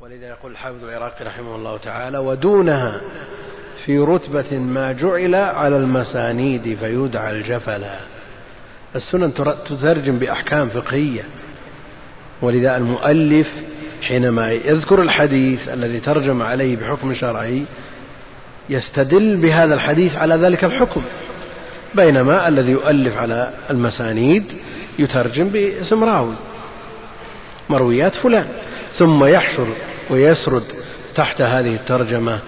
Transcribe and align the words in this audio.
ولذا 0.00 0.28
يقول 0.28 0.52
الحافظ 0.52 0.84
العراقي 0.84 1.24
رحمه 1.24 1.56
الله 1.56 1.76
تعالى 1.76 2.18
ودونها 2.18 3.00
في 3.84 3.98
رتبة 3.98 4.58
ما 4.58 4.92
جعل 4.92 5.34
على 5.34 5.76
المسانيد 5.76 6.76
فيدعى 6.80 7.32
الجفلا 7.32 7.96
السنن 8.96 9.34
تترجم 9.64 10.18
بأحكام 10.18 10.68
فقهية. 10.68 11.22
ولذا 12.42 12.76
المؤلف 12.76 13.48
حينما 14.02 14.52
يذكر 14.52 15.02
الحديث 15.02 15.68
الذي 15.68 16.00
ترجم 16.00 16.42
عليه 16.42 16.76
بحكم 16.76 17.14
شرعي 17.14 17.64
يستدل 18.70 19.36
بهذا 19.36 19.74
الحديث 19.74 20.16
على 20.16 20.34
ذلك 20.34 20.64
الحكم. 20.64 21.02
بينما 21.94 22.48
الذي 22.48 22.72
يؤلف 22.72 23.16
على 23.16 23.50
المسانيد 23.70 24.44
يترجم 24.98 25.48
باسم 25.48 26.04
راوي 26.04 26.34
مرويات 27.70 28.14
فلان. 28.14 28.46
ثم 28.98 29.24
يحشر 29.24 29.66
ويسرد 30.10 30.62
تحت 31.14 31.42
هذه 31.42 31.74
الترجمة 31.74 32.38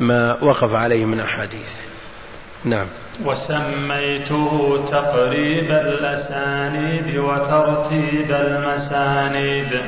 ما 0.00 0.36
وقف 0.42 0.74
عليه 0.74 1.04
من 1.04 1.20
أحاديث. 1.20 1.68
نعم. 2.64 2.86
وسميته 3.24 4.78
تقريب 4.90 5.70
الأسانيد 5.70 7.16
وترتيب 7.16 8.30
المسانيد. 8.30 9.80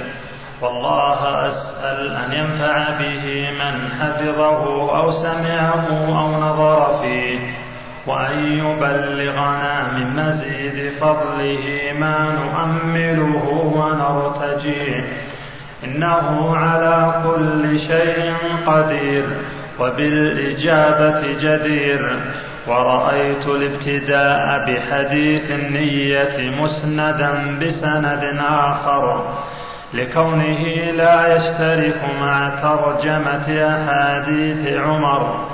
والله 0.62 1.48
أسأل 1.48 2.16
أن 2.16 2.32
ينفع 2.32 2.90
به 2.98 3.50
من 3.50 3.92
حفظه 3.92 4.62
أو 4.96 5.10
سمعه 5.10 5.86
أو 5.90 6.40
نظر 6.40 7.02
فيه 7.02 7.38
وأن 8.06 8.52
يبلغنا 8.52 9.92
من 9.92 10.16
مزيد 10.16 10.92
فضله 11.00 11.94
ما 11.98 12.16
نؤمله 12.40 13.46
ونرتجيه. 13.76 15.29
إنه 15.84 16.56
على 16.56 17.14
كل 17.24 17.78
شيء 17.78 18.32
قدير 18.66 19.24
وبالإجابة 19.80 21.20
جدير. 21.40 22.20
ورأيت 22.68 23.46
الابتداء 23.46 24.64
بحديث 24.66 25.50
النية 25.50 26.50
مسندا 26.60 27.58
بسند 27.60 28.40
آخر 28.50 29.24
لكونه 29.94 30.62
لا 30.96 31.36
يشترك 31.36 32.00
مع 32.20 32.50
ترجمة 32.62 33.48
أحاديث 33.74 34.80
عمر. 34.80 35.50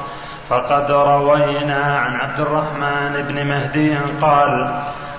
فقد 0.48 0.90
روينا 0.90 1.98
عن 1.98 2.14
عبد 2.14 2.40
الرحمن 2.40 3.22
بن 3.28 3.46
مهدي 3.46 3.98
قال 4.20 4.52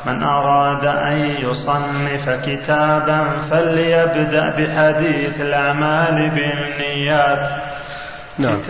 من 0.08 0.24
أراد 0.24 0.86
أن 0.86 1.18
يصنف 1.18 2.30
كتابا 2.30 3.42
فليبدأ 3.50 4.50
بحديث 4.50 5.42
الأعمال 5.42 6.30
بالنيات. 6.30 7.62
نعم. 8.38 8.62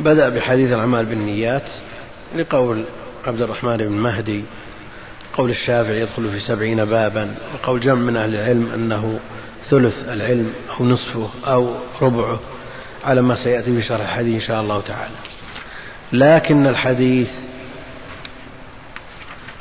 بدأ 0.00 0.28
بحديث 0.28 0.72
الأعمال 0.72 1.06
بالنيات 1.06 1.68
لقول 2.36 2.84
عبد 3.26 3.42
الرحمن 3.42 3.76
بن 3.76 3.92
مهدي 3.92 4.44
قول 5.34 5.50
الشافعي 5.50 6.00
يدخل 6.00 6.30
في 6.30 6.40
سبعين 6.40 6.84
بابا 6.84 7.34
وقول 7.54 7.80
جمع 7.80 7.94
من 7.94 8.16
أهل 8.16 8.34
العلم 8.34 8.72
أنه 8.74 9.18
ثلث 9.70 10.08
العلم 10.08 10.52
أو 10.80 10.84
نصفه 10.84 11.30
أو 11.46 11.74
ربعه 12.02 12.40
على 13.04 13.22
ما 13.22 13.34
سيأتي 13.34 13.74
في 13.74 13.82
شرح 13.82 14.00
الحديث 14.00 14.34
إن 14.34 14.48
شاء 14.48 14.60
الله 14.60 14.80
تعالى. 14.80 15.14
لكن 16.12 16.66
الحديث 16.66 17.28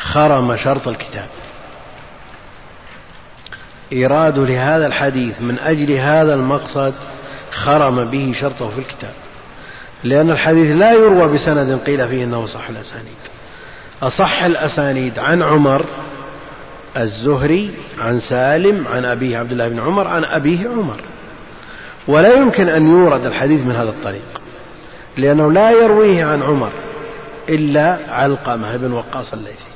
خرم 0.06 0.56
شرط 0.56 0.88
الكتاب. 0.88 1.28
إيراد 3.92 4.40
لهذا 4.40 4.88
الحديث 4.88 5.42
من 5.42 5.60
أجل 5.60 5.92
هذا 5.92 6.34
المقصد 6.34 6.94
خرم 7.52 8.06
به 8.06 8.34
شرطه 8.42 8.70
في 8.70 8.80
الكتاب. 8.80 9.14
لأن 10.04 10.32
الحديث 10.32 10.76
لا 10.76 10.94
يروى 10.94 11.34
بسند 11.34 11.80
قيل 11.86 12.08
فيه 12.08 12.24
أنه 12.24 12.46
صح 12.46 12.70
الأسانيد. 12.70 13.18
أصح 14.04 14.44
الأسانيد 14.44 15.20
عن 15.20 15.42
عمر 15.42 15.86
الزهري 16.98 17.72
عن 18.02 18.20
سالم 18.20 18.88
عن 18.88 19.06
أبيه 19.06 19.38
عبد 19.38 19.52
الله 19.52 19.68
بن 19.68 19.80
عمر 19.80 20.08
عن 20.08 20.26
أبيه 20.26 20.70
عمر. 20.70 21.00
ولا 22.08 22.34
يمكن 22.34 22.70
أن 22.70 22.88
يورد 22.92 23.26
الحديث 23.26 23.62
من 23.62 23.76
هذا 23.76 23.90
الطريق 23.90 24.42
لأنه 25.18 25.52
لا 25.52 25.72
يرويه 25.72 26.26
عن 26.26 26.44
عمر 26.44 26.72
إلا 27.50 28.00
علقمة 28.10 28.78
بن 28.78 28.92
وقاص 28.92 29.34
الليثي. 29.34 29.75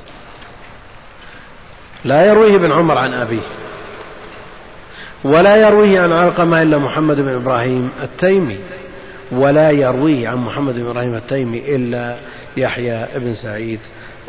لا 2.04 2.26
يرويه 2.26 2.56
ابن 2.56 2.72
عمر 2.72 2.98
عن 2.98 3.12
أبيه. 3.12 3.42
ولا 5.24 5.56
يرويه 5.56 6.00
عن 6.00 6.12
علقمة 6.12 6.62
إلا 6.62 6.78
محمد 6.78 7.20
بن 7.20 7.34
إبراهيم 7.34 7.90
التيمي. 8.02 8.58
ولا 9.32 9.70
يرويه 9.70 10.28
عن 10.28 10.36
محمد 10.36 10.74
بن 10.74 10.86
إبراهيم 10.86 11.14
التيمي 11.14 11.76
إلا 11.76 12.16
يحيى 12.56 13.06
بن 13.16 13.34
سعيد 13.34 13.80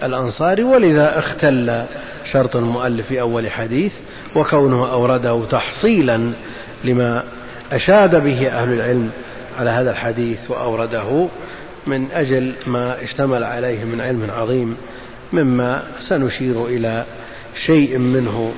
الأنصاري. 0.03 0.63
ولذا 0.63 1.19
اختل 1.19 1.85
شرط 2.31 2.55
المؤلف 2.55 3.07
في 3.07 3.21
أول 3.21 3.51
حديث 3.51 3.93
وكونه 4.35 4.91
أورده 4.91 5.45
تحصيلا 5.51 6.31
لما 6.83 7.23
أشاد 7.71 8.23
به 8.23 8.47
أهل 8.47 8.73
العلم 8.73 9.09
على 9.59 9.69
هذا 9.69 9.91
الحديث 9.91 10.39
وأورده 10.49 11.27
من 11.87 12.11
أجل 12.11 12.53
ما 12.67 13.03
اشتمل 13.03 13.43
عليه 13.43 13.83
من 13.83 14.01
علم 14.01 14.27
عظيم 14.37 14.77
مما 15.33 15.83
سنشير 16.09 16.65
إلى 16.65 17.03
شيء 17.55 17.97
منه 17.97 18.53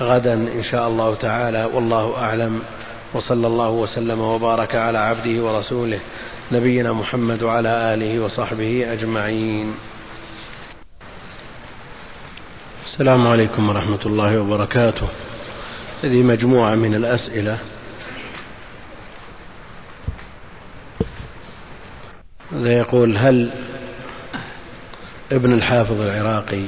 غدا 0.00 0.34
إن 0.34 0.62
شاء 0.62 0.88
الله 0.88 1.14
تعالى 1.14 1.64
والله 1.64 2.18
أعلم. 2.18 2.62
وصلى 3.14 3.46
الله 3.46 3.70
وسلم 3.70 4.20
وبارك 4.20 4.74
على 4.74 4.98
عبده 4.98 5.44
ورسوله 5.44 6.00
نبينا 6.52 6.92
محمد 6.92 7.42
وعلى 7.42 7.94
آله 7.94 8.20
وصحبه 8.20 8.92
أجمعين. 8.92 9.74
السلام 12.84 13.28
عليكم 13.28 13.68
ورحمة 13.68 14.00
الله 14.06 14.40
وبركاته. 14.40 15.08
هذه 16.04 16.22
مجموعة 16.22 16.74
من 16.74 16.94
الأسئلة. 16.94 17.58
هذا 22.52 22.72
يقول 22.72 23.16
هل 23.16 23.50
ابن 25.32 25.52
الحافظ 25.52 26.00
العراقي 26.00 26.64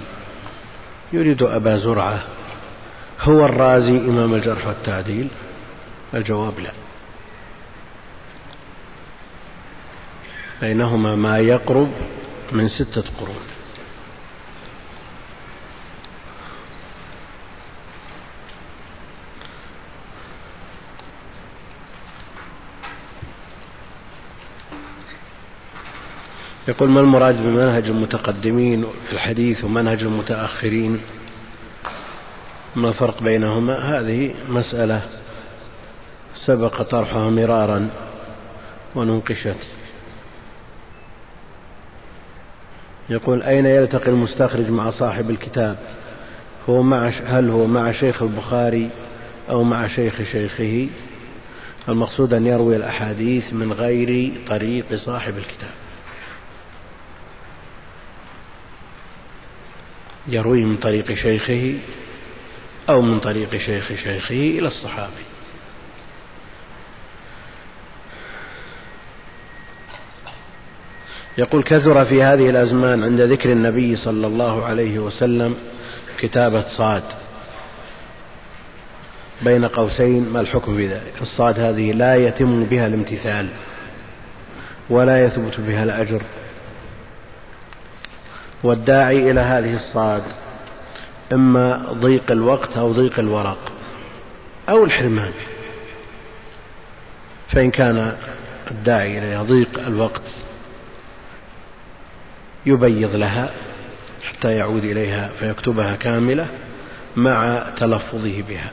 يريد 1.13 1.43
أبا 1.43 1.77
زرعة 1.77 2.23
هو 3.21 3.45
الرازي 3.45 3.99
إمام 3.99 4.35
الجرح 4.35 4.67
والتعديل؟ 4.67 5.29
الجواب 6.15 6.59
لا. 6.61 6.73
بينهما 10.61 11.15
ما 11.15 11.39
يقرب 11.39 11.89
من 12.53 12.69
ستة 12.69 13.05
قرون. 13.21 13.45
يقول 26.69 26.91
ما 26.91 27.01
المراد 27.01 27.43
بمنهج 27.43 27.87
المتقدمين 27.87 28.85
في 29.07 29.13
الحديث 29.13 29.65
ومنهج 29.65 30.03
المتأخرين؟ 30.03 31.01
ما 32.77 32.89
الفرق 32.89 33.23
بينهما؟ 33.23 33.75
هذه 33.75 34.35
مسألة 34.49 35.03
سبق 36.47 36.83
طرحها 36.83 37.31
مرارا 37.31 37.89
وننقشت. 38.95 39.57
يقول 43.11 43.43
أين 43.43 43.67
يلتقي 43.67 44.11
المستخرج 44.11 44.71
مع 44.71 44.91
صاحب 44.91 45.31
الكتاب؟ 45.31 45.79
هو 46.69 46.83
مع 46.83 47.09
هل 47.09 47.51
هو 47.51 47.67
مع 47.67 47.93
شيخ 47.93 48.23
البخاري 48.23 48.91
أو 49.51 49.63
مع 49.63 49.89
شيخ 49.89 50.23
شيخه؟ 50.23 50.89
المقصود 51.89 52.35
أن 52.35 52.47
يروي 52.47 52.77
الأحاديث 52.77 53.53
من 53.53 53.73
غير 53.73 54.33
طريق 54.49 54.95
صاحب 54.95 55.39
الكتاب. 55.39 55.90
يروي 60.29 60.65
من 60.65 60.77
طريق 60.77 61.13
شيخه 61.13 61.75
أو 62.89 63.03
من 63.03 63.21
طريق 63.21 63.57
شيخ 63.57 63.89
شيخه 63.89 64.59
إلى 64.59 64.67
الصحابي. 64.67 65.25
يقول 71.39 71.63
كثر 71.63 72.05
في 72.05 72.23
هذه 72.23 72.51
الأزمان 72.51 73.05
عند 73.05 73.21
ذكر 73.21 73.53
النبي 73.53 73.97
صلى 73.97 74.27
الله 74.27 74.65
عليه 74.65 74.99
وسلم 74.99 75.55
كتابة 76.19 76.65
صاد 76.77 77.03
بين 79.43 79.65
قوسين 79.65 80.29
ما 80.29 80.41
الحكم 80.41 80.77
في 80.77 80.89
ذلك؟ 80.89 81.13
الصاد 81.21 81.61
هذه 81.61 81.93
لا 81.93 82.17
يتم 82.17 82.65
بها 82.65 82.87
الامتثال 82.87 83.49
ولا 84.91 85.25
يثبت 85.25 85.61
بها 85.61 85.85
الأجر 85.85 86.23
والداعي 88.63 89.31
إلى 89.31 89.41
هذه 89.41 89.77
الصاد 89.77 90.23
إما 91.33 91.87
ضيق 91.93 92.31
الوقت 92.31 92.77
أو 92.77 92.93
ضيق 92.93 93.19
الورق 93.19 93.73
أو 94.69 94.85
الحرمان. 94.85 95.33
فإن 97.49 97.71
كان 97.71 98.17
الداعي 98.71 99.19
إلى 99.19 99.33
يضيق 99.33 99.87
الوقت 99.87 100.23
يبيض 102.67 103.15
لها 103.15 103.51
حتى 104.25 104.53
يعود 104.57 104.85
إليها 104.85 105.29
فيكتبها 105.39 105.97
كاملة 105.97 106.47
مع 107.17 107.63
تلفظه 107.77 108.43
بها. 108.43 108.71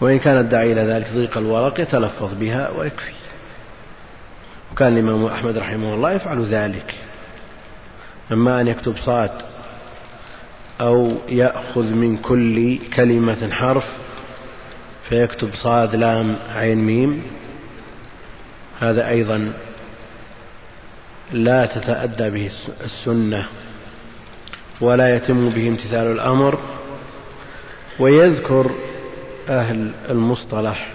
وإن 0.00 0.18
كان 0.18 0.38
الداعي 0.38 0.72
إلى 0.72 0.80
ذلك 0.80 1.12
ضيق 1.14 1.38
الورق 1.38 1.80
يتلفظ 1.80 2.34
بها 2.34 2.70
ويكفي. 2.70 3.12
وكان 4.72 4.92
الإمام 4.92 5.26
أحمد 5.26 5.58
رحمه 5.58 5.94
الله 5.94 6.12
يفعل 6.12 6.44
ذلك. 6.44 6.94
أما 8.32 8.60
أن 8.60 8.68
يكتب 8.68 8.96
صاد 8.96 9.30
أو 10.80 11.12
يأخذ 11.28 11.94
من 11.94 12.16
كل 12.16 12.78
كلمة 12.78 13.50
حرف 13.50 13.84
فيكتب 15.08 15.54
صاد 15.54 15.96
لام 15.96 16.36
عين 16.54 16.78
ميم. 16.78 17.22
هذا 18.80 19.08
أيضا 19.08 19.52
لا 21.32 21.66
تتأدى 21.66 22.30
به 22.30 22.50
السنة 22.84 23.46
ولا 24.80 25.16
يتم 25.16 25.50
به 25.50 25.68
امتثال 25.68 26.06
الأمر. 26.06 26.58
ويذكر 27.98 28.70
أهل 29.48 29.92
المصطلح 30.10 30.92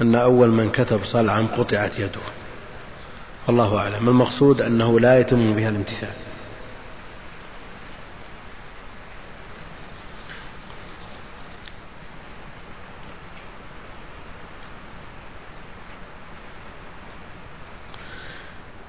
أن 0.00 0.14
أول 0.14 0.48
من 0.48 0.70
كتب 0.70 1.04
صلعا 1.04 1.46
قطعت 1.56 1.98
يده. 1.98 2.20
والله 3.46 3.78
أعلم. 3.78 4.08
المقصود 4.08 4.60
أنه 4.60 5.00
لا 5.00 5.20
يتم 5.20 5.54
بها 5.54 5.68
الامتثال. 5.68 6.31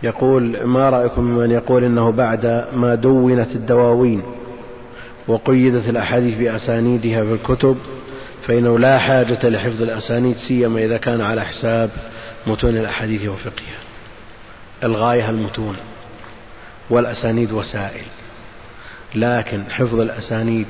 يقول 0.04 0.64
ما 0.64 0.90
رأيكم 0.90 1.24
من 1.24 1.52
يقول 1.52 1.84
إنه 1.84 2.12
بعد 2.12 2.68
ما 2.76 2.96
دونت 2.96 3.52
الدواوين 3.56 4.24
وقيدت 5.28 5.90
الأحاديث 5.90 6.38
بأسانيدها 6.38 7.24
في 7.24 7.34
الكتب 7.34 7.78
فإنه 8.48 8.80
لا 8.80 9.00
حاجة 9.00 9.50
لحفظ 9.50 9.82
الأسانيد 9.82 10.38
سيما 10.38 10.80
إذا 10.86 10.98
كان 10.98 11.22
على 11.22 11.46
حساب 11.46 11.90
متون 12.48 12.78
الأحاديث 12.78 13.26
وفقهها. 13.26 13.80
الغاية 14.84 15.30
المتون 15.30 15.76
والأسانيد 16.90 17.52
وسائل 17.52 18.06
لكن 19.16 19.64
حفظ 19.72 20.00
الأسانيد 20.00 20.68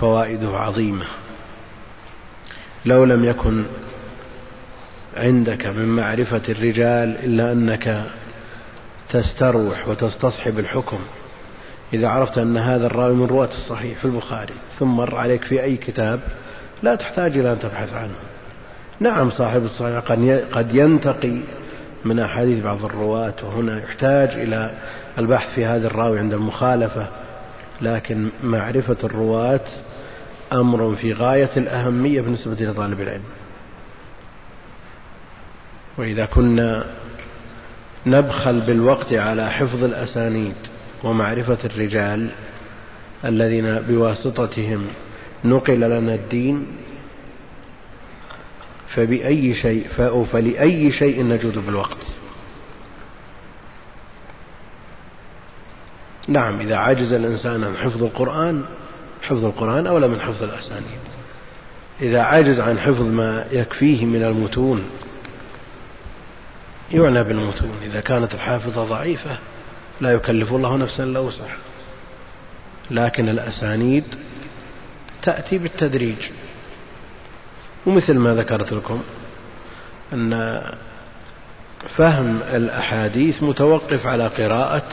فوائده 0.00 0.58
عظيمة. 0.58 1.04
لو 2.86 3.04
لم 3.04 3.24
يكن 3.24 3.64
عندك 5.16 5.66
من 5.66 5.96
معرفة 5.96 6.42
الرجال 6.48 7.16
إلا 7.24 7.52
أنك 7.52 8.04
تستروح 9.10 9.88
وتستصحب 9.88 10.58
الحكم. 10.58 10.98
إذا 11.92 12.08
عرفت 12.08 12.38
أن 12.38 12.56
هذا 12.56 12.86
الراوي 12.86 13.14
من 13.14 13.26
رواة 13.26 13.48
الصحيح 13.48 13.98
في 13.98 14.04
البخاري 14.04 14.54
ثم 14.78 14.88
مر 14.88 15.16
عليك 15.16 15.44
في 15.44 15.62
أي 15.62 15.76
كتاب 15.76 16.20
لا 16.82 16.94
تحتاج 16.94 17.38
إلى 17.38 17.52
أن 17.52 17.58
تبحث 17.58 17.94
عنه. 17.94 18.14
نعم 19.00 19.30
صاحب 19.30 19.64
الصحيح 19.64 19.98
قد 20.52 20.74
ينتقي 20.74 21.38
من 22.04 22.20
أحاديث 22.20 22.64
بعض 22.64 22.84
الرواة 22.84 23.34
وهنا 23.42 23.78
يحتاج 23.78 24.28
إلى 24.28 24.70
البحث 25.18 25.54
في 25.54 25.66
هذا 25.66 25.86
الراوي 25.86 26.18
عند 26.18 26.32
المخالفة. 26.32 27.06
لكن 27.80 28.28
معرفة 28.42 28.96
الرواة 29.04 29.66
أمر 30.52 30.94
في 30.94 31.12
غاية 31.12 31.50
الأهمية 31.56 32.20
بالنسبة 32.20 32.54
لطالب 32.54 33.00
العلم. 33.00 33.24
وإذا 35.98 36.24
كنا 36.24 36.84
نبخل 38.06 38.60
بالوقت 38.60 39.12
على 39.12 39.50
حفظ 39.50 39.84
الأسانيد 39.84 40.54
ومعرفة 41.04 41.58
الرجال 41.64 42.30
الذين 43.24 43.78
بواسطتهم 43.78 44.86
نقل 45.44 45.80
لنا 45.80 46.14
الدين 46.14 46.66
فبأي 48.88 49.54
شيء 49.54 49.86
فلأي 50.32 50.92
شيء 50.92 51.24
نجود 51.24 51.58
بالوقت. 51.66 52.06
نعم 56.28 56.60
إذا 56.60 56.76
عجز 56.76 57.12
الإنسان 57.12 57.64
عن 57.64 57.76
حفظ 57.76 58.02
القرآن 58.02 58.64
حفظ 59.22 59.44
القرآن 59.44 59.86
أولى 59.86 60.08
من 60.08 60.20
حفظ 60.20 60.42
الأسانيد. 60.42 61.04
إذا 62.00 62.22
عجز 62.22 62.60
عن 62.60 62.78
حفظ 62.78 63.02
ما 63.02 63.46
يكفيه 63.52 64.04
من 64.04 64.22
المتون 64.22 64.84
يعنى 66.90 67.22
بالمتون. 67.22 67.76
إذا 67.82 68.00
كانت 68.00 68.34
الحافظة 68.34 68.84
ضعيفة 68.84 69.38
لا 70.00 70.12
يكلف 70.12 70.52
الله 70.52 70.76
نفسا 70.76 71.04
إلا 71.04 71.20
وسعها. 71.20 71.56
لكن 72.90 73.28
الأسانيد 73.28 74.04
تأتي 75.22 75.58
بالتدريج. 75.58 76.18
ومثل 77.86 78.18
ما 78.18 78.34
ذكرت 78.34 78.72
لكم 78.72 79.02
أن 80.12 80.62
فهم 81.96 82.40
الأحاديث 82.42 83.42
متوقف 83.42 84.06
على 84.06 84.26
قراءة 84.26 84.86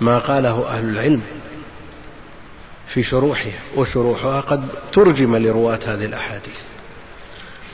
ما 0.00 0.18
قاله 0.18 0.68
أهل 0.68 0.84
العلم 0.84 1.22
في 2.94 3.02
شروحها 3.02 3.60
وشروحها 3.76 4.40
قد 4.40 4.68
ترجم 4.92 5.36
لرواة 5.36 5.80
هذه 5.84 6.04
الأحاديث. 6.04 6.58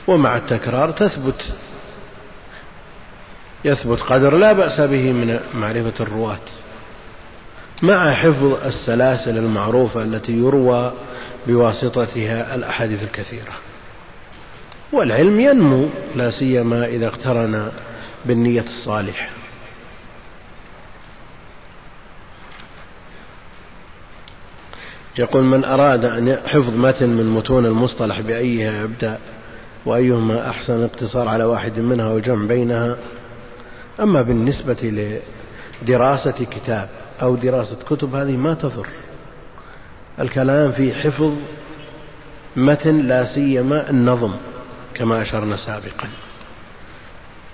ومع 0.07 0.37
التكرار 0.37 0.91
تثبت 0.91 1.53
يثبت 3.65 4.01
قدر 4.01 4.37
لا 4.37 4.53
بأس 4.53 4.81
به 4.81 5.11
من 5.11 5.39
معرفة 5.53 5.93
الرواة. 5.99 6.39
مع 7.81 8.13
حفظ 8.13 8.65
السلاسل 8.65 9.37
المعروفة 9.37 10.03
التي 10.03 10.31
يروى 10.31 10.93
بواسطتها 11.47 12.55
الأحاديث 12.55 13.03
الكثيرة. 13.03 13.53
والعلم 14.93 15.39
ينمو 15.39 15.89
لا 16.15 16.31
سيما 16.31 16.85
إذا 16.85 17.07
اقترن 17.07 17.71
بالنية 18.25 18.61
الصالحة. 18.61 19.29
يقول 25.19 25.43
من 25.43 25.65
أراد 25.65 26.05
أن 26.05 26.37
حفظ 26.45 26.75
متن 26.75 27.09
من 27.09 27.29
متون 27.29 27.65
المصطلح 27.65 28.21
بأيها 28.21 28.83
يبدأ 28.83 29.17
وأيهما 29.85 30.49
أحسن 30.49 30.83
اقتصار 30.83 31.27
على 31.27 31.43
واحد 31.43 31.79
منها 31.79 32.09
وجمع 32.09 32.45
بينها 32.45 32.97
أما 34.01 34.21
بالنسبة 34.21 35.19
لدراسة 35.81 36.45
كتاب 36.51 36.89
أو 37.21 37.35
دراسة 37.35 37.77
كتب 37.89 38.15
هذه 38.15 38.37
ما 38.37 38.53
تضر. 38.53 38.87
الكلام 40.19 40.71
في 40.71 40.93
حفظ 40.93 41.33
متن 42.55 43.01
لا 43.01 43.35
سيما 43.35 43.89
النظم 43.89 44.33
كما 44.93 45.21
أشرنا 45.21 45.57
سابقا. 45.57 46.07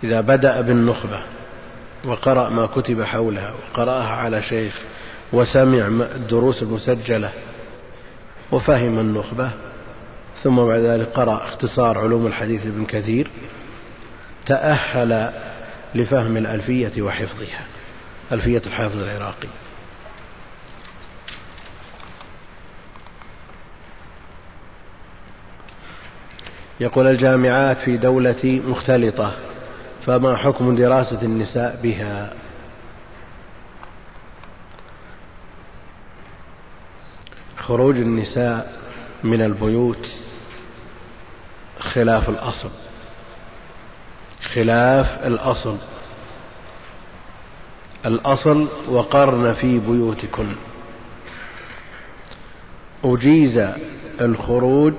إذا 0.04 0.22
بدأ 0.22 0.62
بالنخبة 0.62 1.20
وقرأ 2.06 2.50
ما 2.50 2.66
كتب 2.66 3.04
حولها 3.04 3.54
وقرأها 3.54 4.16
على 4.16 4.42
شيخ 4.42 4.74
وسمع 5.34 5.88
الدروس 6.16 6.64
المسجلة 6.64 7.30
وفهم 8.52 9.00
النخبة 9.00 9.50
ثم 10.44 10.56
بعد 10.56 10.80
ذلك 10.80 11.08
قرأ 11.08 11.44
اختصار 11.44 11.98
علوم 11.98 12.28
الحديث 12.28 12.66
ابن 12.66 12.86
كثير 12.86 13.28
تأهل 14.46 15.32
لفهم 15.96 16.38
الألفية 16.38 17.02
وحفظها 17.02 17.66
ألفية 18.32 18.62
الحافظ 18.66 18.98
العراقي. 18.98 19.48
يقول 26.80 27.08
الجامعات 27.08 27.78
في 27.78 27.98
دولتي 27.98 28.60
مختلطة 28.60 29.34
فما 30.06 30.38
حكم 30.38 30.76
دراسة 30.76 31.22
النساء 31.22 31.80
بها؟ 31.84 32.34
خروج 37.58 37.98
النساء 37.98 38.80
من 39.24 39.42
البيوت 39.42 40.12
خلاف 41.80 42.30
الأصل. 42.30 42.70
خلاف 44.54 45.26
الأصل. 45.26 45.78
الأصل 48.06 48.68
وقرن 48.90 49.54
في 49.54 49.80
بيوتكن. 49.80 50.56
أجيز 53.04 53.70
الخروج 54.22 54.94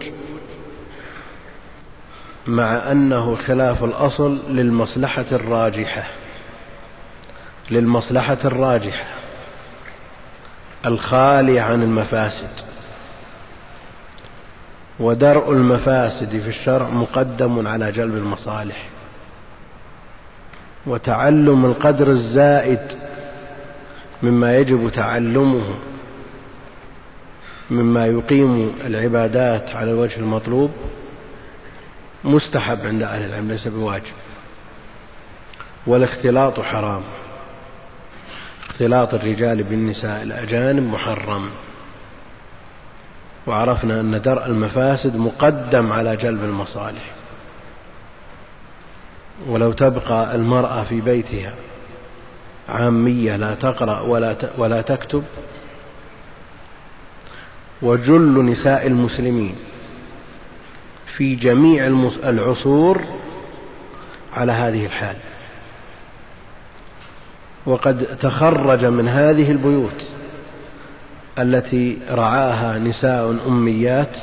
مع 2.46 2.92
أنه 2.92 3.36
خلاف 3.36 3.84
الأصل 3.84 4.40
للمصلحة 4.48 5.26
الراجحة. 5.32 6.04
للمصلحة 7.70 8.38
الراجحة. 8.44 9.06
الخالية 10.86 11.60
عن 11.60 11.82
المفاسد. 11.82 12.50
ودرء 15.00 15.52
المفاسد 15.52 16.28
في 16.28 16.48
الشرع 16.48 16.88
مقدم 16.88 17.68
على 17.68 17.92
جلب 17.92 18.14
المصالح. 18.14 18.97
وتعلم 20.86 21.64
القدر 21.64 22.10
الزائد 22.10 22.80
مما 24.22 24.56
يجب 24.56 24.90
تعلمه 24.90 25.64
مما 27.70 28.06
يقيم 28.06 28.72
العبادات 28.84 29.76
على 29.76 29.90
الوجه 29.90 30.16
المطلوب 30.16 30.70
مستحب 32.24 32.78
عند 32.84 33.02
أهل 33.02 33.24
العلم 33.24 33.48
ليس 33.48 33.68
بواجب. 33.68 34.12
والاختلاط 35.86 36.60
حرام. 36.60 37.02
اختلاط 38.68 39.14
الرجال 39.14 39.62
بالنساء 39.62 40.22
الأجانب 40.22 40.82
محرم. 40.82 41.50
وعرفنا 43.46 44.00
أن 44.00 44.22
درء 44.22 44.46
المفاسد 44.46 45.16
مقدم 45.16 45.92
على 45.92 46.16
جلب 46.16 46.44
المصالح. 46.44 47.17
ولو 49.46 49.72
تبقى 49.72 50.34
المرأة 50.34 50.84
في 50.84 51.00
بيتها 51.00 51.52
عامية 52.68 53.36
لا 53.36 53.54
تقرأ 53.54 54.00
ولا 54.00 54.36
ولا 54.58 54.80
تكتب 54.82 55.24
وجل 57.82 58.44
نساء 58.44 58.86
المسلمين 58.86 59.54
في 61.16 61.34
جميع 61.34 61.86
العصور 62.24 63.04
على 64.36 64.52
هذه 64.52 64.86
الحال. 64.86 65.16
وقد 67.66 68.06
تخرج 68.20 68.84
من 68.84 69.08
هذه 69.08 69.50
البيوت 69.50 70.06
التي 71.38 71.98
رعاها 72.10 72.78
نساء 72.78 73.36
أميات 73.48 74.16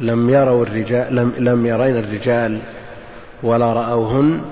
لم 0.00 0.30
يروا 0.30 0.62
الرجال 0.62 1.16
لم, 1.16 1.32
لم 1.38 1.66
يرين 1.66 1.96
الرجال 1.96 2.60
ولا 3.42 3.72
رأوهن 3.72 4.44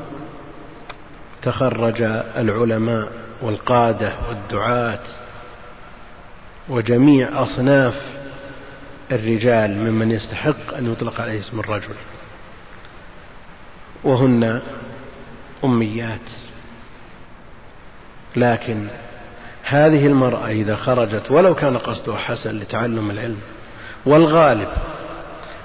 تخرج 1.43 2.03
العلماء 2.37 3.09
والقادة 3.43 4.13
والدعاة 4.29 5.01
وجميع 6.69 7.43
أصناف 7.43 7.95
الرجال 9.13 9.79
ممن 9.79 10.11
يستحق 10.11 10.75
أن 10.75 10.93
يطلق 10.93 11.21
عليه 11.21 11.41
اسم 11.41 11.61
الرجل. 11.61 11.95
وهن 14.05 14.61
أميات. 15.65 16.31
لكن 18.37 18.87
هذه 19.65 20.07
المرأة 20.07 20.49
إذا 20.49 20.77
خرجت 20.77 21.31
ولو 21.31 21.55
كان 21.55 21.79
قصدها 21.79 22.17
حسن 22.17 22.51
لتعلم 22.51 23.11
العلم 23.11 23.39
والغالب 24.07 24.69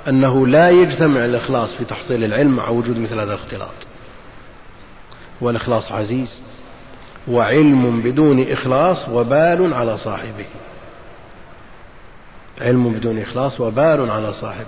أنه 0.08 0.48
لا 0.48 0.70
يجتمع 0.70 1.26
الإخلاص 1.26 1.76
في 1.76 1.86
تحصيل 1.86 2.24
العلم 2.24 2.56
مع 2.56 2.70
وجود 2.70 2.98
مثل 2.98 3.20
هذا 3.20 3.34
الاختلاط. 3.34 3.74
والإخلاص 5.42 5.92
عزيز 5.92 6.42
وعلم 7.28 8.02
بدون 8.02 8.52
إخلاص 8.52 9.10
وبال 9.10 9.74
على 9.74 9.98
صاحبه. 9.98 10.46
علم 12.62 12.94
بدون 12.94 13.22
إخلاص 13.22 13.62
وبال 13.62 14.10
على 14.10 14.34
صاحبه. 14.34 14.66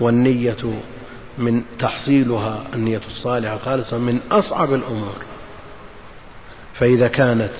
والنية 0.00 0.80
من 1.38 1.62
تحصيلها 1.78 2.62
النية 2.74 3.00
الصالحة 3.08 3.56
خالصة 3.56 3.98
من 3.98 4.20
أصعب 4.30 4.74
الأمور. 4.74 5.16
فإذا 6.74 7.08
كانت 7.08 7.52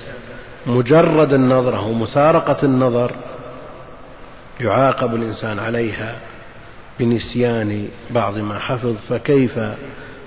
مجرد 0.67 1.33
النظرة 1.33 1.87
ومسارقة 1.87 2.65
النظر 2.65 3.11
يعاقب 4.59 5.15
الإنسان 5.15 5.59
عليها 5.59 6.15
بنسيان 7.01 7.89
بعض 8.09 8.37
ما 8.37 8.59
حفظ 8.59 8.95
فكيف 9.09 9.59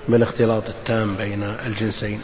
بالاختلاط 0.09 0.69
التام 0.69 1.15
بين 1.15 1.43
الجنسين؟ 1.43 2.21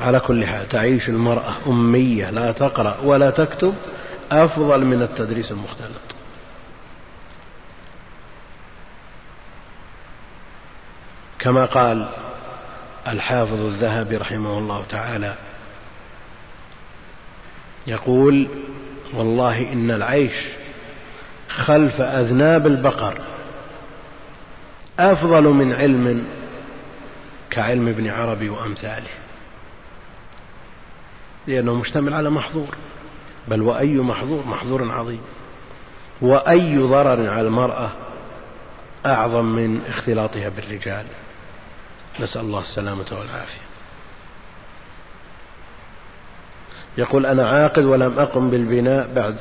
على 0.00 0.20
كل 0.20 0.46
حال 0.46 0.68
تعيش 0.68 1.08
المرأة 1.08 1.54
أمية 1.66 2.30
لا 2.30 2.52
تقرأ 2.52 3.00
ولا 3.00 3.30
تكتب 3.30 3.74
أفضل 4.32 4.84
من 4.84 5.02
التدريس 5.02 5.52
المختلط. 5.52 6.00
كما 11.38 11.64
قال 11.64 12.08
الحافظ 13.06 13.60
الذهبي 13.60 14.16
رحمه 14.16 14.58
الله 14.58 14.84
تعالى 14.88 15.34
يقول 17.86 18.48
والله 19.14 19.72
إن 19.72 19.90
العيش 19.90 20.32
خلف 21.48 22.00
أذناب 22.00 22.66
البقر. 22.66 23.20
أفضل 24.98 25.42
من 25.42 25.72
علم 25.72 26.26
كعلم 27.50 27.88
ابن 27.88 28.10
عربي 28.10 28.48
وأمثاله. 28.48 29.10
لأنه 31.46 31.74
مشتمل 31.74 32.14
على 32.14 32.30
محظور. 32.30 32.74
بل 33.48 33.62
وأي 33.62 33.98
محظور؟ 33.98 34.46
محظور 34.46 34.92
عظيم. 34.92 35.22
وأي 36.22 36.78
ضرر 36.78 37.28
على 37.30 37.46
المرأة 37.46 37.90
أعظم 39.06 39.44
من 39.44 39.80
اختلاطها 39.86 40.48
بالرجال. 40.48 41.06
نسأل 42.20 42.40
الله 42.40 42.60
السلامة 42.60 43.06
والعافية. 43.12 43.64
يقول 46.98 47.26
أنا 47.26 47.48
عاقد 47.48 47.84
ولم 47.84 48.18
أقم 48.18 48.50
بالبناء 48.50 49.14
بعد 49.14 49.36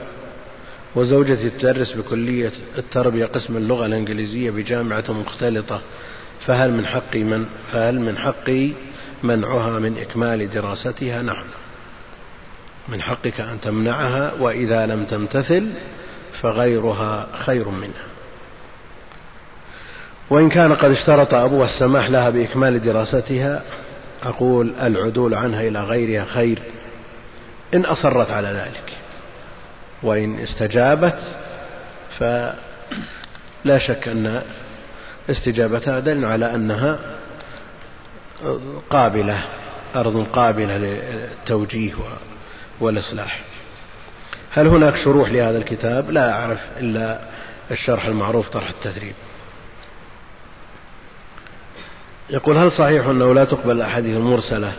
وزوجتي 0.96 1.50
تدرس 1.50 1.94
بكلية 1.94 2.52
التربية 2.78 3.26
قسم 3.26 3.58
اللغة 3.58 3.86
الإنجليزية 3.86 4.52
بجامعة 4.52 5.04
مختلطة 5.10 5.82
فهل 6.46 6.72
من 6.72 6.86
حقي 6.86 7.24
من 7.24 7.46
فهل 7.72 8.00
من 8.00 8.18
حقي 8.18 8.72
منعها 9.24 9.80
من 9.80 9.98
إكمال 9.98 10.50
دراستها؟ 10.50 11.22
نعم. 11.22 11.46
من 12.90 13.02
حقك 13.02 13.40
أن 13.40 13.62
تمنعها 13.62 14.34
وإذا 14.40 14.86
لم 14.86 15.06
تمتثل 15.06 15.70
فغيرها 16.42 17.28
خير 17.46 17.70
منها. 17.70 18.04
وإن 20.30 20.50
كان 20.50 20.74
قد 20.74 20.92
اشترط 20.92 21.34
أبوها 21.34 21.66
السماح 21.66 22.10
لها 22.10 22.30
بإكمال 22.30 22.82
دراستها 22.82 23.64
أقول 24.24 24.74
العدول 24.82 25.34
عنها 25.34 25.62
إلى 25.62 25.84
غيرها 25.84 26.26
خير 26.26 26.60
إن 27.74 27.86
أصرت 27.86 28.32
على 28.32 28.48
ذلك 28.48 28.93
وإن 30.04 30.40
استجابت 30.40 31.20
فلا 32.20 33.78
شك 33.78 34.08
أن 34.08 34.42
استجابتها 35.30 36.00
دل 36.00 36.26
على 36.26 36.56
أنها 36.56 37.00
قابلة 38.90 39.44
أرض 39.96 40.28
قابلة 40.34 40.78
للتوجيه 40.78 41.94
والإصلاح. 42.80 43.42
هل 44.52 44.68
هناك 44.68 44.96
شروح 44.96 45.30
لهذا 45.32 45.58
الكتاب؟ 45.58 46.12
لا 46.12 46.32
أعرف 46.32 46.60
إلا 46.80 47.20
الشرح 47.72 48.06
المعروف 48.06 48.50
طرح 48.50 48.70
التثريب 48.70 49.14
يقول 52.30 52.58
هل 52.58 52.72
صحيح 52.72 53.06
أنه 53.06 53.34
لا 53.34 53.44
تقبل 53.44 53.72
الأحاديث 53.72 54.18
المرسلة 54.18 54.74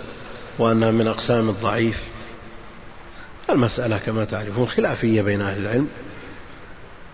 وأنها 0.59 0.91
من 0.91 1.07
أقسام 1.07 1.49
الضعيف؟ 1.49 2.03
المسألة 3.51 3.99
كما 3.99 4.25
تعرفون 4.25 4.69
خلافية 4.69 5.23
بين 5.23 5.41
أهل 5.43 5.59
العلم. 5.59 5.89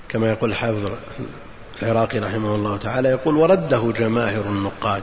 كما 0.09 0.31
يقول 0.31 0.51
الحافظ 0.51 0.93
العراقي 1.83 2.19
رحمه 2.19 2.55
الله 2.55 2.77
تعالى 2.77 3.09
يقول 3.09 3.37
ورده 3.37 3.93
جماهر 3.99 4.41
النقاد 4.41 5.03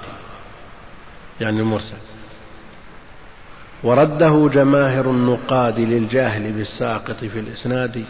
يعني 1.42 1.60
المرسل. 1.60 1.98
ورده 3.84 4.50
جماهر 4.54 5.10
النقاد 5.10 5.80
للجاهل 5.80 6.52
بالساقط 6.52 7.16
في 7.16 7.40
الإسناد 7.40 8.06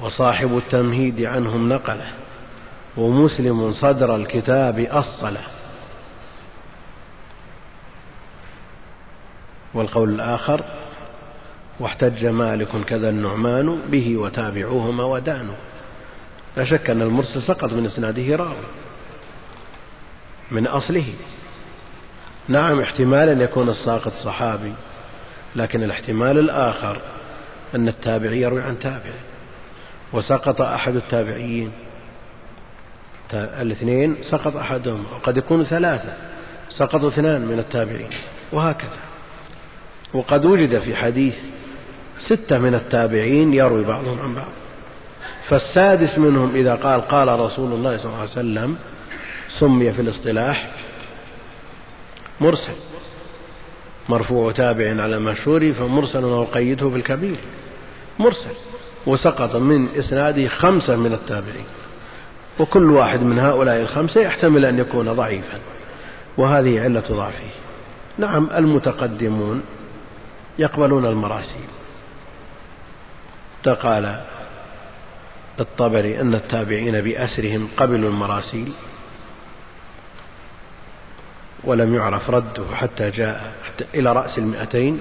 وصاحب 0.00 0.56
التمهيد 0.56 1.20
عنهم 1.20 1.68
نقله 1.68 2.10
ومسلم 2.96 3.72
صدر 3.72 4.16
الكتاب 4.16 4.78
أصله. 4.78 5.40
والقول 9.74 10.14
الآخر 10.14 10.64
واحتج 11.80 12.26
مالك 12.26 12.68
كذا 12.86 13.08
النعمان 13.08 13.80
به 13.88 14.16
وتابعوهما 14.16 15.04
ودانوا. 15.04 15.54
لا 16.56 16.64
شك 16.64 16.90
أن 16.90 17.02
المرسل 17.02 17.42
سقط 17.42 17.72
من 17.72 17.86
إسناده 17.86 18.36
راوي 18.36 18.66
من 20.50 20.66
أصله. 20.66 21.06
نعم 22.48 22.80
احتمال 22.80 23.28
أن 23.28 23.40
يكون 23.40 23.68
الساقط 23.68 24.12
صحابي 24.12 24.72
لكن 25.56 25.82
الاحتمال 25.82 26.38
الآخر 26.38 27.00
أن 27.74 27.88
التابعي 27.88 28.40
يروي 28.40 28.62
عن 28.62 28.78
تابع. 28.78 29.14
وسقط 30.12 30.60
أحد 30.60 30.96
التابعيين 30.96 31.72
الاثنين 33.34 34.16
سقط 34.22 34.56
أحدهم 34.56 35.04
وقد 35.14 35.36
يكون 35.36 35.64
ثلاثة 35.64 36.12
سقطوا 36.70 37.08
اثنان 37.08 37.46
من 37.46 37.58
التابعين 37.58 38.10
وهكذا. 38.52 39.13
وقد 40.14 40.46
وجد 40.46 40.78
في 40.78 40.96
حديث 40.96 41.34
ستة 42.18 42.58
من 42.58 42.74
التابعين 42.74 43.54
يروي 43.54 43.84
بعضهم 43.84 44.20
عن 44.20 44.34
بعض. 44.34 44.48
فالسادس 45.48 46.18
منهم 46.18 46.54
إذا 46.54 46.74
قال 46.74 47.00
قال 47.00 47.40
رسول 47.40 47.72
الله 47.72 47.96
صلى 47.96 48.06
الله 48.06 48.20
عليه 48.20 48.30
وسلم 48.30 48.76
سمي 49.58 49.92
في 49.92 50.02
الاصطلاح 50.02 50.70
مرسل. 52.40 52.72
مرفوع 54.08 54.52
تابع 54.52 55.02
على 55.02 55.18
مشهور 55.18 55.72
فمرسل 55.72 56.24
وقيده 56.24 56.86
بالكبير. 56.86 57.36
مرسل. 58.18 58.54
وسقط 59.06 59.56
من 59.56 59.88
إسناده 59.98 60.48
خمسة 60.48 60.96
من 60.96 61.12
التابعين. 61.12 61.66
وكل 62.60 62.90
واحد 62.90 63.22
من 63.22 63.38
هؤلاء 63.38 63.80
الخمسة 63.80 64.20
يحتمل 64.20 64.64
أن 64.64 64.78
يكون 64.78 65.12
ضعيفا. 65.12 65.58
وهذه 66.38 66.80
علة 66.80 67.04
ضعفه. 67.10 67.50
نعم 68.18 68.50
المتقدمون 68.56 69.62
يقبلون 70.58 71.06
المراسيل 71.06 71.68
قال 73.82 74.20
الطبري 75.60 76.20
أن 76.20 76.34
التابعين 76.34 77.00
بأسرهم 77.00 77.68
قبلوا 77.76 78.10
المراسيل 78.10 78.72
ولم 81.64 81.94
يعرف 81.94 82.30
رده 82.30 82.64
حتى 82.74 83.10
جاء 83.10 83.52
حتى 83.64 83.84
إلى 83.94 84.12
رأس 84.12 84.38
المئتين 84.38 85.00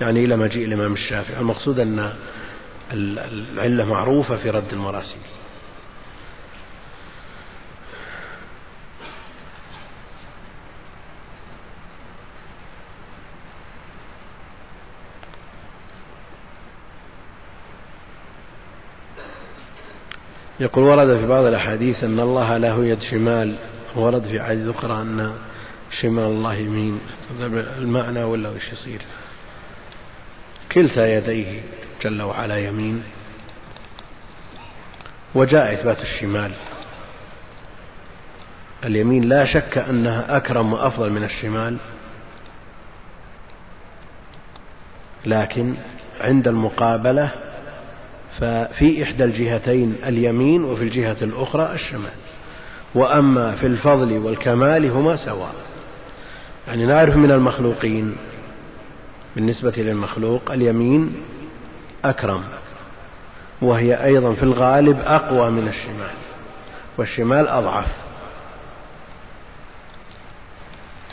يعني 0.00 0.24
إلى 0.24 0.36
مجيء 0.36 0.64
الإمام 0.64 0.92
الشافعي. 0.92 1.40
المقصود 1.40 1.80
أن 1.80 2.12
العلة 2.92 3.84
معروفة 3.84 4.36
في 4.36 4.50
رد 4.50 4.72
المراسيل 4.72 5.18
يقول 20.62 20.84
ورد 20.84 21.16
في 21.16 21.26
بعض 21.26 21.44
الأحاديث 21.44 22.04
أن 22.04 22.20
الله 22.20 22.56
له 22.56 22.84
يد 22.84 23.00
شمال 23.00 23.54
ورد 23.96 24.22
في 24.22 24.40
أحاديث 24.40 24.68
أخرى 24.68 25.02
أن 25.02 25.32
شمال 26.00 26.24
الله 26.24 26.54
يمين. 26.54 27.00
المعنى 27.78 28.22
ولا 28.22 28.48
وش 28.48 28.72
يصير؟ 28.72 29.00
كلتا 30.72 31.16
يديه 31.16 31.60
جل 32.02 32.22
وعلا 32.22 32.58
يمين. 32.58 33.02
وجاء 35.34 35.72
إثبات 35.72 36.00
الشمال. 36.00 36.52
اليمين 38.84 39.24
لا 39.24 39.44
شك 39.44 39.78
أنها 39.78 40.36
أكرم 40.36 40.72
وأفضل 40.72 41.10
من 41.10 41.24
الشمال. 41.24 41.76
لكن 45.26 45.74
عند 46.20 46.48
المقابلة 46.48 47.30
ففي 48.40 49.02
إحدى 49.02 49.24
الجهتين 49.24 49.96
اليمين 50.06 50.64
وفي 50.64 50.82
الجهة 50.84 51.16
الأخرى 51.22 51.72
الشمال. 51.74 52.12
وأما 52.94 53.54
في 53.54 53.66
الفضل 53.66 54.18
والكمال 54.18 54.90
هما 54.90 55.16
سواء. 55.16 55.54
يعني 56.68 56.86
نعرف 56.86 57.16
من 57.16 57.30
المخلوقين 57.30 58.16
بالنسبة 59.36 59.72
للمخلوق 59.76 60.52
اليمين 60.52 61.14
أكرم 62.04 62.42
وهي 63.62 64.04
أيضا 64.04 64.34
في 64.34 64.42
الغالب 64.42 65.00
أقوى 65.04 65.50
من 65.50 65.68
الشمال 65.68 66.14
والشمال 66.98 67.48
أضعف. 67.48 67.86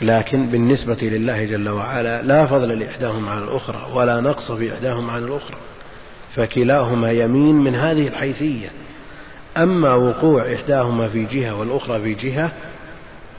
لكن 0.02 0.46
بالنسبة 0.46 0.98
لله 1.02 1.44
جل 1.44 1.68
وعلا 1.68 2.22
لا 2.22 2.46
فضل 2.46 2.78
لإحداهما 2.78 3.30
على 3.30 3.44
الأخرى 3.44 3.86
ولا 3.94 4.20
نقص 4.20 4.52
في 4.52 4.74
إحداهما 4.74 5.12
عن 5.12 5.24
الأخرى. 5.24 5.56
فكلاهما 6.36 7.10
يمين 7.10 7.54
من 7.54 7.74
هذه 7.74 8.08
الحيثية. 8.08 8.70
أما 9.56 9.94
وقوع 9.94 10.54
إحداهما 10.54 11.08
في 11.08 11.24
جهة 11.24 11.54
والأخرى 11.54 12.00
في 12.00 12.14
جهة 12.14 12.52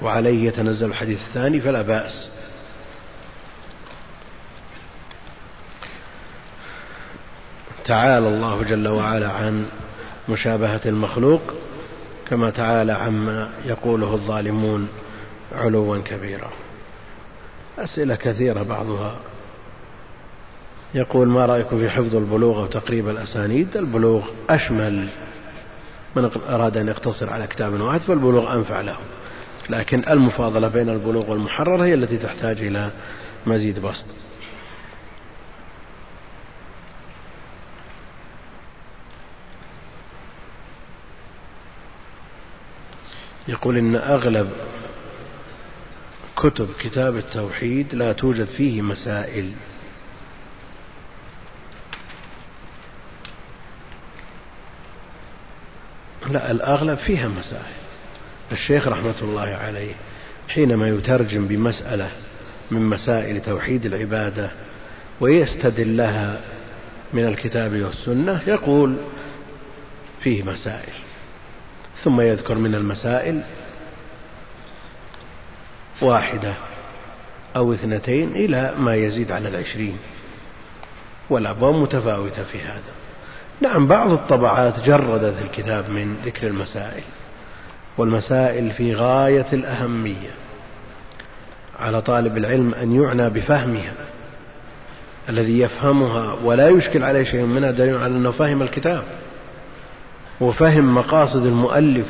وعليه 0.01 0.47
يتنزل 0.47 0.85
الحديث 0.85 1.19
الثاني 1.27 1.61
فلا 1.61 1.81
بأس. 1.81 2.29
تعالى 7.85 8.27
الله 8.27 8.63
جل 8.63 8.87
وعلا 8.87 9.31
عن 9.31 9.65
مشابهة 10.29 10.81
المخلوق 10.85 11.41
كما 12.29 12.49
تعالى 12.49 12.93
عما 12.93 13.49
يقوله 13.65 14.13
الظالمون 14.13 14.87
علوا 15.55 15.97
كبيرا. 15.97 16.51
أسئلة 17.79 18.15
كثيرة 18.15 18.63
بعضها. 18.63 19.15
يقول 20.93 21.27
ما 21.27 21.45
رأيكم 21.45 21.79
في 21.79 21.89
حفظ 21.89 22.15
البلوغ 22.15 22.63
وتقريب 22.63 23.09
الأسانيد؟ 23.09 23.77
البلوغ 23.77 24.27
أشمل. 24.49 25.09
من 26.15 26.31
أراد 26.49 26.77
أن 26.77 26.87
يقتصر 26.87 27.29
على 27.29 27.47
كتاب 27.47 27.81
واحد 27.81 28.01
فالبلوغ 28.01 28.53
أنفع 28.53 28.81
له 28.81 28.97
لكن 29.69 30.03
المفاضلة 30.09 30.67
بين 30.67 30.89
البلوغ 30.89 31.31
والمحرر 31.31 31.83
هي 31.83 31.93
التي 31.93 32.17
تحتاج 32.17 32.61
إلى 32.61 32.91
مزيد 33.45 33.79
بسط. 33.79 34.05
يقول 43.47 43.77
إن 43.77 43.95
أغلب 43.95 44.49
كتب 46.37 46.69
كتاب 46.79 47.17
التوحيد 47.17 47.95
لا 47.95 48.13
توجد 48.13 48.45
فيه 48.45 48.81
مسائل. 48.81 49.51
لا 56.31 56.51
الأغلب 56.51 56.97
فيها 56.97 57.27
مسائل. 57.27 57.81
الشيخ 58.51 58.87
رحمة 58.87 59.15
الله 59.21 59.41
عليه 59.41 59.93
حينما 60.47 60.87
يترجم 60.87 61.47
بمسألة 61.47 62.09
من 62.71 62.81
مسائل 62.81 63.41
توحيد 63.41 63.85
العبادة 63.85 64.51
ويستدل 65.19 65.97
لها 65.97 66.39
من 67.13 67.27
الكتاب 67.27 67.81
والسنة 67.81 68.41
يقول 68.47 68.97
فيه 70.21 70.43
مسائل. 70.43 70.93
ثم 72.03 72.21
يذكر 72.21 72.55
من 72.55 72.75
المسائل 72.75 73.41
واحدة 76.01 76.53
أو 77.55 77.73
اثنتين 77.73 78.31
إلى 78.31 78.73
ما 78.77 78.95
يزيد 78.95 79.31
على 79.31 79.49
العشرين. 79.49 79.97
والأبواب 81.29 81.75
متفاوتة 81.75 82.43
في 82.43 82.61
هذا. 82.61 83.00
نعم 83.61 83.87
بعض 83.87 84.11
الطبعات 84.11 84.79
جردت 84.85 85.41
الكتاب 85.41 85.89
من 85.89 86.15
ذكر 86.25 86.47
المسائل 86.47 87.03
والمسائل 87.97 88.71
في 88.71 88.95
غاية 88.95 89.45
الأهمية 89.53 90.29
على 91.79 92.01
طالب 92.01 92.37
العلم 92.37 92.73
أن 92.73 93.01
يعنى 93.01 93.29
بفهمها 93.29 93.93
الذي 95.29 95.59
يفهمها 95.59 96.35
ولا 96.43 96.69
يشكل 96.69 97.03
عليه 97.03 97.23
شيء 97.23 97.45
منها 97.45 97.71
دليل 97.71 97.97
على 97.97 98.15
أنه 98.15 98.31
فهم 98.31 98.61
الكتاب 98.61 99.03
وفهم 100.41 100.95
مقاصد 100.95 101.45
المؤلف 101.45 102.07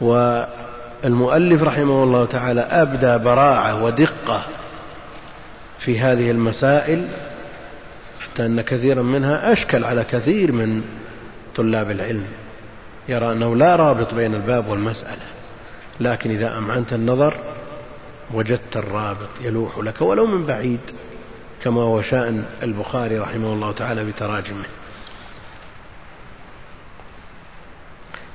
والمؤلف 0.00 1.62
رحمه 1.62 2.02
الله 2.02 2.24
تعالى 2.24 2.60
أبدى 2.60 3.24
براعة 3.24 3.84
ودقة 3.84 4.42
في 5.78 6.00
هذه 6.00 6.30
المسائل 6.30 7.08
حتى 8.36 8.46
أن 8.46 8.60
كثيرا 8.60 9.02
منها 9.02 9.52
أشكل 9.52 9.84
على 9.84 10.04
كثير 10.04 10.52
من 10.52 10.82
طلاب 11.54 11.90
العلم 11.90 12.24
يرى 13.08 13.32
أنه 13.32 13.56
لا 13.56 13.76
رابط 13.76 14.14
بين 14.14 14.34
الباب 14.34 14.68
والمسألة 14.68 15.22
لكن 16.00 16.30
إذا 16.30 16.58
أمعنت 16.58 16.92
النظر 16.92 17.34
وجدت 18.34 18.76
الرابط 18.76 19.28
يلوح 19.40 19.78
لك 19.78 20.00
ولو 20.00 20.26
من 20.26 20.46
بعيد 20.46 20.80
كما 21.62 21.80
هو 21.80 22.02
شأن 22.02 22.44
البخاري 22.62 23.18
رحمه 23.18 23.52
الله 23.52 23.72
تعالى 23.72 24.04
بتراجمه. 24.04 24.64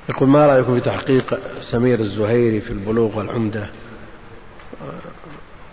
يقول 0.10 0.30
ما 0.30 0.46
رأيكم 0.46 0.76
في 0.76 0.82
تحقيق 0.82 1.40
سمير 1.72 2.00
الزهيري 2.00 2.62
في 2.62 2.72
البلوغ 2.72 3.18
والعمدة؟ 3.18 3.70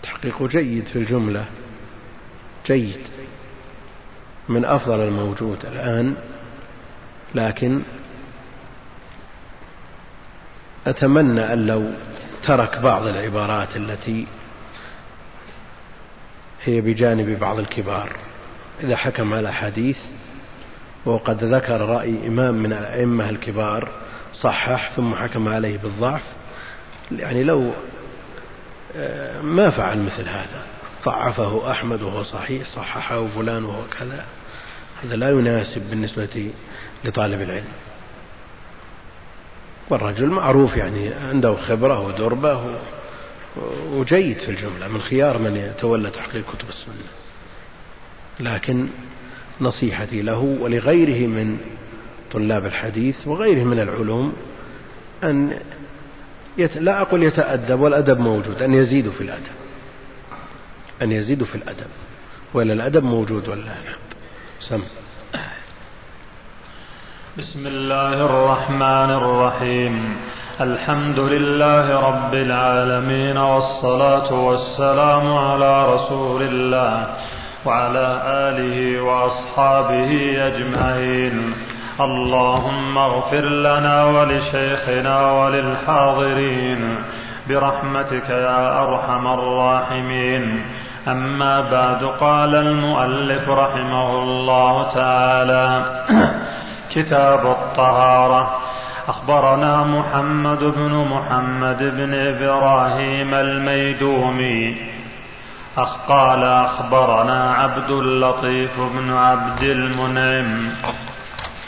تحقيقه 0.03 0.47
جيد 0.47 0.85
في 0.85 0.95
الجملة 0.95 1.45
جيد. 2.67 3.18
من 4.49 4.65
أفضل 4.65 4.99
الموجود 4.99 5.65
الآن 5.65 6.15
لكن 7.35 7.81
أتمنى 10.87 11.53
أن 11.53 11.65
لو 11.65 11.91
ترك 12.43 12.77
بعض 12.77 13.07
العبارات 13.07 13.75
التي 13.75 14.27
هي 16.63 16.81
بجانب 16.81 17.39
بعض 17.39 17.59
الكبار. 17.59 18.15
إذا 18.83 18.95
حكم 18.95 19.33
على 19.33 19.53
حديث 19.53 19.97
وقد 21.05 21.43
ذكر 21.43 21.81
رأي 21.81 22.27
إمام 22.27 22.55
من 22.55 22.73
الأئمة 22.73 23.29
الكبار 23.29 23.91
صحح 24.33 24.91
ثم 24.95 25.15
حكم 25.15 25.47
عليه 25.47 25.77
بالضعف 25.77 26.23
يعني 27.11 27.43
لو 27.43 27.71
آه، 28.95 29.41
ما 29.41 29.69
فعل 29.69 29.99
مثل 29.99 30.29
هذا. 30.29 30.65
ضعفه 31.05 31.71
أحمد 31.71 32.01
وهو 32.01 32.23
صحيح 32.23 32.67
صححه 32.67 33.27
فلان 33.27 33.65
وهو 33.65 33.81
كذا. 33.99 34.25
هذا 35.03 35.15
لا 35.15 35.29
يناسب 35.29 35.81
بالنسبة 35.89 36.51
لطالب 37.05 37.41
العلم. 37.41 37.73
والرجل 39.89 40.27
معروف 40.27 40.77
يعني 40.77 41.13
عنده 41.13 41.55
خبرة 41.55 41.99
ودربة 41.99 42.79
وجيد 43.91 44.37
في 44.37 44.49
الجملة 44.49 44.87
من 44.87 45.01
خيار 45.01 45.37
من 45.37 45.55
يتولى 45.55 46.09
تحقيق 46.09 46.55
كتب 46.55 46.69
السنة. 46.69 46.93
لكن 48.39 48.87
نصيحتي 49.61 50.21
له 50.21 50.57
ولغيره 50.61 51.27
من 51.27 51.57
طلاب 52.31 52.65
الحديث 52.65 53.27
وغيره 53.27 53.63
من 53.63 53.79
العلوم 53.79 54.33
أن 55.23 55.59
يت... 56.57 56.77
لا 56.77 57.01
أقول 57.01 57.23
يتأدب 57.23 57.79
والأدب 57.79 58.19
موجود 58.19 58.61
أن 58.61 58.73
يزيدوا 58.73 59.11
في 59.11 59.21
الأدب. 59.21 59.55
أن 61.01 61.11
يزيدوا 61.11 61.45
في 61.45 61.55
الأدب. 61.55 61.87
ولا 62.53 62.73
الأدب 62.73 63.03
موجود 63.03 63.49
ولا 63.49 63.61
الحمد. 63.61 64.09
سم. 64.59 64.83
بسم 67.37 67.67
الله 67.67 68.13
الرحمن 68.25 69.09
الرحيم. 69.21 70.17
الحمد 70.61 71.19
لله 71.19 71.85
رب 72.09 72.33
العالمين 72.33 73.37
والصلاة 73.37 74.33
والسلام 74.33 75.25
على 75.33 75.73
رسول 75.93 76.41
الله 76.41 77.07
وعلى 77.65 78.07
آله 78.47 79.01
وأصحابه 79.01 80.11
أجمعين. 80.47 81.35
اللهم 81.99 82.97
اغفر 82.97 83.45
لنا 83.49 84.03
ولشيخنا 84.05 85.31
وللحاضرين 85.31 86.81
برحمتك 87.47 88.29
يا 88.29 88.83
أرحم 88.83 89.27
الراحمين. 89.27 90.43
أما 91.11 91.61
بعد 91.61 92.03
قال 92.03 92.55
المؤلف 92.55 93.49
رحمه 93.49 94.23
الله 94.23 94.93
تعالى 94.93 95.85
كتاب 96.93 97.45
الطهارة. 97.45 98.57
أخبرنا 99.07 99.83
محمد 99.83 100.59
بن 100.59 100.91
محمد 100.91 101.77
بن 101.77 102.13
إبراهيم 102.13 103.33
الميدومي. 103.33 104.77
أخ 105.77 105.95
قال 106.07 106.43
أخبرنا 106.43 107.53
عبد 107.53 107.91
اللطيف 107.91 108.79
بن 108.79 109.13
عبد 109.13 109.63
المنعم. 109.63 110.69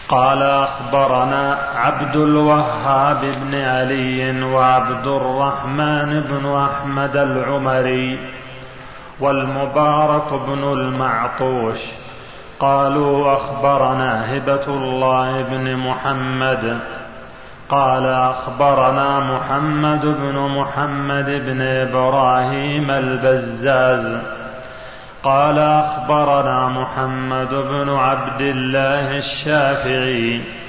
قال 0.10 0.44
أخبرنا 0.44 1.58
عبد 1.76 2.16
الوهاب 2.16 3.22
بن 3.22 3.56
علي 3.56 4.44
وعبد 4.44 5.08
الرحمن 5.08 6.20
بن 6.20 6.56
أحمد 6.56 7.18
العمري. 7.18 8.41
والمبارك 9.22 10.34
بن 10.34 10.64
المعطوش. 10.64 11.78
قالوا 12.60 13.34
أخبرنا 13.34 14.38
هبة 14.38 14.68
الله 14.68 15.42
بن 15.42 15.76
محمد. 15.76 16.80
قال 17.70 18.06
أخبرنا 18.06 19.20
محمد 19.20 20.06
بن 20.06 20.40
محمد 20.40 21.26
بن 21.26 21.62
إبراهيم 21.62 22.92
البزاز. 22.92 24.22
قال 25.24 25.60
أخبرنا 25.60 26.68
محمد 26.68 27.50
بن 27.50 27.90
عبد 27.90 28.42
الله 28.42 29.18
الشافعي. 29.18 30.61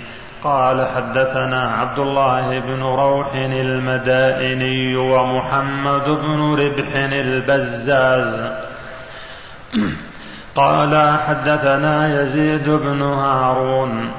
قال 0.44 0.86
حدثنا 0.86 1.74
عبد 1.80 1.98
الله 1.98 2.58
بن 2.58 2.82
روح 2.82 3.34
المدائني 3.34 4.96
ومحمد 4.96 6.04
بن 6.04 6.54
ربح 6.54 6.90
البزاز. 6.94 8.52
قال 10.54 11.18
حدثنا 11.26 12.22
يزيد 12.22 12.70
بن 12.70 13.02
هارون. 13.02 14.10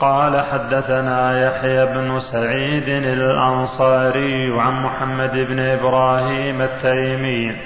قال 0.00 0.40
حدثنا 0.52 1.46
يحيى 1.46 1.86
بن 1.86 2.20
سعيد 2.32 2.88
الأنصاري 2.88 4.60
عن 4.60 4.82
محمد 4.82 5.36
بن 5.36 5.58
إبراهيم 5.58 6.62
التيمي 6.62 7.56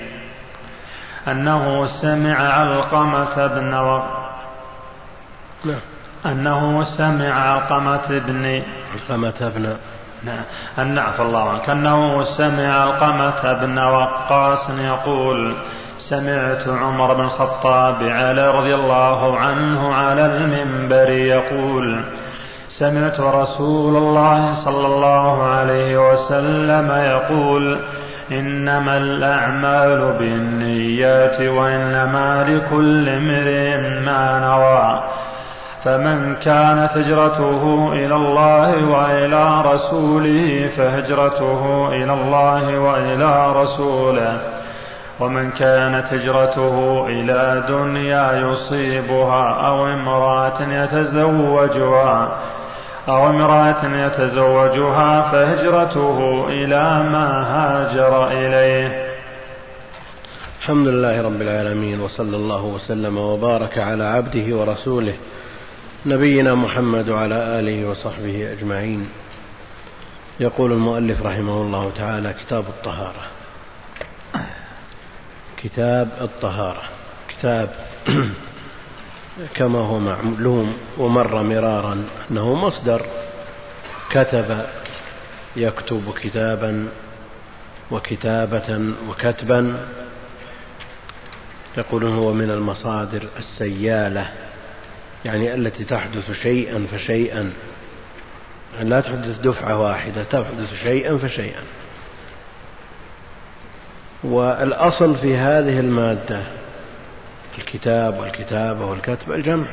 أنه 1.28 1.86
سمع 2.02 2.36
علقمة 2.36 3.46
بن 3.46 3.74
و... 3.74 4.02
أنه 6.32 6.84
سمع 6.84 7.32
علقمة 7.32 8.08
بن 8.08 8.62
علقمة 8.92 9.52
بن 9.56 9.76
نعم. 10.24 10.44
أن 10.78 10.98
عفى 10.98 11.22
الله 11.22 11.50
عنك. 11.50 11.70
أنه 11.70 12.24
سمع 12.24 12.80
علقمة 12.80 13.52
بن 13.52 13.78
وقاص 13.78 14.70
يقول 14.70 15.54
سمعت 16.10 16.68
عمر 16.68 17.14
بن 17.14 17.24
الخطاب 17.24 18.02
على 18.02 18.50
رضي 18.50 18.74
الله 18.74 19.38
عنه 19.38 19.94
على 19.94 20.26
المنبر 20.26 21.10
يقول 21.10 22.04
سمعت 22.68 23.20
رسول 23.20 23.96
الله 23.96 24.64
صلى 24.64 24.86
الله 24.86 25.42
عليه 25.42 26.10
وسلم 26.10 26.90
يقول 26.90 27.78
إنما 28.32 28.96
الأعمال 28.96 30.18
بالنيات 30.18 31.40
وإنما 31.40 32.44
لكل 32.48 33.08
امرئ 33.08 33.76
ما 34.00 34.40
نوى. 34.40 35.02
فمن 35.86 36.34
كانت 36.34 36.90
هجرته 36.96 37.92
إلى 37.92 38.14
الله 38.14 38.70
وإلى 38.90 39.62
رسوله 39.72 40.70
فهجرته 40.76 41.88
إلى 41.88 42.12
الله 42.12 42.78
وإلى 42.78 43.52
رسوله. 43.62 44.40
ومن 45.20 45.50
كانت 45.50 46.06
هجرته 46.12 47.06
إلى 47.08 47.64
دنيا 47.68 48.32
يصيبها 48.32 49.66
أو 49.66 49.86
امرأة 49.86 50.62
يتزوجها 50.62 52.28
أو 53.08 53.30
امرأة 53.30 53.84
يتزوجها 54.06 55.22
فهجرته 55.22 56.46
إلى 56.48 57.02
ما 57.12 57.28
هاجر 57.54 58.26
إليه. 58.26 59.06
الحمد 60.60 60.86
لله 60.88 61.22
رب 61.22 61.42
العالمين 61.42 62.00
وصلى 62.00 62.36
الله 62.36 62.64
وسلم 62.64 63.18
وبارك 63.18 63.78
على 63.78 64.04
عبده 64.04 64.56
ورسوله 64.56 65.14
نبينا 66.06 66.54
محمد 66.54 67.08
وعلى 67.08 67.34
آله 67.34 67.88
وصحبه 67.88 68.52
أجمعين. 68.52 69.08
يقول 70.40 70.72
المؤلف 70.72 71.22
رحمه 71.22 71.62
الله 71.62 71.92
تعالى 71.96 72.32
كتاب 72.32 72.64
الطهارة. 72.68 73.24
كتاب 75.56 76.08
الطهارة. 76.20 76.82
كتاب 77.28 77.70
كما 79.56 79.78
هو 79.78 79.98
معلوم 79.98 80.76
ومر 80.98 81.42
مرارا 81.42 82.04
أنه 82.30 82.54
مصدر. 82.54 83.06
كتب 84.10 84.66
يكتب 85.56 86.14
كتابا 86.22 86.88
وكتابة 87.90 88.94
وكتبا. 89.08 89.88
يقولون 91.78 92.16
هو 92.16 92.32
من 92.32 92.50
المصادر 92.50 93.22
السيالة. 93.38 94.45
يعني 95.24 95.54
التي 95.54 95.84
تحدث 95.84 96.30
شيئا 96.30 96.86
فشيئا. 96.92 97.52
يعني 98.76 98.90
لا 98.90 99.00
تحدث 99.00 99.38
دفعة 99.38 99.78
واحدة 99.80 100.24
تحدث 100.24 100.74
شيئا 100.82 101.16
فشيئا. 101.16 101.62
والأصل 104.24 105.16
في 105.16 105.36
هذه 105.36 105.80
المادة 105.80 106.42
الكتاب 107.58 108.18
والكتابة 108.20 108.86
والكتب 108.86 109.32
الجمع. 109.32 109.66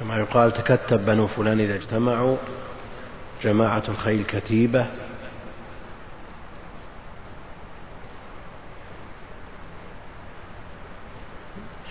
كما 0.00 0.18
يقال 0.18 0.52
تكتب 0.52 1.06
بنو 1.06 1.26
فلان 1.26 1.60
إذا 1.60 1.74
اجتمعوا 1.74 2.36
جماعة 3.44 3.82
الخيل 3.88 4.24
كتيبة. 4.24 4.86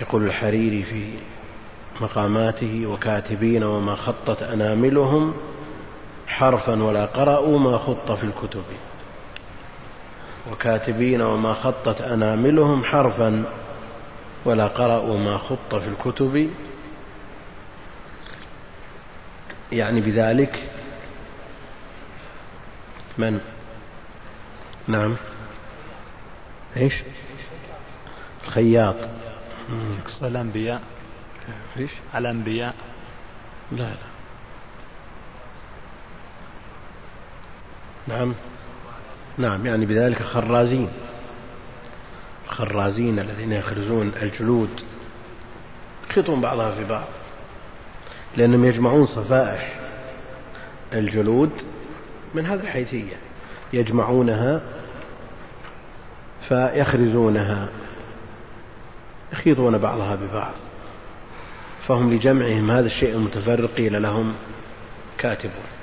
يقول 0.03 0.27
الحريري 0.27 0.83
في 0.83 1.13
مقاماته 2.01 2.87
وكاتبين 2.87 3.63
وما 3.63 3.95
خطت 3.95 4.43
أناملهم 4.43 5.33
حرفا 6.27 6.83
ولا 6.83 7.05
قرأوا 7.05 7.59
ما 7.59 7.77
خط 7.77 8.11
في 8.11 8.23
الكتب. 8.23 8.63
وكاتبين 10.51 11.21
وما 11.21 11.53
خطت 11.53 12.01
أناملهم 12.01 12.83
حرفا 12.83 13.43
ولا 14.45 14.67
قرأوا 14.67 15.19
ما 15.19 15.37
خط 15.37 15.75
في 15.75 15.87
الكتب. 15.87 16.49
يعني 19.71 20.01
بذلك 20.01 20.69
من؟ 23.17 23.39
نعم. 24.87 25.15
إيش؟ 26.77 26.93
الخياط. 28.43 28.95
الأنبياء. 30.21 30.81
إيش؟ 31.77 31.91
الأنبياء. 32.15 32.75
لا 33.71 33.77
لا. 33.77 34.13
نعم. 38.07 38.33
نعم 39.37 39.65
يعني 39.65 39.85
بذلك 39.85 40.21
خرازين. 40.21 40.89
الخرازين 42.49 43.19
الذين 43.19 43.51
يخرزون 43.51 44.11
الجلود. 44.21 44.81
يخيطون 46.09 46.41
بعضها 46.41 46.71
في 46.71 46.83
بعض. 46.83 47.07
لأنهم 48.37 48.65
يجمعون 48.65 49.05
صفائح 49.07 49.79
الجلود 50.93 51.51
من 52.33 52.45
هذه 52.45 52.59
الحيثية. 52.59 53.15
يجمعونها 53.73 54.61
فيخرزونها. 56.47 57.69
يخيطون 59.33 59.77
بعضها 59.77 60.15
ببعض. 60.15 60.53
فهم 61.87 62.13
لجمعهم 62.13 62.71
هذا 62.71 62.85
الشيء 62.85 63.15
المتفرق 63.15 63.69
قيل 63.69 64.01
لهم 64.01 64.33
كاتبون 65.17 65.73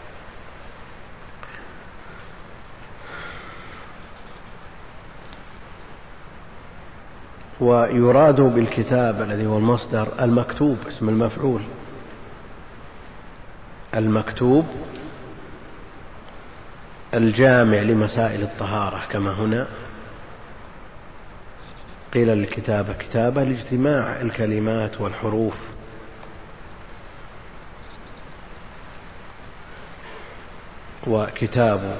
ويراد 7.61 8.41
بالكتاب 8.41 9.23
الذي 9.23 9.47
هو 9.47 9.59
المصدر 9.59 10.09
المكتوب 10.21 10.79
اسم 10.89 11.09
المفعول. 11.09 11.63
المكتوب 13.95 14.67
الجامع 17.15 17.79
لمسائل 17.79 18.43
الطهارة 18.43 19.01
كما 19.11 19.33
هنا. 19.33 19.67
قيل 22.15 22.29
للكتابة 22.29 22.93
كتابة 22.93 23.45
لاجتماع 23.45 24.21
الكلمات 24.21 25.01
والحروف. 25.01 25.55
وكتاب 31.07 31.97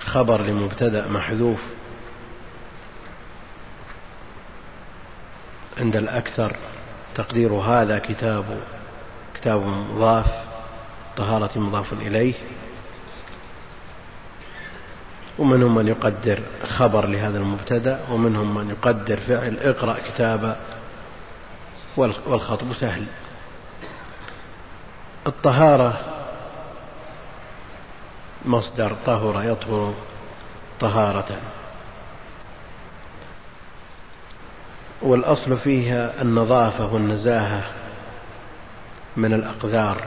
خبر 0.00 0.40
لمبتدأ 0.40 1.08
محذوف 1.08 1.60
عند 5.78 5.96
الأكثر. 5.96 6.56
تقدير 7.14 7.52
هذا 7.52 7.98
كتاب 7.98 8.44
كتاب 9.34 9.62
مضاف 9.66 10.26
طهارة 11.16 11.58
مضاف 11.58 11.92
إليه. 11.92 12.34
ومنهم 15.42 15.74
من 15.74 15.88
يقدر 15.88 16.40
خبر 16.66 17.06
لهذا 17.06 17.38
المبتدأ 17.38 18.00
ومنهم 18.10 18.54
من 18.54 18.70
يقدر 18.70 19.16
فعل 19.16 19.56
اقرأ 19.62 19.96
كتابا 20.08 20.56
والخطب 21.96 22.72
سهل. 22.72 23.04
الطهارة 25.26 26.00
مصدر 28.44 28.92
طهر 29.06 29.42
يطهر 29.44 29.94
طهارة. 30.80 31.36
والأصل 35.02 35.58
فيها 35.58 36.22
النظافة 36.22 36.94
والنزاهة 36.94 37.62
من 39.16 39.32
الأقذار. 39.32 40.04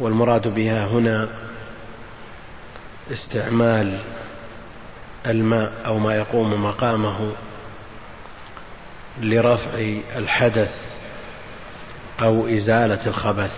والمراد 0.00 0.48
بها 0.48 0.86
هنا 0.86 1.28
استعمال 3.10 3.98
الماء 5.26 5.72
أو 5.86 5.98
ما 5.98 6.16
يقوم 6.16 6.64
مقامه 6.64 7.32
لرفع 9.20 9.70
الحدث 10.16 10.74
أو 12.20 12.48
إزالة 12.48 13.06
الخبث. 13.06 13.52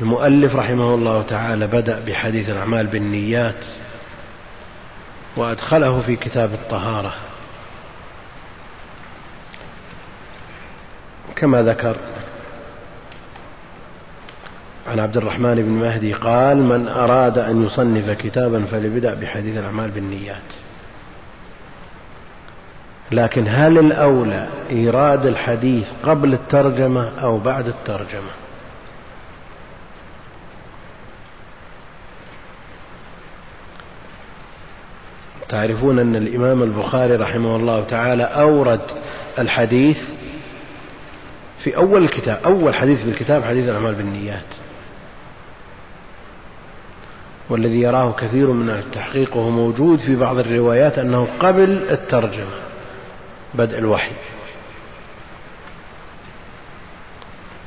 المؤلف 0.00 0.56
رحمه 0.56 0.94
الله 0.94 1.22
تعالى 1.22 1.66
بدأ 1.66 2.00
بحديث 2.00 2.48
الأعمال 2.48 2.86
بالنيات 2.86 3.64
وأدخله 5.36 6.00
في 6.00 6.16
كتاب 6.16 6.54
الطهارة. 6.54 7.14
كما 11.36 11.62
ذكر 11.62 11.96
عن 14.86 15.00
عبد 15.00 15.16
الرحمن 15.16 15.54
بن 15.54 15.70
مهدي 15.70 16.12
قال 16.12 16.56
من 16.56 16.88
أراد 16.88 17.38
أن 17.38 17.64
يصنف 17.64 18.10
كتابا 18.10 18.64
فليبدأ 18.64 19.14
بحديث 19.14 19.56
الأعمال 19.56 19.90
بالنيات. 19.90 20.52
لكن 23.12 23.48
هل 23.48 23.78
الأولى 23.78 24.48
إيراد 24.70 25.26
الحديث 25.26 25.86
قبل 26.02 26.32
الترجمة 26.32 27.20
أو 27.22 27.38
بعد 27.38 27.68
الترجمة؟ 27.68 28.30
تعرفون 35.48 35.98
أن 35.98 36.16
الإمام 36.16 36.62
البخاري 36.62 37.16
رحمه 37.16 37.56
الله 37.56 37.84
تعالى 37.84 38.22
أورد 38.22 38.80
الحديث 39.38 39.98
في 41.64 41.76
أول 41.76 42.04
الكتاب 42.04 42.38
أول 42.44 42.74
حديث 42.74 43.02
في 43.02 43.08
الكتاب 43.08 43.44
حديث 43.44 43.68
الأعمال 43.68 43.94
بالنيات. 43.94 44.63
والذي 47.48 47.80
يراه 47.80 48.12
كثير 48.12 48.50
من 48.50 48.70
التحقيق 48.70 49.36
وهو 49.36 49.50
موجود 49.50 49.98
في 49.98 50.16
بعض 50.16 50.38
الروايات 50.38 50.98
أنه 50.98 51.28
قبل 51.40 51.86
الترجمة 51.90 52.56
بدء 53.54 53.78
الوحي. 53.78 54.12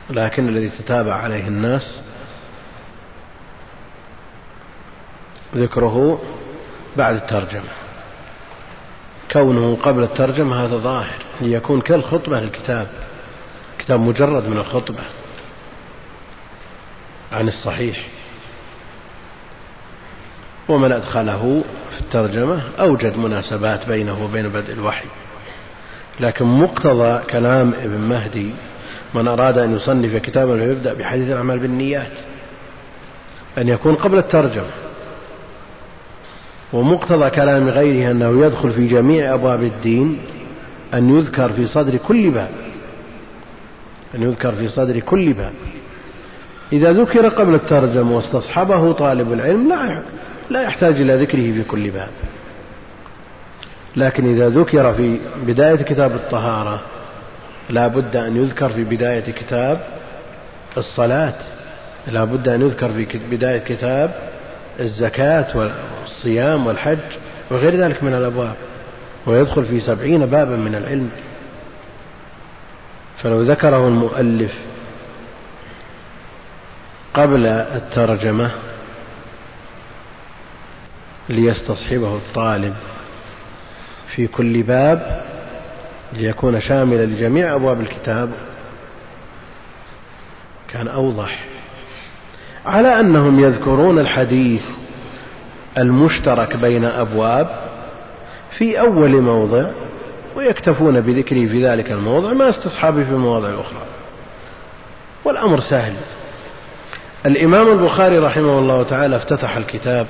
لكن 0.10 0.48
الذي 0.50 0.70
تتابع 0.70 1.14
عليه 1.14 1.48
الناس 1.48 2.02
ذكره 5.56 6.22
بعد 6.98 7.16
الترجمة. 7.16 7.70
كونه 9.32 9.78
قبل 9.84 10.04
الترجمة 10.04 10.66
هذا 10.66 10.78
ظاهر 10.78 11.16
ليكون 11.42 11.82
كالخطبة 11.82 12.40
للكتاب 12.40 12.88
كتاب 13.80 14.00
مجرد 14.00 14.48
من 14.48 14.58
الخطبة 14.58 15.04
عن 17.32 17.48
الصحيح. 17.48 18.17
ومن 20.70 20.92
أدخله 20.92 21.64
في 21.92 22.02
الترجمة 22.02 22.62
أوجد 22.80 23.18
مناسبات 23.18 23.88
بينه 23.88 24.24
وبين 24.24 24.50
بدء 24.50 24.74
الوحي. 24.74 25.06
لكن 26.20 26.46
مقتضى 26.46 27.20
كلام 27.30 27.74
ابن 27.84 27.98
مهدي 27.98 28.52
من 29.14 29.28
أراد 29.28 29.58
أن 29.58 29.76
يصنف 29.76 30.16
كتابا 30.16 30.58
فيبدأ 30.58 30.94
بحديث 30.94 31.30
الأعمال 31.30 31.60
بالنيات 31.60 32.12
أن 33.58 33.68
يكون 33.68 33.96
قبل 33.96 34.18
الترجمة. 34.18 34.72
ومقتضى 36.74 37.30
كلام 37.30 37.70
غيره 37.70 38.12
أنه 38.12 38.46
يدخل 38.46 38.72
في 38.72 38.88
جميع 38.88 39.34
أبواب 39.34 39.64
الدين 39.64 40.18
أن 40.94 41.18
يذكر 41.18 41.50
في 41.50 41.68
صدر 41.68 41.98
كل 41.98 42.30
باب. 42.30 42.52
أن 44.16 44.24
يذكر 44.24 44.52
في 44.52 44.68
صدر 44.68 45.00
كل 45.00 45.34
باب. 45.34 45.54
إذا 46.74 46.94
ذكر 46.94 47.28
قبل 47.28 47.56
الترجمة 47.56 48.16
واستصحبه 48.16 48.92
طالب 48.92 49.34
العلم 49.34 49.70
لا 49.70 50.04
لا 50.50 50.62
يحتاج 50.62 51.02
إلى 51.02 51.16
ذكره 51.16 51.52
في 51.52 51.64
كل 51.64 51.90
باب. 51.90 52.10
لكن 53.96 54.30
إذا 54.30 54.50
ذكر 54.50 54.94
في 54.94 55.20
بداية 55.46 55.76
كتاب 55.76 56.12
الطهارة 56.12 56.82
لا 57.70 57.88
بد 57.88 58.16
أن 58.16 58.38
يذكر 58.38 58.70
في 58.70 58.84
بداية 58.84 59.32
كتاب 59.32 59.88
الصلاة. 60.78 61.34
لا 62.08 62.24
بد 62.24 62.50
أن 62.50 62.62
يذكر 62.62 62.90
في 62.90 63.20
بداية 63.32 63.60
كتاب 63.60 64.30
الزكاة 64.80 65.58
والصيام 65.58 66.68
والحج 66.68 66.98
وغير 67.52 67.76
ذلك 67.76 68.04
من 68.04 68.14
الأبواب. 68.14 68.56
ويدخل 69.26 69.66
في 69.66 69.80
سبعين 69.80 70.26
بابا 70.26 70.56
من 70.56 70.76
العلم. 70.76 71.10
فلو 73.18 73.42
ذكره 73.42 73.88
المؤلف 73.88 74.54
قبل 77.14 77.46
الترجمة 77.46 78.52
ليستصحبه 81.30 82.16
الطالب. 82.16 82.74
في 84.16 84.28
كل 84.28 84.64
باب 84.64 85.22
ليكون 86.14 86.62
شاملا 86.62 87.06
لجميع 87.06 87.56
أبواب 87.56 87.82
الكتاب. 87.82 88.32
كان 90.74 90.88
أوضح. 90.88 91.46
على 92.66 93.00
أنهم 93.00 93.40
يذكرون 93.40 94.00
الحديث 94.00 94.64
المشترك 95.78 96.58
بين 96.58 96.86
أبواب 96.86 97.48
في 98.58 98.80
أول 98.80 99.22
موضع 99.22 99.66
ويكتفون 100.36 101.02
بذكره 101.02 101.48
في 101.48 101.68
ذلك 101.68 101.92
الموضع 101.92 102.34
ما 102.34 102.50
استصحابه 102.50 103.04
في 103.04 103.10
المواضع 103.10 103.50
الأخرى 103.50 103.82
والأمر 105.26 105.62
سهل. 105.62 105.94
الإمام 107.26 107.72
البخاري 107.72 108.18
رحمه 108.18 108.60
الله 108.60 108.84
تعالى 108.84 109.16
افتتح 109.16 109.58
الكتاب 109.58 110.08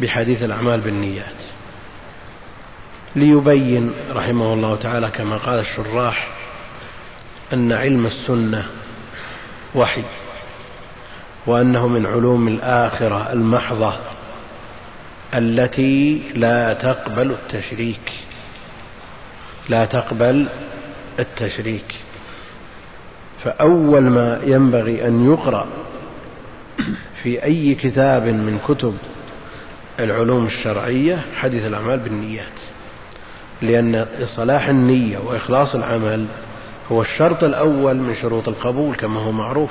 بحديث 0.00 0.42
الأعمال 0.42 0.80
بالنيات. 0.80 1.40
ليبين 3.16 3.92
رحمه 4.10 4.52
الله 4.52 4.76
تعالى 4.76 5.10
كما 5.10 5.36
قال 5.36 5.58
الشراح 5.58 6.28
أن 7.52 7.72
علم 7.72 8.06
السنة 8.06 8.66
وحي 9.74 10.04
وأنه 11.46 11.88
من 11.88 12.06
علوم 12.06 12.48
الآخرة 12.48 13.32
المحضة 13.32 13.92
التي 15.34 16.22
لا 16.34 16.72
تقبل 16.72 17.30
التشريك. 17.30 18.12
لا 19.68 19.84
تقبل 19.84 20.48
التشريك. 21.18 21.94
فأول 23.44 24.02
ما 24.02 24.40
ينبغي 24.44 25.06
أن 25.06 25.32
يقرأ 25.32 25.66
في 27.22 27.44
أي 27.44 27.74
كتاب 27.74 28.22
من 28.22 28.58
كتب 28.68 28.96
العلوم 29.98 30.46
الشرعية 30.46 31.18
حديث 31.36 31.64
الأعمال 31.64 31.98
بالنيات 31.98 32.58
لأن 33.62 34.06
صلاح 34.36 34.68
النية 34.68 35.18
وإخلاص 35.18 35.74
العمل 35.74 36.26
هو 36.92 37.02
الشرط 37.02 37.44
الأول 37.44 37.96
من 37.96 38.14
شروط 38.14 38.48
القبول 38.48 38.96
كما 38.96 39.20
هو 39.20 39.32
معروف 39.32 39.70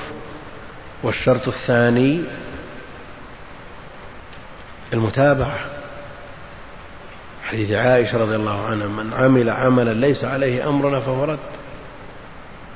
والشرط 1.02 1.48
الثاني 1.48 2.22
المتابعة. 4.92 5.58
حديث 7.44 7.70
عائشة 7.70 8.18
رضي 8.18 8.36
الله 8.36 8.64
عنها 8.64 8.86
من 8.86 9.12
عمل 9.12 9.50
عملا 9.50 9.94
ليس 9.94 10.24
عليه 10.24 10.68
أمرنا 10.68 11.00
فهو 11.00 11.24
رد 11.24 11.38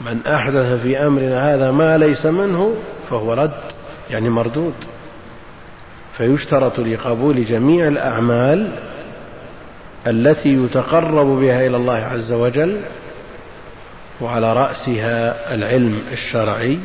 من 0.00 0.26
أحدث 0.26 0.82
في 0.82 1.06
أمرنا 1.06 1.54
هذا 1.54 1.70
ما 1.70 1.98
ليس 1.98 2.26
منه 2.26 2.76
فهو 3.10 3.32
رد. 3.32 3.62
يعني 4.10 4.28
مردود. 4.28 4.74
فيشترط 6.16 6.80
لقبول 6.80 7.44
جميع 7.44 7.88
الأعمال 7.88 8.72
التي 10.06 10.48
يتقرب 10.48 11.26
بها 11.26 11.66
إلى 11.66 11.76
الله 11.76 11.96
عز 11.96 12.32
وجل 12.32 12.80
وعلى 14.20 14.52
رأسها 14.52 15.54
العلم 15.54 16.02
الشرعي 16.12 16.78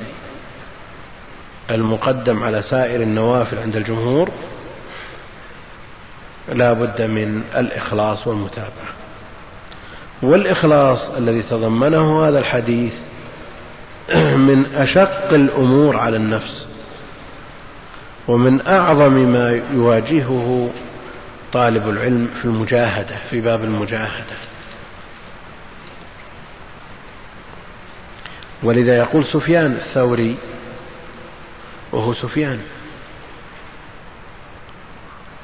المقدم 1.72 2.44
على 2.44 2.62
سائر 2.62 3.02
النوافل 3.02 3.58
عند 3.58 3.76
الجمهور 3.76 4.30
لا 6.54 6.74
بد 6.74 7.02
من 7.02 7.42
الإخلاص 7.58 8.28
والمتابعة. 8.28 8.88
والإخلاص 10.22 11.10
الذي 11.18 11.42
تضمنه 11.42 12.28
هذا 12.28 12.40
الحديث 12.40 12.94
من 14.48 14.66
أشق 14.76 15.34
الأمور 15.34 15.98
على 15.98 16.18
النفس. 16.18 16.67
ومن 18.28 18.68
أعظم 18.68 19.14
ما 19.14 19.62
يواجهه 19.74 20.70
طالب 21.54 21.90
العلم 21.90 22.30
في 22.42 22.46
المجاهدة 22.46 23.18
في 23.30 23.42
باب 23.42 23.64
المجاهدة. 23.64 24.36
ولذا 28.64 28.98
يقول 28.98 29.26
سفيان 29.26 29.72
الثوري 29.72 30.38
وهو 31.92 32.14
سفيان 32.14 32.60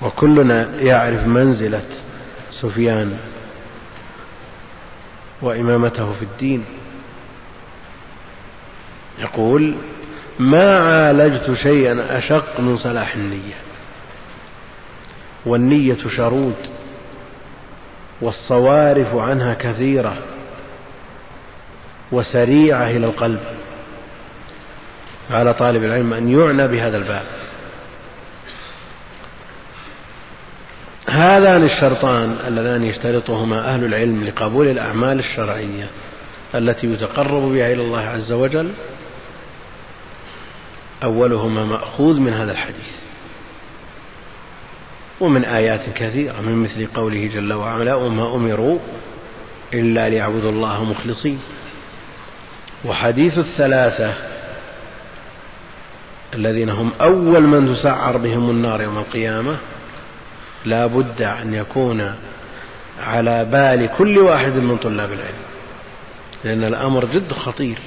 وكلنا 0.02 0.70
يعرف 0.76 1.28
منزلة 1.28 1.86
سفيان 2.52 3.18
وإمامته 5.42 6.14
في 6.14 6.22
الدين. 6.22 6.66
يقول 9.20 9.76
ما 10.40 10.80
عالجت 10.80 11.54
شيئا 11.54 12.18
أشق 12.18 12.60
من 12.60 12.78
صلاح 12.78 13.16
النية. 13.16 13.54
والنية 15.46 15.98
شرود 16.18 16.56
والصوارف 18.22 19.16
عنها 19.16 19.54
كثيرة 19.54 20.18
وسريعة 22.12 22.90
إلى 22.90 23.06
القلب. 23.06 23.40
على 25.32 25.54
طالب 25.54 25.84
العلم 25.84 26.14
أن 26.14 26.30
يعنى 26.30 26.68
بهذا 26.68 26.98
الباب. 26.98 27.24
هذان 31.10 31.64
الشرطان 31.64 32.36
اللذان 32.48 32.84
يشترطهما 32.84 33.74
أهل 33.74 33.86
العلم 33.86 34.24
لقبول 34.24 34.68
الأعمال 34.68 35.20
الشرعية 35.20 35.90
التي 36.56 36.88
يتقرب 36.88 37.42
بها 37.42 37.74
إلى 37.74 37.82
الله 37.82 38.00
عز 38.02 38.32
وجل 38.32 38.72
أولهما 41.04 41.66
مأخوذ 41.66 42.20
من 42.20 42.34
هذا 42.34 42.52
الحديث 42.52 42.92
ومن 45.22 45.46
آيات 45.46 45.90
كثيرة 45.96 46.42
من 46.42 46.64
مثل 46.64 46.88
قوله 46.88 47.28
جل 47.28 47.54
وعلا 47.54 47.96
وما 47.96 48.36
أمروا 48.36 48.80
إلا 49.74 50.10
ليعبدوا 50.10 50.52
الله 50.52 50.84
مخلصين. 50.84 51.40
وحديث 52.86 53.38
الثلاثة 53.38 54.14
الذين 56.34 56.70
هم 56.70 56.92
أول 57.02 57.42
من 57.42 57.76
تسعر 57.76 58.18
بهم 58.18 58.50
النار 58.50 58.82
يوم 58.82 58.98
القيامة 58.98 59.58
لا 60.66 60.86
بد 60.86 61.22
أن 61.22 61.54
يكون 61.54 62.16
على 63.04 63.46
بال 63.46 63.90
كل 63.98 64.18
واحد 64.18 64.52
من 64.52 64.78
طلاب 64.78 65.12
العلم 65.12 65.44
لأن 66.44 66.64
الأمر 66.64 67.06
جد 67.06 67.34
خطير. 67.34 67.78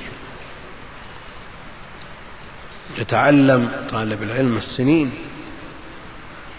يتعلم 2.98 3.70
طالب 3.90 4.22
العلم 4.22 4.56
السنين 4.56 5.10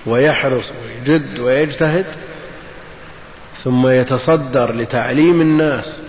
ويحرص 0.06 0.71
ويجد 0.84 1.39
ويجتهد 1.39 2.06
ثم 3.63 3.88
يتصدر 3.88 4.76
لتعليم 4.76 5.41
الناس 5.41 6.00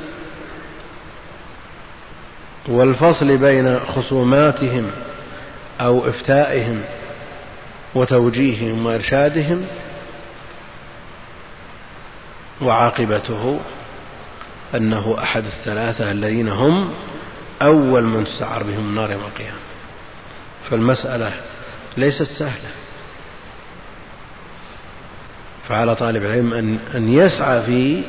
والفصل 2.69 3.37
بين 3.37 3.81
خصوماتهم 3.81 4.91
أو 5.81 6.09
إفتائهم 6.09 6.83
وتوجيههم 7.95 8.87
وإرشادهم 8.87 9.67
وعاقبته 12.63 13.61
أنه 14.75 15.17
أحد 15.23 15.45
الثلاثة 15.45 16.11
الذين 16.11 16.49
هم 16.49 16.91
أول 17.63 18.05
من 18.05 18.25
تسعر 18.25 18.63
بهم 18.63 18.79
النار 18.79 19.11
يوم 19.11 19.21
القيامة. 19.21 19.68
فالمسألة 20.71 21.33
ليست 21.97 22.31
سهلة. 22.31 22.71
فعلى 25.69 25.97
طالب 25.97 26.25
العلم 26.25 26.55
ان 26.55 26.79
أن 26.95 27.15
يسعى 27.15 27.63
في 27.63 28.03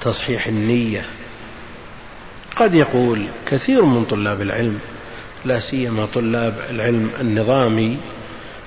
تصحيح 0.00 0.46
النية. 0.46 1.04
قد 2.56 2.74
يقول 2.74 3.26
كثير 3.46 3.84
من 3.84 4.04
طلاب 4.04 4.42
العلم 4.42 4.78
لا 5.44 5.60
سيما 5.60 6.06
طلاب 6.06 6.54
العلم 6.70 7.10
النظامي 7.20 7.98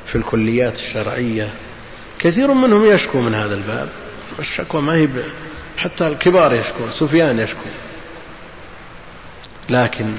في 0.08 0.18
الكليات 0.18 0.76
الشرعية 0.76 1.50
كثير 2.20 2.54
منهم 2.54 2.86
يشكو 2.86 3.22
من 3.22 3.36
هذا 3.36 3.56
الباب. 3.56 3.90
الشكوى 4.40 4.82
ما 4.82 4.94
هي 4.94 5.08
حتى 5.78 6.08
الكبار 6.08 6.54
يشكو 6.54 6.90
سفيان 7.00 7.40
يشكو. 7.40 7.70
لكن 9.70 10.14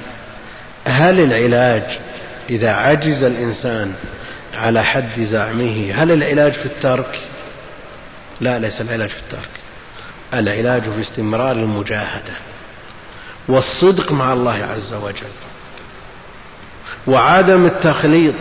هل 0.85 1.19
العلاج 1.19 1.99
إذا 2.49 2.71
عجز 2.71 3.23
الإنسان 3.23 3.93
على 4.53 4.83
حد 4.83 5.19
زعمه 5.19 5.93
هل 5.95 6.11
العلاج 6.11 6.53
في 6.53 6.65
الترك؟ 6.65 7.19
لا 8.41 8.59
ليس 8.59 8.81
العلاج 8.81 9.09
في 9.09 9.19
الترك. 9.19 9.49
العلاج 10.33 10.81
في 10.81 11.01
استمرار 11.01 11.51
المجاهدة 11.51 12.33
والصدق 13.47 14.11
مع 14.11 14.33
الله 14.33 14.67
عز 14.75 14.93
وجل 14.93 15.33
وعدم 17.07 17.65
التخليط 17.65 18.35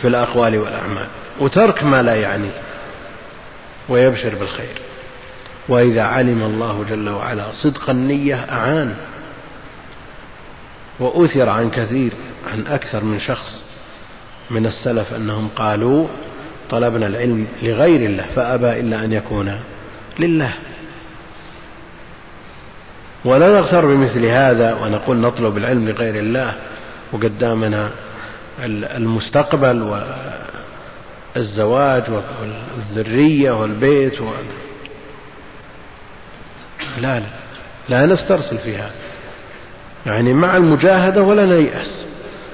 في 0.00 0.08
الأقوال 0.08 0.58
والأعمال. 0.58 1.06
وترك 1.40 1.84
ما 1.84 2.02
لا 2.02 2.14
يعنيه 2.14 2.60
ويبشر 3.88 4.34
بالخير. 4.34 4.76
وإذا 5.68 6.02
علم 6.02 6.42
الله 6.42 6.84
جل 6.90 7.08
وعلا 7.08 7.52
صدق 7.52 7.90
النية 7.90 8.46
أعان. 8.50 8.94
وأثر 11.00 11.48
عن 11.48 11.70
كثير 11.70 12.12
عن 12.52 12.66
أكثر 12.66 13.04
من 13.04 13.20
شخص 13.20 13.62
من 14.50 14.66
السلف 14.66 15.14
أنهم 15.14 15.48
قالوا 15.56 16.08
طلبنا 16.70 17.06
العلم 17.06 17.46
لغير 17.62 18.06
الله 18.06 18.24
فأبى 18.24 18.80
إلا 18.80 19.04
أن 19.04 19.12
يكون 19.12 19.60
لله. 20.18 20.52
ولا 23.24 23.60
نغتر 23.60 23.86
بمثل 23.86 24.24
هذا 24.24 24.74
ونقول 24.74 25.16
نطلب 25.16 25.56
العلم 25.56 25.88
لغير 25.88 26.16
الله 26.16 26.54
وقدامنا 27.12 27.90
المستقبل 28.96 30.02
والزواج 31.36 32.02
والذرية 32.10 33.50
والبيت 33.50 34.20
و... 34.20 34.30
لا 37.00 37.20
لا 37.20 37.26
لا 37.88 38.06
نسترسل 38.06 38.58
في 38.58 38.76
هذا. 38.76 39.11
يعني 40.06 40.32
مع 40.32 40.56
المجاهدة 40.56 41.22
ولا 41.22 41.46
نيأس 41.46 42.04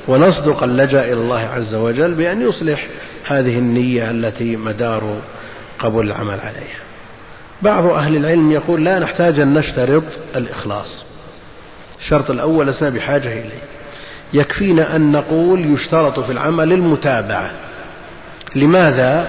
ونصدق 0.08 0.62
اللجأ 0.62 1.04
إلى 1.04 1.12
الله 1.12 1.40
عز 1.40 1.74
وجل 1.74 2.14
بأن 2.14 2.48
يصلح 2.48 2.86
هذه 3.26 3.58
النية 3.58 4.10
التي 4.10 4.56
مدار 4.56 5.16
قبول 5.78 6.06
العمل 6.06 6.40
عليها. 6.40 6.78
بعض 7.62 7.86
أهل 7.86 8.16
العلم 8.16 8.52
يقول 8.52 8.84
لا 8.84 8.98
نحتاج 8.98 9.40
أن 9.40 9.54
نشترط 9.54 10.04
الإخلاص. 10.36 11.04
الشرط 11.98 12.30
الأول 12.30 12.66
لسنا 12.66 12.90
بحاجة 12.90 13.32
إليه. 13.32 13.62
يكفينا 14.32 14.96
أن 14.96 15.12
نقول 15.12 15.74
يشترط 15.74 16.20
في 16.20 16.32
العمل 16.32 16.72
المتابعة. 16.72 17.50
لماذا؟ 18.56 19.26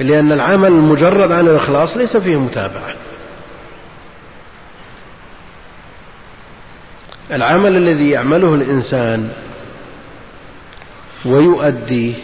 لأن 0.00 0.32
العمل 0.32 0.68
المجرد 0.68 1.32
عن 1.32 1.48
الإخلاص 1.48 1.96
ليس 1.96 2.16
فيه 2.16 2.36
متابعة. 2.36 2.94
العمل 7.32 7.76
الذي 7.76 8.10
يعمله 8.10 8.54
الإنسان 8.54 9.30
ويؤديه 11.24 12.14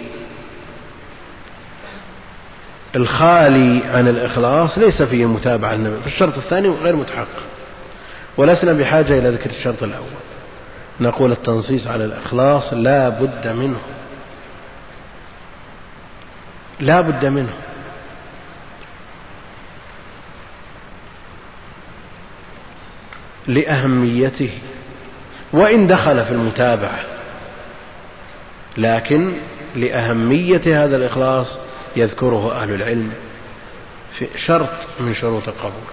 الخالي 2.96 3.84
عن 3.84 4.08
الإخلاص 4.08 4.78
ليس 4.78 5.02
فيه 5.02 5.26
متابعة 5.26 5.74
النبي 5.74 6.00
في 6.00 6.06
الشرط 6.06 6.38
الثاني 6.38 6.68
غير 6.68 6.96
متحقق. 6.96 7.42
ولسنا 8.36 8.72
بحاجة 8.72 9.18
إلى 9.18 9.28
ذكر 9.28 9.50
الشرط 9.50 9.82
الأول. 9.82 10.06
نقول 11.00 11.32
التنصيص 11.32 11.86
على 11.86 12.04
الإخلاص 12.04 12.72
لا 12.72 13.08
بد 13.08 13.46
منه. 13.46 13.78
لا 16.80 17.00
بد 17.00 17.26
منه. 17.26 17.52
لأهميته. 23.46 24.50
وإن 25.52 25.86
دخل 25.86 26.24
في 26.24 26.30
المتابعة. 26.30 27.00
لكن 28.78 29.36
لأهمية 29.76 30.84
هذا 30.84 30.96
الإخلاص 30.96 31.46
يذكره 31.96 32.62
أهل 32.62 32.74
العلم 32.74 33.12
في 34.18 34.26
شرط 34.46 34.70
من 35.00 35.14
شروط 35.14 35.48
القبول. 35.48 35.92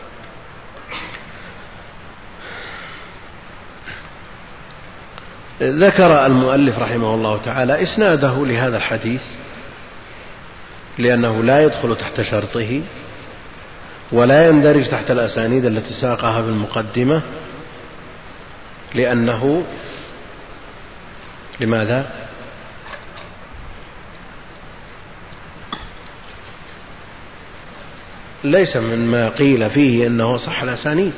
ذكر 5.61 6.25
المؤلف 6.25 6.79
رحمه 6.79 7.13
الله 7.13 7.39
تعالى 7.45 7.83
إسناده 7.83 8.45
لهذا 8.45 8.77
الحديث 8.77 9.21
لأنه 10.97 11.43
لا 11.43 11.63
يدخل 11.63 11.95
تحت 11.95 12.21
شرطه 12.21 12.81
ولا 14.11 14.47
يندرج 14.47 14.87
تحت 14.87 15.11
الأسانيد 15.11 15.65
التي 15.65 15.93
ساقها 15.93 16.41
في 16.41 16.47
المقدمة 16.47 17.21
لأنه 18.95 19.63
لماذا؟ 21.59 22.29
ليس 28.43 28.77
مما 28.77 29.29
قيل 29.29 29.69
فيه 29.69 30.07
أنه 30.07 30.37
صح 30.37 30.63
الأسانيد 30.63 31.13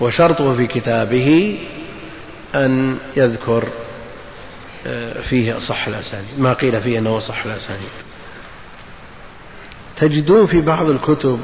وشرطه 0.00 0.56
في 0.56 0.66
كتابه 0.66 1.58
أن 2.54 2.98
يذكر 3.16 3.68
آه، 4.86 5.20
فيه 5.20 5.58
صح 5.58 5.86
الأسانيد 5.88 6.38
ما 6.38 6.52
قيل 6.52 6.80
فيه 6.80 6.98
أنه 6.98 7.18
صح 7.18 7.44
الأسانيد 7.44 7.90
تجدون 9.96 10.46
في 10.46 10.60
بعض 10.60 10.90
الكتب 10.90 11.40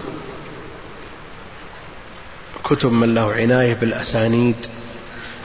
كتب 2.64 2.92
من 2.92 3.14
له 3.14 3.32
عناية 3.32 3.74
بالأسانيد 3.74 4.57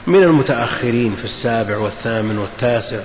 من 0.06 0.22
المتأخرين 0.22 1.16
في 1.16 1.24
السابع 1.24 1.78
والثامن 1.78 2.38
والتاسع 2.38 3.00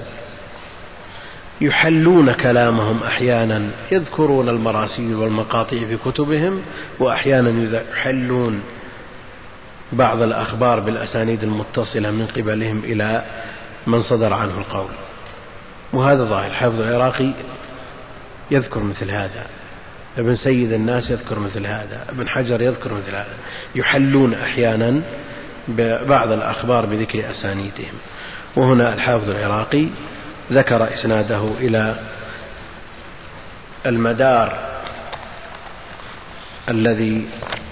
يحلون 1.61 2.31
كلامهم 2.31 3.03
أحيانا 3.03 3.69
يذكرون 3.91 4.49
المراسيل 4.49 5.15
والمقاطع 5.15 5.85
في 5.85 5.97
كتبهم 6.05 6.61
وأحيانا 6.99 7.81
يحلون 7.91 8.61
بعض 9.93 10.21
الأخبار 10.21 10.79
بالأسانيد 10.79 11.43
المتصلة 11.43 12.11
من 12.11 12.25
قبلهم 12.25 12.81
إلى 12.83 13.23
من 13.87 14.01
صدر 14.01 14.33
عنه 14.33 14.57
القول. 14.57 14.91
وهذا 15.93 16.23
ظاهر. 16.23 16.51
حافظ 16.51 16.81
العراقي 16.81 17.31
يذكر 18.51 18.83
مثل 18.83 19.11
هذا. 19.11 19.45
ابن 20.17 20.35
سيد 20.35 20.71
الناس 20.71 21.11
يذكر 21.11 21.39
مثل 21.39 21.65
هذا. 21.65 22.05
ابن 22.09 22.29
حجر 22.29 22.61
يذكر 22.61 22.93
مثل 22.93 23.11
هذا. 23.11 23.35
يحلون 23.75 24.33
أحيانا 24.33 25.01
ببعض 25.68 26.32
الأخبار 26.32 26.86
بذكر 26.86 27.32
أسانيدهم. 27.32 27.93
وهنا 28.55 28.93
الحافظ 28.93 29.30
العراقي 29.30 29.88
ذكر 30.51 30.93
إسناده 30.93 31.49
إلى 31.59 31.95
المدار 33.86 34.57
الذي 36.70 37.26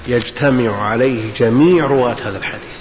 يجتمع 0.08 0.88
عليه 0.90 1.34
جميع 1.34 1.86
رواة 1.86 2.16
هذا 2.30 2.38
الحديث 2.38 2.76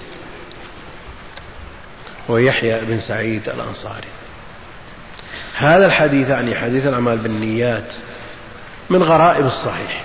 ويحيى 2.28 2.80
بن 2.84 3.00
سعيد 3.00 3.48
الأنصاري. 3.48 4.08
هذا 5.56 5.86
الحديث 5.86 6.28
يعني 6.28 6.54
حديث 6.54 6.86
الأعمال 6.86 7.18
بالنيات 7.18 7.92
من 8.90 9.02
غرائب 9.02 9.46
الصحيح 9.46 10.04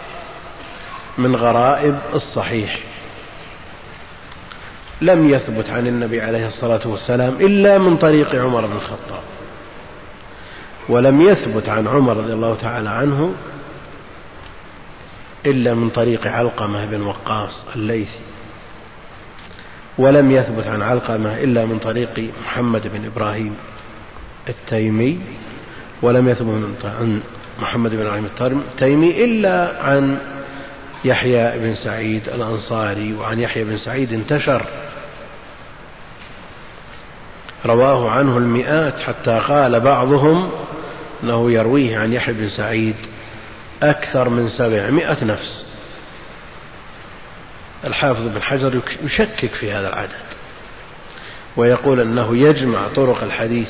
من 1.18 1.36
غرائب 1.36 1.99
الصحيح. 2.14 2.80
لم 5.01 5.29
يثبت 5.29 5.69
عن 5.69 5.87
النبي 5.87 6.21
عليه 6.21 6.47
الصلاة 6.47 6.87
والسلام 6.87 7.35
إلا 7.35 7.77
من 7.77 7.97
طريق 7.97 8.35
عمر 8.35 8.67
بن 8.67 8.75
الخطاب. 8.75 9.21
ولم 10.89 11.21
يثبت 11.21 11.69
عن 11.69 11.87
عمر 11.87 12.17
رضي 12.17 12.33
الله 12.33 12.55
تعالى 12.55 12.89
عنه 12.89 13.33
إلا 15.45 15.73
من 15.73 15.89
طريق 15.89 16.27
علقمة 16.27 16.85
بن 16.85 17.01
وقاص 17.01 17.65
الليثي. 17.75 18.19
ولم 19.97 20.31
يثبت 20.31 20.67
عن 20.67 20.81
علقمة 20.81 21.37
إلا 21.37 21.65
من 21.65 21.79
طريق 21.79 22.31
محمد 22.43 22.87
بن 22.87 23.05
إبراهيم 23.05 23.55
التيمي. 24.49 25.19
ولم 26.01 26.29
يثبت 26.29 26.85
عن 26.85 27.21
محمد 27.61 27.91
بن 27.91 28.01
إبراهيم 28.01 28.29
التيمي 28.41 29.23
إلا 29.25 29.83
عن 29.83 30.17
يحيى 31.05 31.59
بن 31.59 31.75
سعيد 31.75 32.29
الأنصاري. 32.29 33.13
وعن 33.13 33.39
يحيى 33.39 33.63
بن 33.63 33.77
سعيد 33.77 34.13
انتشر 34.13 34.65
رواه 37.66 38.12
عنه 38.12 38.38
المئات 38.38 38.99
حتى 38.99 39.39
قال 39.47 39.80
بعضهم 39.80 40.51
أنه 41.24 41.51
يرويه 41.51 41.97
عن 41.97 42.14
يحيى 42.14 42.34
بن 42.34 42.49
سعيد 42.49 42.95
أكثر 43.84 44.30
من 44.30 44.49
سبعمائة 44.49 45.24
نفس. 45.24 45.66
الحافظ 47.86 48.28
بن 48.28 48.41
حجر 48.41 48.82
يشكك 49.03 49.53
في 49.53 49.74
هذا 49.74 49.89
العدد 49.89 50.30
ويقول 51.57 52.01
أنه 52.01 52.38
يجمع 52.38 52.88
طرق 52.88 53.24
الحديث 53.24 53.70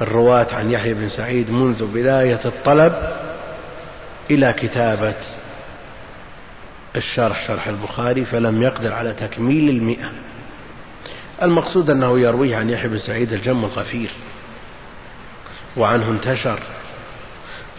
الرواة 0.00 0.54
عن 0.54 0.70
يحيى 0.70 0.94
بن 0.94 1.08
سعيد 1.08 1.50
منذ 1.50 1.86
بداية 1.94 2.40
الطلب 2.44 2.92
إلى 4.30 4.52
كتابة 4.52 5.14
الشرح 6.96 7.46
شرح 7.46 7.68
البخاري 7.68 8.24
فلم 8.24 8.62
يقدر 8.62 8.92
على 8.92 9.12
تكميل 9.12 9.68
المئة. 9.68 10.10
المقصود 11.42 11.90
أنه 11.90 12.20
يرويه 12.20 12.56
عن 12.56 12.70
يحيى 12.70 12.88
بن 12.88 12.98
سعيد 12.98 13.32
الجم 13.32 13.64
الغفير 13.64 14.10
وعنه 15.76 16.08
انتشر 16.08 16.58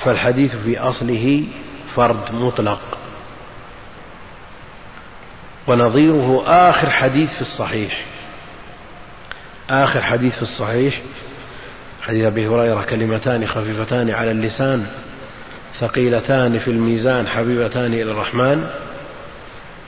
فالحديث 0.03 0.55
في 0.55 0.79
أصله 0.79 1.43
فرد 1.95 2.31
مطلق. 2.33 2.97
ونظيره 5.67 6.43
آخر 6.47 6.89
حديث 6.89 7.33
في 7.33 7.41
الصحيح. 7.41 8.05
آخر 9.69 10.01
حديث 10.01 10.35
في 10.35 10.41
الصحيح 10.41 11.01
حديث 12.01 12.25
أبي 12.25 12.47
هريرة 12.47 12.81
كلمتان 12.81 13.47
خفيفتان 13.47 14.11
على 14.11 14.31
اللسان 14.31 14.87
ثقيلتان 15.79 16.59
في 16.59 16.71
الميزان 16.71 17.27
حبيبتان 17.27 17.93
إلى 17.93 18.11
الرحمن. 18.11 18.69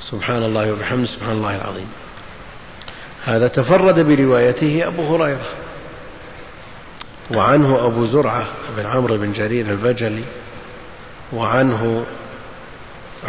سبحان 0.01 0.43
الله 0.43 0.71
وبحمده 0.71 1.07
سبحان 1.07 1.31
الله 1.31 1.55
العظيم. 1.55 1.87
هذا 3.27 3.47
تفرد 3.47 3.99
بروايته 3.99 4.87
أبو 4.87 5.15
هريرة. 5.15 5.47
وعنه 7.31 7.85
أبو 7.85 8.05
زرعة 8.05 8.45
بن 8.77 8.85
عمرو 8.85 9.17
بن 9.17 9.33
جرير 9.33 9.65
البجلي 9.71 10.23
وعنه 11.33 12.05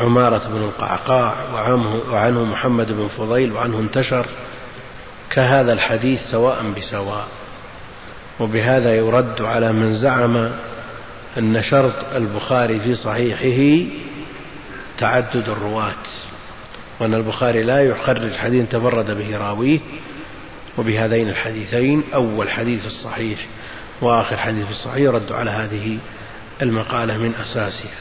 عمارة 0.00 0.48
بن 0.48 0.62
القعقاع 0.62 1.34
وعنه, 1.54 2.00
وعنه 2.12 2.44
محمد 2.44 2.92
بن 2.92 3.08
فضيل 3.08 3.52
وعنه 3.52 3.78
انتشر 3.78 4.26
كهذا 5.30 5.72
الحديث 5.72 6.20
سواء 6.30 6.64
بسواء. 6.76 7.28
وبهذا 8.40 8.94
يرد 8.94 9.42
على 9.42 9.72
من 9.72 9.94
زعم 9.94 10.50
أن 11.38 11.62
شرط 11.62 11.94
البخاري 12.14 12.80
في 12.80 12.94
صحيحه 12.94 13.90
تعدد 14.98 15.48
الرواة. 15.48 16.27
وأن 17.00 17.14
البخاري 17.14 17.62
لا 17.62 17.82
يخرج 17.84 18.32
حديث 18.36 18.68
تفرد 18.68 19.10
به 19.10 19.36
راويه 19.36 19.80
وبهذين 20.78 21.28
الحديثين 21.28 22.04
أول 22.14 22.50
حديث 22.50 22.86
الصحيح 22.86 23.46
وآخر 24.00 24.36
حديث 24.36 24.64
في 24.64 24.70
الصحيح 24.70 24.96
يرد 24.96 25.32
على 25.32 25.50
هذه 25.50 25.98
المقالة 26.62 27.16
من 27.16 27.34
أساسها. 27.34 27.98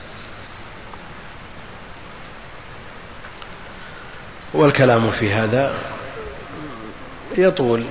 والكلام 4.54 5.12
في 5.12 5.34
هذا 5.34 5.74
يطول 7.38 7.84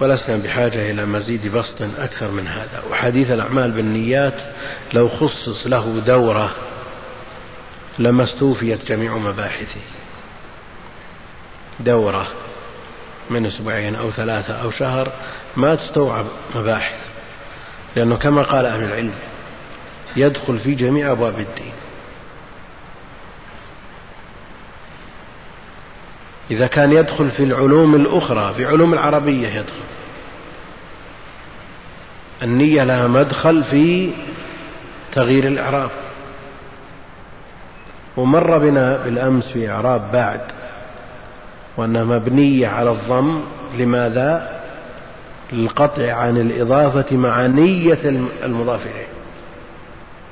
ولسنا 0.00 0.36
بحاجة 0.36 0.90
إلى 0.90 1.06
مزيد 1.06 1.56
بسط 1.56 1.82
أكثر 1.98 2.30
من 2.30 2.46
هذا. 2.46 2.82
وحديث 2.90 3.30
الأعمال 3.30 3.70
بالنيات 3.70 4.42
لو 4.92 5.08
خصص 5.08 5.66
له 5.66 6.02
دورة 6.06 6.50
لما 7.98 8.24
استوفيت 8.24 8.84
جميع 8.84 9.16
مباحثه. 9.16 9.80
دورة 11.80 12.26
من 13.30 13.46
أسبوعين 13.46 13.94
أو 13.94 14.10
ثلاثة 14.10 14.54
أو 14.54 14.70
شهر 14.70 15.12
ما 15.56 15.74
تستوعب 15.74 16.26
مباحث 16.54 17.08
لأنه 17.96 18.16
كما 18.16 18.42
قال 18.42 18.66
أهل 18.66 18.84
العلم 18.84 19.14
يدخل 20.16 20.58
في 20.58 20.74
جميع 20.74 21.12
أبواب 21.12 21.40
الدين. 21.40 21.72
إذا 26.50 26.66
كان 26.66 26.92
يدخل 26.92 27.30
في 27.30 27.44
العلوم 27.44 27.94
الأخرى 27.94 28.54
في 28.54 28.66
علوم 28.66 28.94
العربية 28.94 29.48
يدخل. 29.48 29.84
النية 32.42 32.84
لها 32.84 33.06
مدخل 33.06 33.64
في 33.64 34.10
تغيير 35.12 35.46
الإعراب. 35.46 35.90
ومر 38.16 38.58
بنا 38.58 38.96
بالأمس 39.04 39.44
في 39.44 39.70
إعراب 39.70 40.12
بعد. 40.12 40.40
وأنها 41.76 42.04
مبنية 42.04 42.68
على 42.68 42.90
الضم 42.90 43.40
لماذا؟ 43.78 44.60
للقطع 45.52 46.12
عن 46.12 46.36
الإضافة 46.36 47.16
مع 47.16 47.46
نية 47.46 48.28
المضاف 48.44 48.86
إليه 48.86 49.06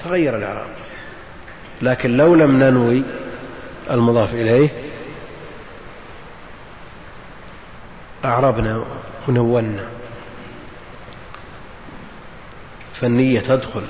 تغير 0.05 0.37
الإعراب. 0.37 0.67
لكن 1.83 2.17
لو 2.17 2.35
لم 2.35 2.63
ننوي 2.63 3.03
المضاف 3.91 4.35
إليه 4.35 4.69
أعربنا 8.25 8.85
ونونا. 9.29 9.85
فالنية 13.01 13.41
تدخل 13.41 13.83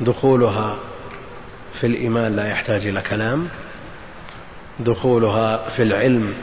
دخولها 0.00 0.76
في 1.80 1.86
الإيمان 1.86 2.36
لا 2.36 2.48
يحتاج 2.48 2.86
إلى 2.86 3.02
كلام. 3.02 3.48
دخولها 4.80 5.68
في 5.76 5.82
العلم 5.82 6.34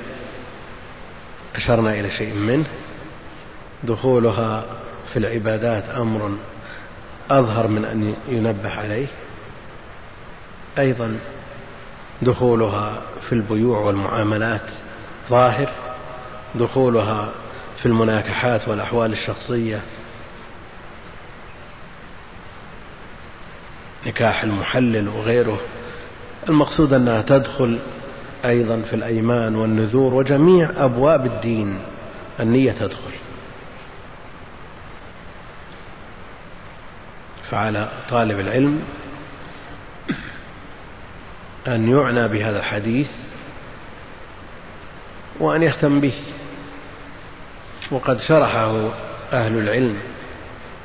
أشرنا 1.56 1.94
إلى 2.00 2.12
شيء 2.12 2.34
منه. 2.34 2.66
دخولها 3.84 4.66
في 5.14 5.20
العبادات 5.20 5.90
أمر 5.90 6.32
أظهر 7.30 7.68
من 7.68 7.86
أن 7.86 8.16
ينبه 8.28 8.70
عليه. 8.70 9.08
أيضا 10.78 11.20
دخولها 12.22 13.02
في 13.30 13.36
البيوع 13.36 13.80
والمعاملات 13.80 14.70
ظاهر. 15.30 15.70
دخولها 16.56 17.30
في 17.80 17.86
المناكحات 17.86 18.68
والأحوال 18.68 19.14
الشخصية. 19.14 19.82
نكاح 24.06 24.44
المحلل 24.44 25.08
وغيره. 25.10 25.60
المقصود 26.50 26.94
أنها 26.94 27.22
تدخل 27.22 27.80
أيضا 28.46 28.82
في 28.82 28.96
الأيمان 28.96 29.56
والنذور 29.56 30.14
وجميع 30.14 30.72
أبواب 30.78 31.26
الدين 31.26 31.80
النية 32.40 32.72
تدخل. 32.72 33.12
فعلى 37.50 37.90
طالب 38.10 38.40
العلم 38.40 38.82
أن 41.68 41.90
يعنى 41.90 42.28
بهذا 42.28 42.60
الحديث 42.60 43.10
وأن 45.40 45.64
يهتم 45.64 46.00
به. 46.00 46.14
وقد 47.92 48.20
شرحه 48.20 48.90
أهل 49.34 49.58
العلم 49.58 49.98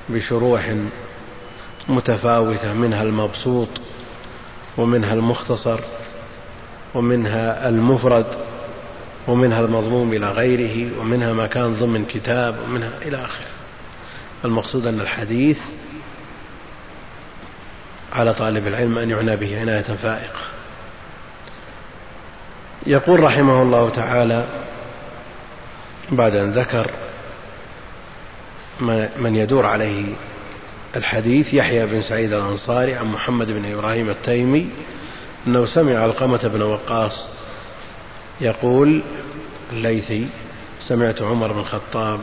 بشروح 0.08 0.76
متفاوتة 1.88 2.72
منها 2.72 3.02
المبسوط 3.02 3.68
ومنها 4.76 5.14
المختصر. 5.14 5.80
ومنها 6.96 7.68
المفرد 7.68 8.26
ومنها 9.28 9.60
المضموم 9.60 10.12
إلى 10.12 10.30
غيره 10.30 11.00
ومنها 11.00 11.32
ما 11.32 11.46
كان 11.46 11.74
ضمن 11.74 12.04
كتاب 12.04 12.56
ومنها 12.64 12.90
إلى 13.02 13.16
آخره. 13.16 13.46
المقصود 14.44 14.86
أن 14.86 15.00
الحديث 15.00 15.58
على 18.12 18.34
طالب 18.34 18.66
العلم 18.66 18.98
أن 18.98 19.10
يعنى 19.10 19.36
به 19.36 19.60
عناية 19.60 19.82
فائقة. 19.82 20.40
يقول 22.86 23.20
رحمه 23.20 23.62
الله 23.62 23.90
تعالى 23.90 24.44
بعد 26.12 26.34
أن 26.34 26.50
ذكر 26.52 26.90
من 29.18 29.36
يدور 29.36 29.66
عليه 29.66 30.14
الحديث 30.96 31.54
يحيى 31.54 31.86
بن 31.86 32.02
سعيد 32.02 32.32
الأنصاري 32.32 32.94
عن 32.94 33.06
محمد 33.06 33.46
بن 33.50 33.72
إبراهيم 33.72 34.10
التيمي 34.10 34.70
أنه 35.46 35.66
سمع 35.66 35.98
علقمة 35.98 36.48
بن 36.48 36.62
وقاص 36.62 37.28
يقول 38.40 39.02
الليثي 39.72 40.28
سمعت 40.80 41.22
عمر 41.22 41.52
بن 41.52 41.60
الخطاب 41.60 42.20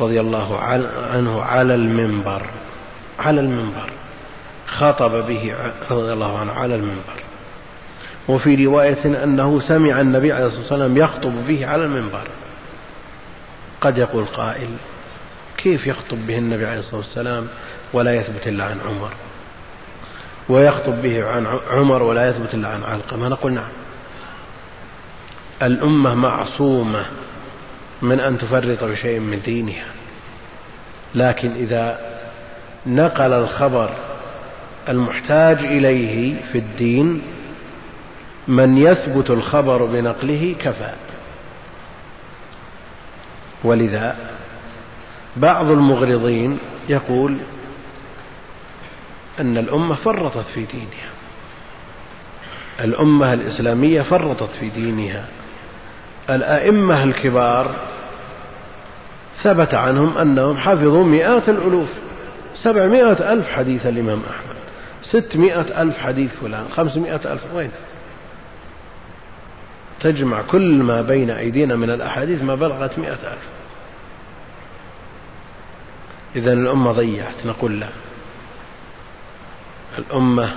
رضي 0.00 0.20
الله 0.20 0.58
عنه 0.58 1.42
على 1.42 1.74
المنبر 1.74 2.46
على 3.18 3.40
المنبر 3.40 3.90
خاطب 4.66 5.26
به 5.26 5.54
رضي 5.90 6.12
الله 6.12 6.38
عنه 6.38 6.52
على 6.52 6.74
المنبر. 6.74 7.20
وفي 8.28 8.66
رواية 8.66 9.24
أنه 9.24 9.60
سمع 9.60 10.00
النبي 10.00 10.32
عليه 10.32 10.46
الصلاة 10.46 10.62
والسلام 10.62 10.96
يخطب 10.96 11.46
به 11.46 11.66
على 11.66 11.84
المنبر. 11.84 12.28
قد 13.80 13.98
يقول 13.98 14.24
قائل 14.24 14.68
كيف 15.56 15.86
يخطب 15.86 16.26
به 16.26 16.38
النبي 16.38 16.66
عليه 16.66 16.78
الصلاة 16.78 16.96
والسلام 16.96 17.48
ولا 17.92 18.14
يثبت 18.14 18.48
إلا 18.48 18.64
عن 18.64 18.80
عمر؟ 18.88 19.12
ويخطب 20.48 21.02
به 21.02 21.24
عن 21.24 21.46
عمر 21.70 22.02
ولا 22.02 22.28
يثبت 22.28 22.54
إلا 22.54 22.68
عن 22.68 22.82
علقمة 22.82 23.28
نقول 23.28 23.52
نعم. 23.52 23.68
الأمة 25.62 26.14
معصومة 26.14 27.04
من 28.02 28.20
أن 28.20 28.38
تفرط 28.38 28.84
بشيء 28.84 29.20
من 29.20 29.42
دينها. 29.42 29.86
لكن 31.14 31.52
إذا 31.52 31.98
نقل 32.86 33.32
الخبر 33.32 33.90
المحتاج 34.88 35.58
إليه 35.58 36.42
في 36.52 36.58
الدين 36.58 37.22
من 38.48 38.78
يثبت 38.78 39.30
الخبر 39.30 39.84
بنقله 39.84 40.54
كفى. 40.60 40.92
ولذا 43.64 44.16
بعض 45.36 45.70
المغرضين 45.70 46.58
يقول 46.88 47.36
أن 49.40 49.58
الأمة 49.58 49.94
فرطت 49.94 50.46
في 50.46 50.64
دينها. 50.64 51.10
الأمة 52.80 53.32
الإسلامية 53.32 54.02
فرطت 54.02 54.50
في 54.60 54.68
دينها. 54.68 55.24
الأئمة 56.30 57.02
الكبار 57.02 57.74
ثبت 59.42 59.74
عنهم 59.74 60.18
أنهم 60.18 60.56
حفظوا 60.56 61.04
مئات 61.04 61.48
الألوف. 61.48 61.88
سبعمائة 62.54 63.32
ألف 63.32 63.48
حديث 63.48 63.86
الإمام 63.86 64.22
أحمد. 64.30 64.56
ستمائة 65.02 65.82
ألف 65.82 65.98
حديث 65.98 66.34
فلان. 66.34 66.64
خمسمائة 66.76 67.32
ألف. 67.32 67.54
وين؟ 67.54 67.70
تجمع 70.00 70.42
كل 70.42 70.74
ما 70.74 71.02
بين 71.02 71.30
أيدينا 71.30 71.76
من 71.76 71.90
الأحاديث 71.90 72.42
ما 72.42 72.54
بلغت 72.54 72.98
مئة 72.98 73.12
ألف. 73.12 73.48
إذا 76.36 76.52
الأمة 76.52 76.92
ضيعت. 76.92 77.46
نقول 77.46 77.80
لا. 77.80 77.88
الأمة 79.98 80.54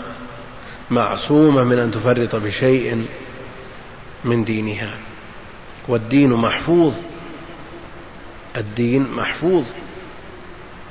معصومة 0.92 1.64
من 1.64 1.80
أن 1.80 1.92
تفرط 1.92 2.36
بشيء 2.36 3.06
من 4.26 4.44
دينها. 4.44 4.90
والدين 5.88 6.34
محفوظ. 6.34 6.94
الدين 8.58 9.08
محفوظ. 9.12 9.66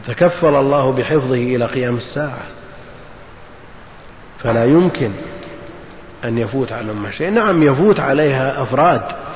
تكفل 0.06 0.54
الله 0.54 0.92
بحفظه 0.92 1.34
إلى 1.34 1.64
قيام 1.66 1.96
الساعة. 1.96 2.46
فلا 4.38 4.64
يمكن 4.64 5.12
أن 6.24 6.38
يفوت 6.38 6.72
على 6.72 6.84
الأمة 6.84 7.10
شيء 7.10 7.30
نعم 7.30 7.62
يفوت 7.62 8.00
عليها 8.00 8.62
أفراد. 8.62 9.27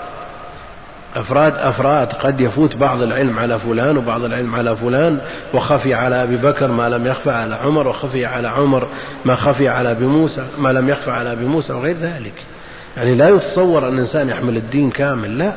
أفراد 1.17 1.55
أفراد 1.57 2.13
قد 2.13 2.41
يفوت 2.41 2.77
بعض 2.77 3.03
العلم 3.03 3.39
على 3.39 3.59
فلان 3.59 3.97
وبعض 3.97 4.25
العلم 4.25 4.55
على 4.55 4.77
فلان 4.77 5.19
وخفي 5.55 5.95
على 5.95 6.23
أبي 6.23 6.37
بكر 6.37 6.69
ما 6.69 6.89
لم 6.89 7.07
يخفى 7.07 7.31
على 7.31 7.55
عمر 7.55 7.89
وخفي 7.89 8.27
على 8.27 8.49
عمر 8.49 8.89
ما 9.25 9.35
خفي 9.35 9.69
على 9.69 9.91
أبي 9.91 10.07
موسى 10.07 10.47
ما 10.59 10.69
لم 10.69 10.89
يخفى 10.89 11.11
على 11.11 11.33
أبي 11.33 11.45
موسى 11.45 11.73
وغير 11.73 11.97
ذلك. 11.97 12.35
يعني 12.97 13.15
لا 13.15 13.29
يتصور 13.29 13.89
أن 13.89 13.95
الإنسان 13.95 14.29
يحمل 14.29 14.57
الدين 14.57 14.91
كامل 14.91 15.39
لا. 15.39 15.57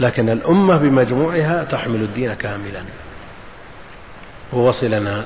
لكن 0.00 0.28
الأمة 0.28 0.76
بمجموعها 0.76 1.64
تحمل 1.64 2.02
الدين 2.02 2.34
كاملا. 2.34 2.82
ووصلنا 4.52 5.24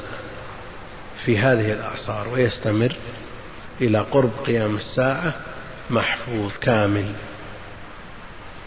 في 1.24 1.38
هذه 1.38 1.72
الأعصار 1.72 2.28
ويستمر 2.32 2.92
إلى 3.80 3.98
قرب 3.98 4.30
قيام 4.46 4.76
الساعة 4.76 5.32
محفوظ 5.90 6.52
كامل. 6.60 7.12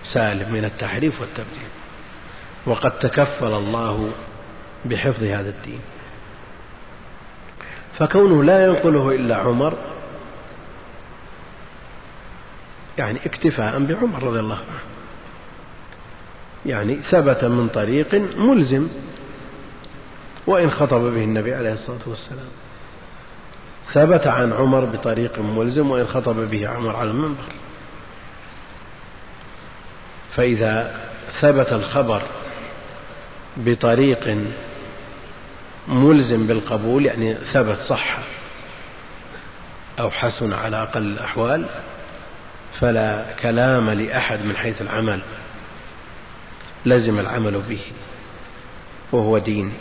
سالم 0.04 0.54
من 0.54 0.66
التحريف 0.66 1.22
والتبديل 1.22 1.70
وقد 2.66 3.00
تكفل 3.00 3.54
الله 3.54 4.10
بحفظ 4.86 5.24
هذا 5.24 5.50
الدين. 5.50 5.80
فكونه 7.98 8.44
لا 8.44 8.66
ينقله 8.66 9.16
إلا 9.16 9.36
عمر 9.36 9.74
يعني 12.98 13.20
اكتفاء 13.26 13.80
بعمر 13.80 14.24
رضي 14.24 14.40
الله 14.40 14.56
عنه. 14.56 14.84
يعني 16.66 16.96
ثبت 16.96 17.46
من 17.46 17.68
طريق 17.68 18.16
ملزم 18.38 18.88
وإن 20.48 20.72
خطب 20.72 21.02
به 21.02 21.24
النبي 21.24 21.56
عليه 21.56 21.74
الصلاة 21.74 22.00
والسلام. 22.08 22.50
ثبت 23.94 24.28
عن 24.28 24.54
عمر 24.54 24.86
بطريق 24.86 25.40
ملزم 25.40 25.92
وإن 25.92 26.08
خطب 26.08 26.36
به 26.36 26.68
عمر 26.68 26.96
على 26.96 27.12
المنبر. 27.12 27.44
فإذا 30.36 30.96
ثبت 31.42 31.74
الخبر 31.74 32.22
بطريق 33.58 34.38
ملزم 35.88 36.48
بالقبول 36.48 37.06
يعني 37.06 37.36
ثبت 37.54 37.78
صح 37.78 38.18
أو 40.00 40.10
حسن 40.12 40.54
على 40.54 40.82
أقل 40.82 41.02
الأحوال 41.02 41.66
فلا 42.80 43.26
كلام 43.42 43.90
لأحد 43.90 44.46
من 44.46 44.56
حيث 44.56 44.82
العمل 44.82 45.22
لزم 46.86 47.20
العمل 47.20 47.62
به 47.70 47.82
وهو 49.12 49.38
دين. 49.38 49.74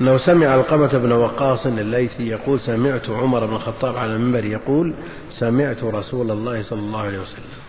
أنه 0.00 0.16
سمع 0.18 0.54
القمة 0.54 0.98
بن 0.98 1.12
وقاص 1.12 1.66
الليثي 1.66 2.28
يقول 2.28 2.60
سمعت 2.60 3.10
عمر 3.10 3.46
بن 3.46 3.54
الخطاب 3.56 3.96
على 3.96 4.12
المنبر 4.12 4.44
يقول 4.44 4.94
سمعت 5.30 5.84
رسول 5.84 6.30
الله 6.30 6.62
صلى 6.62 6.78
الله 6.78 7.00
عليه 7.00 7.18
وسلم. 7.18 7.62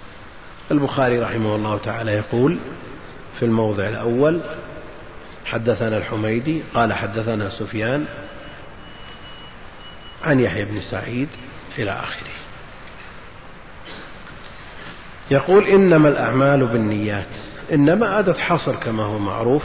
البخاري 0.73 1.19
رحمه 1.19 1.55
الله 1.55 1.77
تعالى 1.77 2.11
يقول 2.11 2.57
في 3.39 3.45
الموضع 3.45 3.87
الأول 3.87 4.41
حدثنا 5.45 5.97
الحميدي 5.97 6.63
قال 6.73 6.93
حدثنا 6.93 7.49
سفيان 7.49 8.05
عن 10.23 10.39
يحيى 10.39 10.65
بن 10.65 10.81
سعيد 10.81 11.29
إلى 11.77 11.91
آخره. 11.91 12.33
يقول 15.31 15.67
إنما 15.67 16.09
الأعمال 16.09 16.65
بالنيات 16.65 17.27
إنما 17.73 18.19
أدت 18.19 18.37
حصر 18.37 18.75
كما 18.75 19.03
هو 19.03 19.19
معروف 19.19 19.63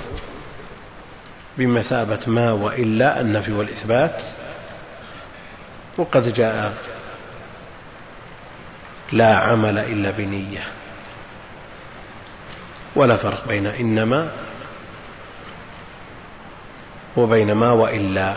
بمثابة 1.59 2.21
ما 2.27 2.53
وإلا 2.53 3.21
النفي 3.21 3.53
والإثبات 3.53 4.23
وقد 5.99 6.33
جاء 6.33 6.75
لا 9.13 9.37
عمل 9.37 9.79
إلا 9.79 10.11
بنية. 10.11 10.65
ولا 12.99 13.17
فرق 13.17 13.49
بين 13.49 13.67
إنما 13.67 14.31
وبين 17.17 17.53
ما 17.53 17.73
وإلا. 17.73 18.37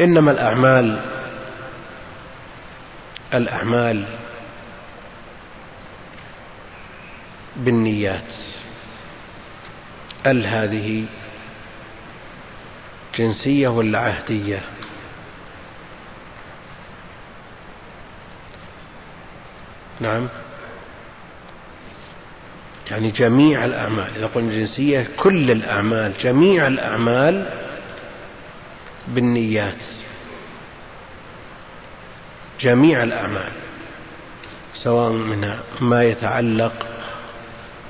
إنما 0.00 0.30
الأعمال 0.30 1.00
الأعمال 3.34 4.06
بالنيات. 7.56 8.32
ال 10.26 10.46
هذه 10.46 11.06
جنسية 13.18 13.68
ولا 13.68 13.98
عهدية؟ 13.98 14.60
نعم. 20.00 20.28
يعني 22.90 23.10
جميع 23.10 23.64
الأعمال 23.64 24.06
إذا 24.16 24.26
قلنا 24.26 24.52
جنسية 24.52 25.06
كل 25.16 25.50
الأعمال 25.50 26.12
جميع 26.20 26.66
الأعمال 26.66 27.46
بالنيات. 29.08 29.82
جميع 32.60 33.02
الأعمال 33.02 33.52
سواء 34.74 35.12
من 35.12 35.54
ما 35.80 36.04
يتعلق 36.04 36.86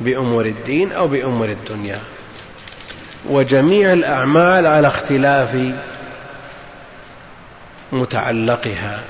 بأمور 0.01 0.47
الدين 0.47 0.93
أو 0.93 1.09
بأمور 1.09 1.49
الدنيا. 1.49 2.01
وجميع 3.29 3.93
الأعمال 3.93 4.67
على 4.67 4.89
اختلاف 4.89 5.75
متعلقها 7.93 9.01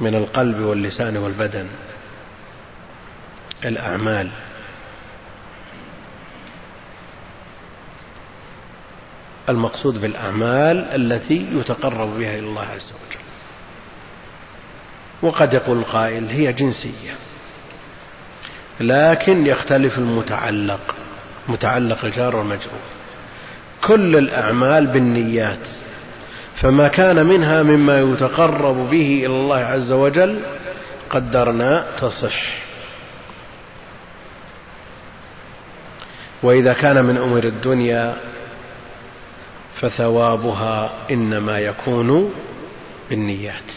من 0.00 0.14
القلب 0.14 0.60
واللسان 0.60 1.16
والبدن. 1.16 1.66
الأعمال. 3.64 4.28
المقصود 9.48 10.00
بالأعمال 10.00 10.78
التي 10.78 11.46
يتقرب 11.52 12.18
بها 12.18 12.30
إلى 12.38 12.46
الله 12.48 12.62
عز 12.74 12.92
وجل. 12.92 13.20
وقد 15.22 15.54
يقول 15.54 15.78
القائل 15.78 16.28
هي 16.28 16.52
جنسية 16.52 17.14
لكن 18.80 19.46
يختلف 19.46 19.98
المتعلق 19.98 20.94
متعلق 21.48 22.04
الجار 22.04 22.36
والمجرور. 22.36 22.80
كل 23.82 24.16
الأعمال 24.16 24.86
بالنيات 24.86 25.66
فما 26.56 26.88
كان 26.88 27.26
منها 27.26 27.62
مما 27.62 28.00
يتقرب 28.00 28.76
به 28.90 29.22
إلى 29.26 29.26
الله 29.26 29.56
عز 29.56 29.92
وجل 29.92 30.40
قدرنا 31.10 31.86
تصح. 32.00 32.63
وإذا 36.44 36.72
كان 36.72 37.04
من 37.04 37.16
أمور 37.16 37.44
الدنيا 37.44 38.16
فثوابها 39.80 40.90
إنما 41.10 41.58
يكون 41.58 42.34
بالنيات. 43.10 43.72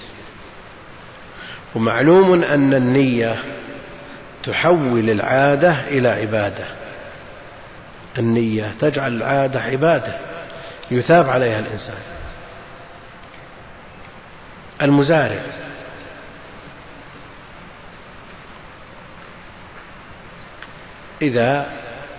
ومعلوم 1.76 2.44
أن 2.44 2.74
النية 2.74 3.36
تحول 4.44 5.10
العادة 5.10 5.88
إلى 5.88 6.10
عبادة. 6.10 6.66
النية 8.18 8.74
تجعل 8.80 9.18
العادة 9.18 9.62
عبادة 9.62 10.14
يثاب 10.92 11.30
عليها 11.30 11.60
الإنسان. 11.60 11.98
المزارع. 14.82 15.42
إذا 21.22 21.66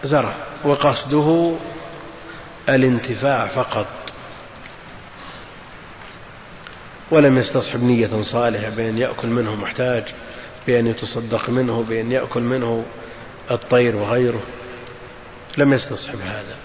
زرع 0.05 0.35
وقصده 0.65 1.57
الانتفاع 2.69 3.47
فقط. 3.47 3.87
ولم 7.11 7.39
يستصحب 7.39 7.83
نية 7.83 8.23
صالحة 8.23 8.71
بأن 8.71 8.99
يأكل 8.99 9.29
منه 9.29 9.55
محتاج 9.55 10.05
بأن 10.67 10.87
يتصدق 10.87 11.51
منه 11.51 11.85
بأن 11.89 12.13
يأكل 12.13 12.41
منه 12.41 12.85
الطير 13.51 13.97
وغيره. 13.97 14.43
لم 15.57 15.73
يستصحب 15.73 16.21
هذا. 16.21 16.57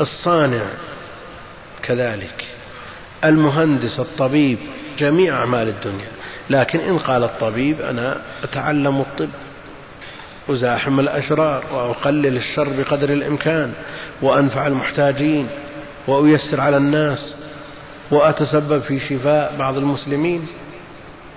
الصانع 0.00 0.64
كذلك 1.82 2.44
المهندس 3.24 4.00
الطبيب 4.00 4.58
جميع 4.98 5.36
أعمال 5.36 5.68
الدنيا. 5.68 6.08
لكن 6.50 6.80
إن 6.80 6.98
قال 6.98 7.24
الطبيب 7.24 7.80
أنا 7.80 8.22
أتعلم 8.42 9.00
الطب. 9.00 9.30
أزاحم 10.50 11.00
الأشرار 11.00 11.64
وأقلل 11.72 12.36
الشر 12.36 12.68
بقدر 12.68 13.12
الإمكان 13.12 13.72
وأنفع 14.22 14.66
المحتاجين 14.66 15.48
وأيسر 16.06 16.60
على 16.60 16.76
الناس 16.76 17.34
وأتسبب 18.10 18.82
في 18.82 19.00
شفاء 19.00 19.56
بعض 19.58 19.76
المسلمين 19.76 20.48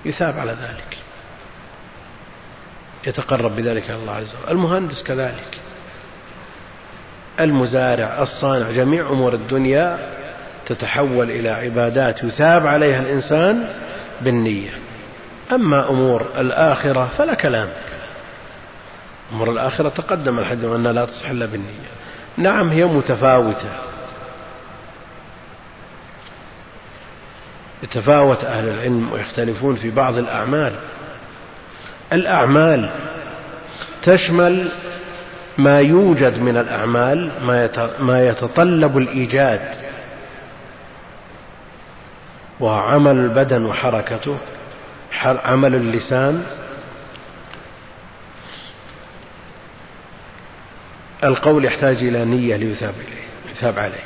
يثاب 0.06 0.40
على 0.40 0.52
ذلك. 0.52 0.98
يتقرب 3.08 3.56
بذلك 3.56 3.90
إلى 3.90 3.96
الله 3.96 4.14
عز 4.14 4.28
وجل. 4.44 4.52
المهندس 4.52 5.04
كذلك. 5.04 5.58
المزارع 7.40 8.22
الصانع 8.22 8.72
جميع 8.72 9.10
أمور 9.10 9.34
الدنيا 9.34 10.00
تتحول 10.66 11.32
إلى 11.32 11.50
عبادات 11.50 12.24
يثاب 12.24 12.68
عليها 12.68 13.02
الإنسان 13.02 13.70
بالنية. 14.22 14.72
أما 15.52 15.90
أمور 15.90 16.26
الآخرة 16.38 17.10
فلا 17.18 17.34
كلام. 17.34 17.70
أمور 19.32 19.52
الآخرة 19.52 19.90
تقدم 19.90 20.40
الحديث 20.40 20.66
أنها 20.66 20.92
لا 20.92 21.06
تصح 21.06 21.30
إلا 21.30 21.46
بالنية. 21.46 21.90
نعم 22.38 22.70
هي 22.70 22.86
متفاوتة. 22.86 23.70
يتفاوت 27.84 28.44
أهل 28.44 28.70
العلم 28.70 29.12
ويختلفون 29.12 29.76
في 29.76 29.90
بعض 29.90 30.18
الأعمال. 30.18 30.76
الأعمال 32.14 32.90
تشمل 34.04 34.72
ما 35.58 35.80
يوجد 35.80 36.40
من 36.40 36.58
الأعمال 36.58 37.32
ما 38.00 38.28
يتطلب 38.28 38.98
الإيجاد. 38.98 39.90
وهو 42.60 42.80
عمل 42.80 43.18
البدن 43.18 43.66
وحركته 43.66 44.38
عمل 45.24 45.76
اللسان 45.76 46.44
القول 51.24 51.66
يحتاج 51.66 51.96
إلى 51.96 52.26
نية 52.26 52.56
ليثاب 52.56 52.94
إليه 53.08 53.52
يثاب 53.52 53.80
عليه. 53.80 54.04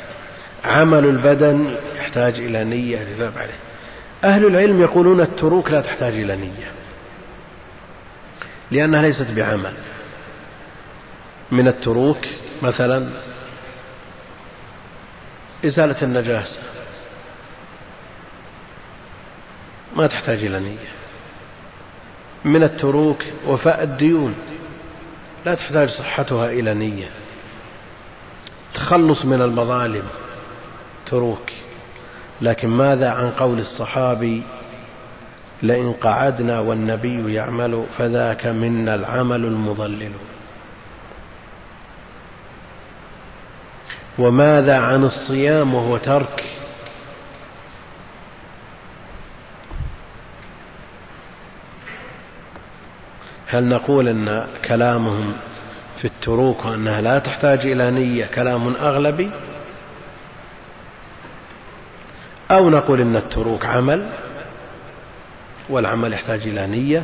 عمل 0.66 1.06
البدن 1.06 1.76
يحتاج 1.96 2.34
إلى 2.34 2.64
نية 2.64 3.04
ليثاب 3.04 3.38
عليه. 3.38 3.60
أهل 4.24 4.46
العلم 4.46 4.82
يقولون 4.82 5.22
التروك 5.22 5.70
لا 5.70 5.82
تحتاج 5.82 6.14
إلى 6.14 6.36
نية 6.36 6.72
لأنها 8.72 9.02
ليست 9.02 9.32
بعمل. 9.32 9.74
من 11.52 11.68
التروك 11.68 12.18
مثلا 12.62 13.10
إزالة 15.66 16.02
النجاسة 16.02 16.58
ما 19.96 20.08
تحتاج 20.08 20.44
إلى 20.44 20.60
نية. 20.60 20.94
من 22.46 22.64
التروك 22.64 23.24
وفاء 23.48 23.84
الديون. 23.84 24.36
لا 25.46 25.56
تحتاج 25.56 25.90
صحتها 25.90 26.52
إلى 26.52 26.74
نية. 26.74 27.10
تخلص 28.74 29.26
من 29.26 29.42
المظالم 29.42 30.04
تروك. 31.06 31.52
لكن 32.42 32.68
ماذا 32.68 33.10
عن 33.10 33.32
قول 33.32 33.60
الصحابي 33.60 34.44
لئن 35.62 35.94
قعدنا 35.94 36.60
والنبي 36.60 37.34
يعمل 37.34 37.86
فذاك 37.98 38.46
منا 38.46 38.96
العمل 38.96 39.46
المضلل. 39.46 40.12
وماذا 44.20 44.78
عن 44.78 45.04
الصيام 45.04 45.76
وهو 45.76 45.98
ترك؟ 45.98 46.63
هل 53.54 53.64
نقول 53.64 54.08
أن 54.08 54.48
كلامهم 54.66 55.34
في 56.02 56.06
التروك 56.06 56.66
وانها 56.66 57.02
لا 57.02 57.20
تحتاج 57.20 57.60
إلى 57.60 57.92
نية 57.92 58.26
كلام 58.26 58.76
أغلبي؟ 58.76 59.32
أو 62.52 62.70
نقول 62.70 63.02
أن 63.02 63.16
التروك 63.16 63.66
عمل 63.66 64.10
والعمل 65.70 66.14
يحتاج 66.14 66.42
إلى 66.42 66.68
نية 66.68 67.04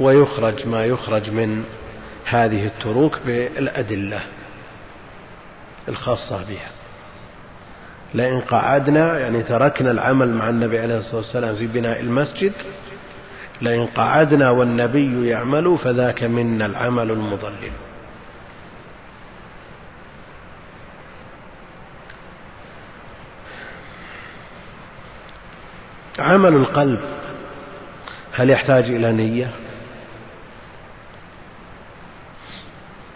ويخرج 0.00 0.66
ما 0.66 0.84
يخرج 0.84 1.30
من 1.30 1.64
هذه 2.24 2.66
التروك 2.66 3.18
بالأدلة 3.26 4.20
الخاصة 5.88 6.36
بها. 6.36 6.70
لئن 8.14 8.40
قعدنا 8.40 9.18
يعني 9.18 9.42
تركنا 9.42 9.90
العمل 9.90 10.28
مع 10.28 10.48
النبي 10.48 10.78
عليه 10.78 10.98
الصلاة 10.98 11.16
والسلام 11.16 11.56
في 11.56 11.66
بناء 11.66 12.00
المسجد 12.00 12.52
لئن 13.62 13.86
قعدنا 13.86 14.50
والنبي 14.50 15.28
يعمل 15.28 15.78
فذاك 15.78 16.22
منا 16.22 16.66
العمل 16.66 17.10
المضلل 17.10 17.72
عمل 26.18 26.54
القلب 26.54 27.00
هل 28.32 28.50
يحتاج 28.50 28.84
إلى 28.84 29.12
نية؟ 29.12 29.50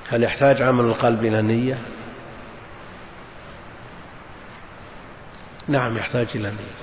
هل 0.08 0.22
يحتاج 0.22 0.62
عمل 0.62 0.84
القلب 0.84 1.24
إلى 1.24 1.42
نية؟ 1.42 1.78
نعم 5.68 5.96
يحتاج 5.96 6.26
إلى 6.34 6.50
نية 6.50 6.82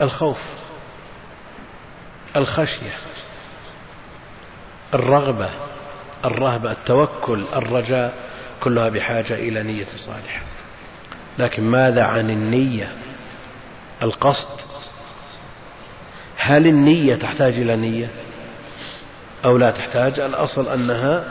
الخوف 0.00 0.38
الخشية 2.36 2.92
الرغبة 4.94 5.50
الرهبة 6.24 6.72
التوكل 6.72 7.44
الرجاء 7.56 8.14
كلها 8.60 8.88
بحاجة 8.88 9.34
إلى 9.34 9.62
نية 9.62 9.86
صالحة. 9.96 10.42
لكن 11.38 11.62
ماذا 11.62 12.04
عن 12.04 12.30
النية؟ 12.30 12.92
القصد؟ 14.02 14.60
هل 16.36 16.66
النية 16.66 17.14
تحتاج 17.14 17.52
إلى 17.54 17.76
نية؟ 17.76 18.08
أو 19.44 19.56
لا 19.56 19.70
تحتاج؟ 19.70 20.20
الأصل 20.20 20.68
أنها 20.68 21.24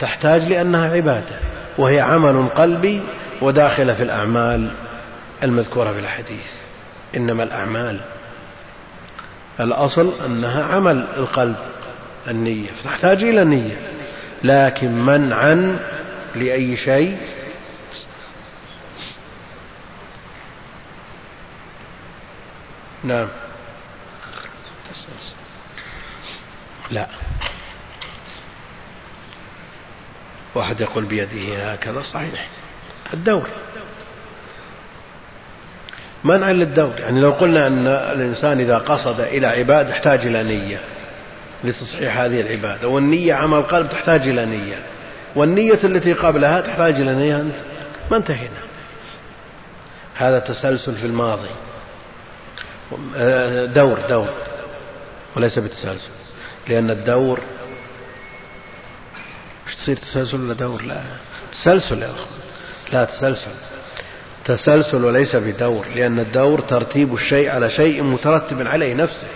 تحتاج 0.00 0.42
لأنها 0.42 0.92
عبادة 0.92 1.36
وهي 1.78 2.00
عمل 2.00 2.48
قلبي 2.48 3.02
وداخلة 3.42 3.94
في 3.94 4.02
الأعمال 4.02 4.70
المذكورة 5.42 5.92
في 5.92 5.98
الحديث. 5.98 6.46
إنما 7.16 7.42
الأعمال 7.42 8.00
الأصل 9.60 10.12
أنها 10.24 10.64
عمل 10.64 11.06
القلب 11.16 11.56
النية 12.28 12.70
فتحتاج 12.70 13.24
إلى 13.24 13.44
نية. 13.44 13.76
لكن 14.44 14.92
منعا 14.92 15.78
لأي 16.34 16.76
شيء. 16.76 17.18
نعم. 23.04 23.28
لا. 26.90 27.06
واحد 30.54 30.80
يقول 30.80 31.04
بيده 31.04 31.72
هكذا 31.72 32.02
صحيح. 32.02 32.48
الدور. 33.14 33.48
منعا 36.24 36.52
للدور 36.52 36.92
يعني 36.98 37.20
لو 37.20 37.30
قلنا 37.30 37.66
أن 37.66 37.86
الإنسان 37.86 38.60
إذا 38.60 38.78
قصد 38.78 39.20
إلى 39.20 39.46
عبادة 39.46 39.90
يحتاج 39.90 40.26
إلى 40.26 40.42
نية 40.42 40.80
لتصحيح 41.64 42.18
هذه 42.18 42.40
العبادة. 42.40 42.88
والنية 42.88 43.34
عمل 43.34 43.62
قلب 43.62 43.88
تحتاج 43.88 44.28
إلى 44.28 44.46
نية. 44.46 44.78
والنية 45.36 45.78
التي 45.84 46.12
قبلها 46.12 46.60
تحتاج 46.60 46.94
إلى 46.94 47.14
نية. 47.14 47.44
ما 48.10 48.16
انتهينا. 48.16 48.60
هذا 50.14 50.38
تسلسل 50.38 50.94
في 50.94 51.06
الماضي. 51.06 51.48
دور 53.74 53.98
دور. 54.08 54.28
وليس 55.36 55.58
بتسلسل. 55.58 56.10
لأن 56.68 56.90
الدور 56.90 57.40
مش 59.66 59.74
تصير 59.74 59.96
تسلسل 59.96 60.40
ولا 60.40 60.54
دور؟ 60.54 60.82
لا. 60.82 61.00
تسلسل 61.52 62.02
يا 62.02 62.10
أخوان. 62.10 62.26
لا 62.92 63.04
تسلسل. 63.04 63.50
تسلسل 64.50 65.04
وليس 65.04 65.36
بدور 65.36 65.86
لأن 65.94 66.18
الدور 66.18 66.60
ترتيب 66.60 67.14
الشيء 67.14 67.50
على 67.50 67.70
شيء 67.70 68.02
مترتب 68.02 68.66
عليه 68.66 68.94
نفسه. 68.94 69.26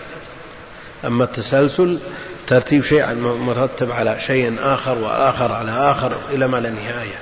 أما 1.05 1.25
التسلسل 1.25 1.99
ترتيب 2.47 2.85
شيء 2.85 3.15
مرتب 3.15 3.91
على 3.91 4.21
شيء 4.21 4.57
آخر 4.61 4.99
وآخر 4.99 5.53
على 5.53 5.91
آخر 5.91 6.17
إلى 6.31 6.47
ما 6.49 6.57
لا 6.57 6.71
نهاية. 6.71 7.19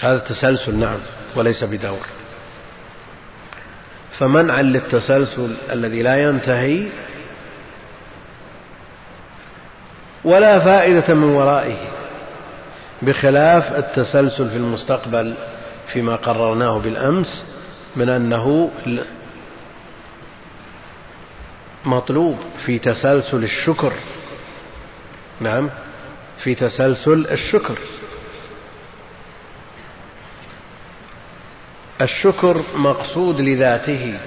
هذا 0.00 0.16
التسلسل 0.16 0.74
نعم 0.74 0.98
وليس 1.36 1.64
بدور. 1.64 2.06
فمنعا 4.18 4.62
للتسلسل 4.62 5.56
الذي 5.72 6.02
لا 6.02 6.22
ينتهي 6.22 6.82
ولا 10.24 10.58
فائدة 10.60 11.14
من 11.14 11.28
ورائه. 11.28 11.93
بخلاف 13.04 13.72
التسلسل 13.72 14.50
في 14.50 14.56
المستقبل 14.56 15.34
فيما 15.92 16.16
قررناه 16.16 16.78
بالأمس 16.78 17.44
من 17.96 18.08
أنه 18.08 18.70
مطلوب 21.84 22.38
في 22.66 22.78
تسلسل 22.78 23.44
الشكر. 23.44 23.92
نعم 25.40 25.70
في 26.44 26.54
تسلسل 26.54 27.26
الشكر. 27.30 27.78
الشكر 32.00 32.62
مقصود 32.74 33.40
لذاته 33.40 34.18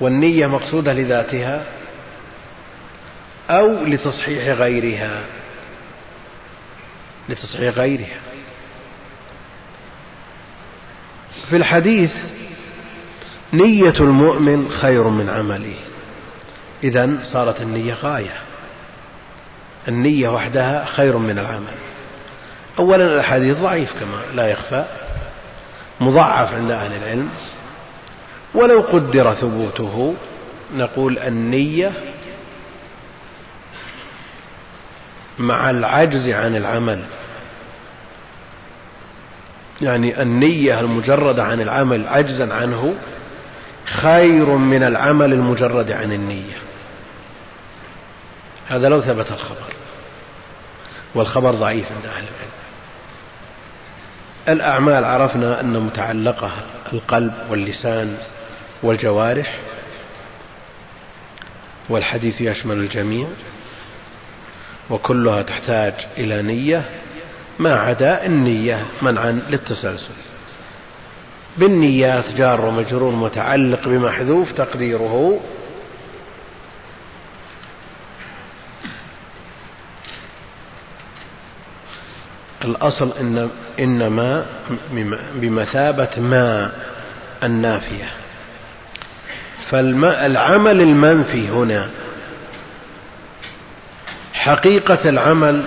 والنية 0.00 0.46
مقصودة 0.46 0.92
لذاتها 0.92 1.64
أو 3.50 3.84
لتصحيح 3.84 4.48
غيرها. 4.48 5.39
لتصحيح 7.28 7.74
غيرها 7.74 8.18
في 11.50 11.56
الحديث 11.56 12.12
نية 13.52 13.94
المؤمن 14.00 14.70
خير 14.80 15.08
من 15.08 15.28
عمله. 15.30 15.76
إذا 16.84 17.10
صارت 17.22 17.60
النية 17.60 17.94
غاية. 17.94 18.34
النية 19.88 20.28
وحدها 20.28 20.84
خير 20.84 21.16
من 21.16 21.38
العمل. 21.38 21.74
أولا 22.78 23.20
الحديث 23.20 23.58
ضعيف 23.58 23.92
كما 23.92 24.22
لا 24.34 24.48
يخفى. 24.48 24.84
مضعف 26.00 26.54
عند 26.54 26.70
أهل 26.70 26.92
العلم. 26.92 27.28
ولو 28.54 28.80
قدر 28.80 29.34
ثبوته 29.34 30.14
نقول 30.76 31.18
النية 31.18 31.92
مع 35.40 35.70
العجز 35.70 36.28
عن 36.28 36.56
العمل. 36.56 37.02
يعني 39.82 40.22
النية 40.22 40.80
المجردة 40.80 41.44
عن 41.44 41.60
العمل 41.60 42.08
عجزا 42.08 42.54
عنه 42.54 42.94
خير 43.84 44.46
من 44.46 44.82
العمل 44.82 45.32
المجرد 45.32 45.90
عن 45.90 46.12
النية. 46.12 46.56
هذا 48.68 48.88
لو 48.88 49.00
ثبت 49.00 49.32
الخبر. 49.32 49.72
والخبر 51.14 51.50
ضعيف 51.50 51.92
عند 51.92 52.06
أهل 52.06 52.24
العلم. 52.24 52.50
الأعمال 54.48 55.04
عرفنا 55.04 55.60
أن 55.60 55.80
متعلقها 55.80 56.62
القلب 56.92 57.32
واللسان 57.50 58.16
والجوارح 58.82 59.58
والحديث 61.88 62.40
يشمل 62.40 62.76
الجميع. 62.76 63.26
وكلها 64.90 65.42
تحتاج 65.42 65.94
إلى 66.18 66.42
نية 66.42 66.84
ما 67.58 67.74
عدا 67.74 68.26
النية 68.26 68.86
منعا 69.02 69.42
للتسلسل. 69.50 70.14
بالنيات 71.56 72.34
جار 72.34 72.60
ومجرور 72.60 73.14
متعلق 73.14 73.88
بمحذوف 73.88 74.52
تقديره. 74.52 75.40
الأصل 82.64 83.12
إن 83.20 83.50
إنما 83.80 84.46
بمثابة 85.34 86.20
ما 86.20 86.72
النافية. 87.42 88.08
فالعمل 89.70 90.80
المنفي 90.80 91.48
هنا 91.48 91.88
حقيقة 94.40 95.08
العمل 95.08 95.64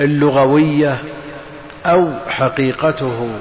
اللغوية 0.00 0.98
أو 1.86 2.12
حقيقته 2.28 3.40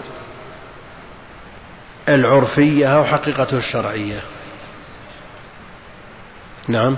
العرفية 2.10 2.98
أو 2.98 3.06
حقيقته 3.06 3.58
الشرعية. 3.58 4.22
نعم. 6.68 6.98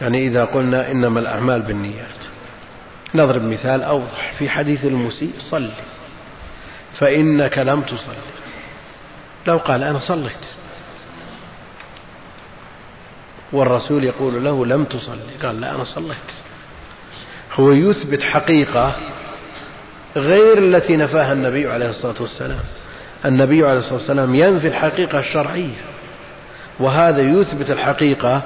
يعني 0.00 0.26
إذا 0.26 0.44
قلنا 0.44 0.90
إنما 0.90 1.20
الأعمال 1.20 1.62
بالنيات. 1.62 2.18
نضرب 3.14 3.42
مثال 3.42 3.82
أوضح 3.82 4.32
في 4.38 4.50
حديث 4.50 4.84
المسيء 4.84 5.32
صل 5.38 5.70
فإنك 6.98 7.58
لم 7.58 7.82
تصل 7.82 8.14
لو 9.46 9.56
قال 9.56 9.82
أنا 9.82 9.98
صليت. 9.98 10.57
والرسول 13.52 14.04
يقول 14.04 14.44
له 14.44 14.66
لم 14.66 14.84
تصلي. 14.84 15.46
قال 15.46 15.60
لا 15.60 15.74
أنا 15.74 15.84
صليت. 15.84 16.16
هو 17.54 17.72
يثبت 17.72 18.22
حقيقة 18.22 18.96
غير 20.16 20.58
التي 20.58 20.96
نفاها 20.96 21.32
النبي 21.32 21.70
عليه 21.70 21.88
الصلاة 21.88 22.22
والسلام. 22.22 22.60
النبي 23.24 23.66
عليه 23.66 23.78
الصلاة 23.78 23.94
والسلام 23.94 24.34
ينفي 24.34 24.68
الحقيقة 24.68 25.18
الشرعية 25.18 25.84
وهذا 26.80 27.22
يثبت 27.22 27.70
الحقيقة 27.70 28.42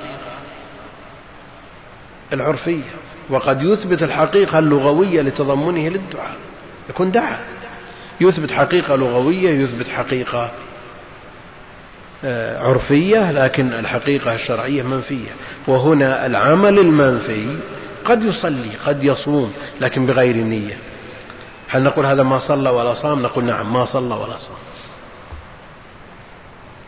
العرفية 2.33 2.83
وقد 3.31 3.63
يثبت 3.63 4.03
الحقيقة 4.03 4.59
اللغوية 4.59 5.23
لتضمنه 5.23 5.89
للدعاء 5.89 6.37
يكون 6.91 7.11
دعا 7.11 7.39
يثبت 8.21 8.51
حقيقة 8.51 8.97
لغوية 8.97 9.51
يثبت 9.65 9.89
حقيقة 9.89 10.51
عرفية 12.61 13.31
لكن 13.31 13.73
الحقيقة 13.73 14.35
الشرعية 14.35 14.83
منفية. 14.83 15.31
وهنا 15.69 16.27
العمل 16.27 16.79
المنفي 16.79 17.59
قد 18.05 18.23
يصلي 18.23 18.71
قد 18.87 19.05
يصوم 19.05 19.53
لكن 19.81 20.07
بغير 20.07 20.37
نية. 20.37 20.77
هل 21.69 21.83
نقول 21.83 22.07
هذا 22.07 22.23
ما 22.23 22.39
صلى 22.39 22.71
ولا 22.71 22.95
صام؟ 22.95 23.23
نقول 23.23 23.45
نعم 23.45 23.73
ما 23.73 23.85
صلى 23.85 24.15
ولا 24.15 24.37
صام. 24.37 24.57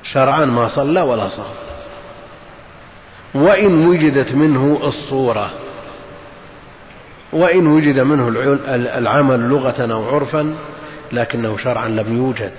شرعا 0.02 0.44
ما 0.44 0.68
صلى 0.68 1.00
ولا 1.00 1.28
صام. 1.28 1.54
وإن 3.34 3.86
وجدت 3.86 4.32
منه 4.34 4.80
الصورة. 4.82 5.50
وإن 7.32 7.66
وجد 7.66 7.98
منه 7.98 8.28
العمل 8.74 9.40
لغة 9.40 9.92
أو 9.92 10.14
عرفا 10.14 10.54
لكنه 11.12 11.56
شرعا 11.56 11.88
لم 11.88 12.16
يوجد. 12.16 12.52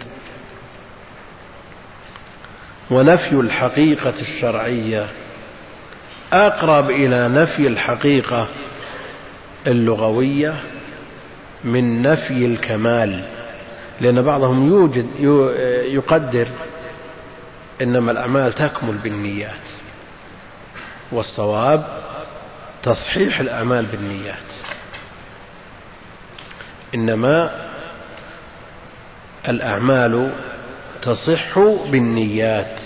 ونفي 2.92 3.32
الحقيقة 3.32 4.14
الشرعية. 4.22 5.08
أقرب 6.34 6.90
إلى 6.90 7.28
نفي 7.28 7.68
الحقيقة 7.68 8.48
اللغوية 9.68 10.56
من 11.64 12.02
نفي 12.02 12.46
الكمال 12.46 13.24
لأن 14.02 14.22
بعضهم 14.22 14.68
يوجد 14.68 15.08
يقدر 15.94 16.48
إنما 17.82 18.12
الأعمال 18.12 18.54
تكمل 18.54 18.94
بالنيات 18.98 19.66
والصواب 21.12 21.86
تصحيح 22.84 23.40
الأعمال 23.40 23.86
بالنيات. 23.86 24.38
إنما 26.96 27.52
الأعمال 29.50 30.32
تصح 31.06 31.60
بالنيات. 31.60 32.80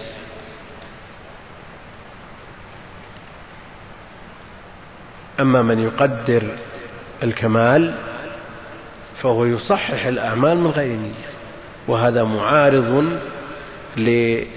أما 5.39 5.61
من 5.61 5.79
يقدر 5.79 6.43
الكمال 7.23 7.93
فهو 9.21 9.45
يصحح 9.45 10.05
الأعمال 10.05 10.57
من 10.57 10.67
غير 10.67 10.95
نية 10.95 11.29
وهذا 11.87 12.23
معارض 12.23 13.19
لجميع 13.97 14.47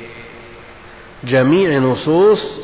نصوص 1.79 2.59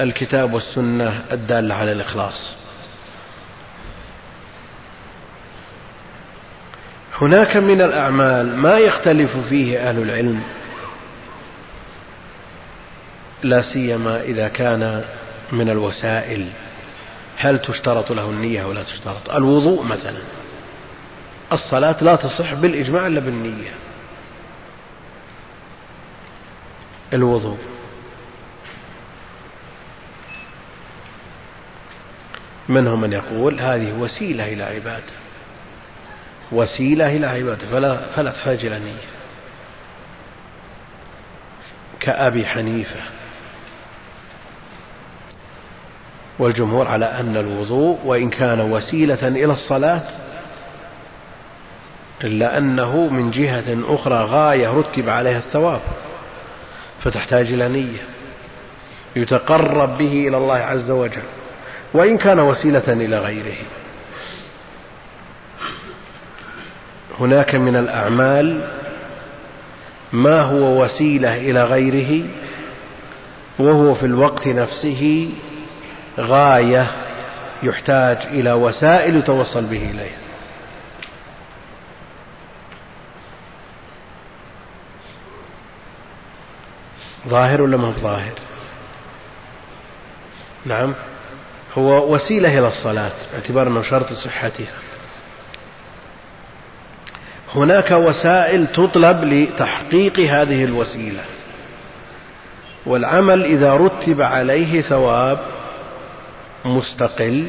الكتاب 0.00 0.52
والسنة 0.52 1.24
الدالة 1.32 1.74
على 1.74 1.92
الإخلاص. 1.92 2.56
هناك 7.22 7.56
من 7.56 7.80
الأعمال 7.80 8.56
ما 8.56 8.78
يختلف 8.78 9.36
فيه 9.36 9.88
أهل 9.88 10.02
العلم 10.02 10.42
لا 13.42 13.62
سيما 13.62 14.22
إذا 14.22 14.48
كان 14.48 15.04
من 15.52 15.70
الوسائل. 15.70 16.48
هل 17.36 17.58
تشترط 17.58 18.12
له 18.12 18.30
النية 18.30 18.62
أو 18.62 18.72
لا 18.72 18.82
تشترط؟ 18.82 19.30
الوضوء 19.30 19.84
مثلا. 19.84 20.18
الصلاة 21.52 21.96
لا 22.00 22.16
تصح 22.16 22.54
بالإجماع 22.54 23.06
إلا 23.06 23.20
بالنية. 23.20 23.70
الوضوء. 27.12 27.58
منهم 32.68 33.00
من 33.00 33.12
يقول 33.12 33.60
هذه 33.60 33.92
وسيلة 33.92 34.52
إلى 34.52 34.62
عبادة؟ 34.62 35.21
وسيلة 36.52 37.16
إلى 37.16 37.26
عبادة 37.26 37.66
فلا, 37.72 38.06
فلا 38.16 38.30
تحتاج 38.30 38.66
إلى 38.66 38.78
نية 38.78 39.08
كأبي 42.00 42.46
حنيفة. 42.46 43.00
والجمهور 46.38 46.88
على 46.88 47.04
أن 47.04 47.36
الوضوء 47.36 47.98
وإن 48.04 48.30
كان 48.30 48.60
وسيلة 48.60 49.28
إلى 49.28 49.52
الصلاة 49.52 50.02
إلا 52.24 52.58
أنه 52.58 53.08
من 53.08 53.30
جهة 53.30 53.94
أخرى 53.94 54.24
غاية 54.24 54.68
رتب 54.68 55.08
عليها 55.08 55.38
الثواب 55.38 55.80
فتحتاج 57.02 57.52
إلى 57.52 57.68
نية 57.68 58.00
يتقرب 59.16 59.98
به 59.98 60.28
إلى 60.28 60.36
الله 60.36 60.56
عز 60.56 60.90
وجل 60.90 61.22
وإن 61.94 62.18
كان 62.18 62.40
وسيلة 62.40 62.88
إلى 62.88 63.18
غيره. 63.18 63.56
هناك 67.20 67.54
من 67.54 67.76
الأعمال 67.76 68.60
ما 70.12 70.40
هو 70.40 70.84
وسيلة 70.84 71.36
إلى 71.36 71.64
غيره 71.64 72.24
وهو 73.58 73.94
في 73.94 74.06
الوقت 74.06 74.46
نفسه 74.46 75.32
غاية 76.18 76.90
يحتاج 77.62 78.16
إلى 78.16 78.52
وسائل 78.52 79.16
يتوصل 79.16 79.64
به 79.64 79.90
إليها. 79.90 80.22
ظاهر 87.28 87.62
ولا 87.62 87.76
ما 87.76 87.90
ظاهر؟ 87.90 88.32
نعم. 90.64 90.94
هو 91.78 92.14
وسيلة 92.14 92.58
إلى 92.58 92.68
الصلاة 92.68 93.12
باعتبار 93.32 93.66
أنه 93.66 93.82
شرط 93.82 94.12
صحتها. 94.12 94.91
هناك 97.54 97.90
وسائل 97.90 98.66
تطلب 98.66 99.24
لتحقيق 99.24 100.20
هذه 100.20 100.64
الوسيلة. 100.64 101.22
والعمل 102.86 103.44
إذا 103.44 103.76
رتب 103.76 104.22
عليه 104.22 104.82
ثواب 104.82 105.38
مستقل. 106.64 107.48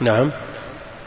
نعم. 0.00 0.30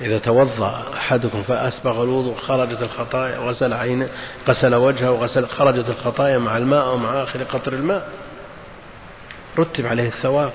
إذا 0.02 0.18
توضأ 0.18 0.84
أحدكم 0.98 1.42
فأسبغ 1.42 2.04
الوضوء 2.04 2.36
خرجت 2.36 2.82
الخطايا 2.82 3.38
غسل 3.38 3.74
عينه 3.74 4.10
غسل 4.48 4.76
وجهه 4.76 5.12
وغسل 5.12 5.48
خرجت 5.48 5.90
الخطايا 5.90 6.38
مع 6.38 6.58
الماء 6.58 6.94
ومع 6.94 7.24
آخر 7.24 7.44
قطر 7.44 7.74
الماء. 7.74 8.10
رتب 9.60 9.86
عليه 9.86 10.08
الثواب. 10.08 10.52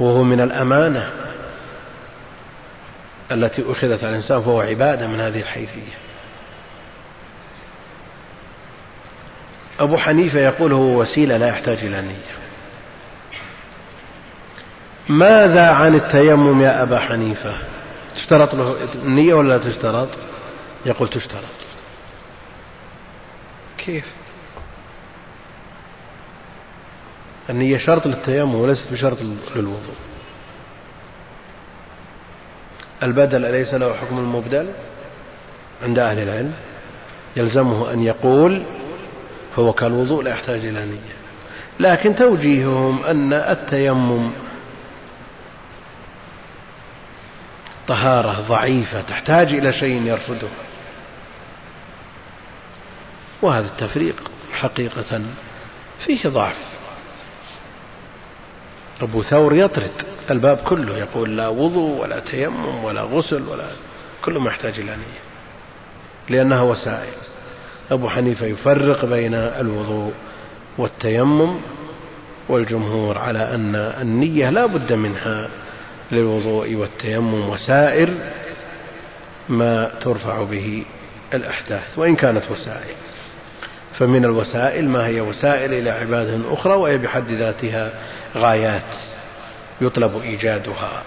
وهو 0.00 0.22
من 0.22 0.40
الأمانة. 0.40 1.27
التي 3.32 3.62
أخذت 3.72 4.04
على 4.04 4.10
الإنسان 4.10 4.40
فهو 4.40 4.60
عبادة 4.60 5.06
من 5.06 5.20
هذه 5.20 5.40
الحيثية. 5.40 5.94
أبو 9.80 9.96
حنيفة 9.96 10.40
يقول 10.40 10.72
هو 10.72 11.00
وسيلة 11.00 11.36
لا 11.36 11.48
يحتاج 11.48 11.78
إلى 11.78 12.00
نية. 12.00 12.38
ماذا 15.08 15.70
عن 15.70 15.94
التيمم 15.94 16.62
يا 16.62 16.82
أبا 16.82 16.98
حنيفة؟ 16.98 17.54
تشترط 18.14 18.54
له 18.54 18.76
النية 18.94 19.34
ولا 19.34 19.48
لا 19.48 19.70
تشترط؟ 19.70 20.08
يقول 20.86 21.08
تشترط. 21.08 21.58
كيف؟ 23.78 24.04
النية 27.50 27.78
شرط 27.78 28.06
للتيمم 28.06 28.54
وليست 28.54 28.92
بشرط 28.92 29.18
للوضوء. 29.56 29.94
البدل 33.02 33.44
أليس 33.44 33.74
له 33.74 33.94
حكم 33.94 34.18
المبدل 34.18 34.72
عند 35.82 35.98
أهل 35.98 36.18
العلم؟ 36.18 36.54
يلزمه 37.36 37.92
أن 37.92 38.02
يقول 38.02 38.62
هو 39.58 39.72
كالوضوء 39.72 40.22
لا 40.22 40.30
يحتاج 40.30 40.64
إلى 40.64 40.86
نية. 40.86 41.18
لكن 41.80 42.16
توجيههم 42.16 43.04
أن 43.04 43.32
التيمم 43.32 44.30
طهارة 47.88 48.40
ضعيفة 48.48 49.00
تحتاج 49.00 49.52
إلى 49.52 49.72
شيء 49.72 50.02
يرفضه 50.02 50.48
وهذا 53.42 53.66
التفريق 53.66 54.30
حقيقة 54.52 55.22
فيه 56.06 56.28
ضعف. 56.28 56.77
أبو 59.02 59.22
ثور 59.22 59.56
يطرد. 59.56 59.90
الباب 60.30 60.56
كله 60.56 60.98
يقول 60.98 61.36
لا 61.36 61.48
وضوء 61.48 62.00
ولا 62.00 62.20
تيمم 62.20 62.84
ولا 62.84 63.02
غسل 63.02 63.42
ولا 63.48 63.64
كله 64.24 64.40
ما 64.40 64.50
يحتاج 64.50 64.74
إلى 64.74 64.90
نية. 64.90 65.20
لأنها 66.28 66.62
وسائل. 66.62 67.12
أبو 67.90 68.08
حنيفة 68.08 68.46
يفرق 68.46 69.04
بين 69.04 69.34
الوضوء 69.34 70.12
والتيمم 70.78 71.60
والجمهور 72.48 73.18
على 73.18 73.54
أن 73.54 73.74
النية 73.74 74.50
لا 74.50 74.66
بد 74.66 74.92
منها 74.92 75.48
للوضوء 76.12 76.74
والتيمم 76.74 77.48
وسائر 77.48 78.08
ما 79.48 79.90
ترفع 80.00 80.42
به 80.42 80.84
الأحداث 81.34 81.98
وإن 81.98 82.16
كانت 82.16 82.50
وسائل. 82.50 82.96
فمن 83.98 84.24
الوسائل 84.24 84.88
ما 84.88 85.06
هي 85.06 85.20
وسائل 85.20 85.72
إلى 85.72 85.90
عبادة 85.90 86.54
أخرى 86.54 86.74
وهي 86.74 86.98
بحد 86.98 87.30
ذاتها 87.30 87.92
غايات 88.36 88.96
يطلب 89.80 90.22
إيجادها. 90.22 91.02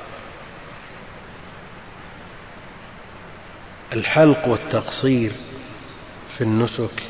الحلق 3.94 4.48
والتقصير 4.48 5.32
في 6.38 6.44
النسك. 6.44 7.04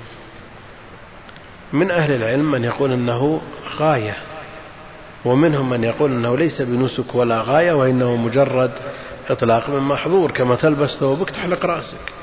من 1.74 1.92
أهل 1.92 2.12
العلم 2.12 2.52
من 2.52 2.64
يقول 2.64 2.94
أنه 2.94 3.42
غاية 3.78 4.18
ومنهم 5.26 5.70
من 5.70 5.84
يقول 5.84 6.12
أنه 6.12 6.38
ليس 6.38 6.62
بنسك 6.62 7.16
ولا 7.16 7.42
غاية 7.42 7.74
وإنه 7.74 8.16
مجرد 8.16 8.72
إطلاق 9.30 9.70
من 9.70 9.80
محظور 9.80 10.32
كما 10.32 10.56
تلبس 10.56 10.90
ثوبك 10.90 11.30
تحلق 11.30 11.66
رأسك. 11.66 12.14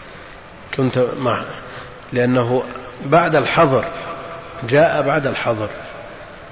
كنت 0.76 1.06
مع 1.18 1.42
لأنه 2.12 2.62
بعد 3.06 3.36
الحظر 3.36 3.84
جاء 4.68 5.02
بعد 5.02 5.26
الحظر. 5.26 5.68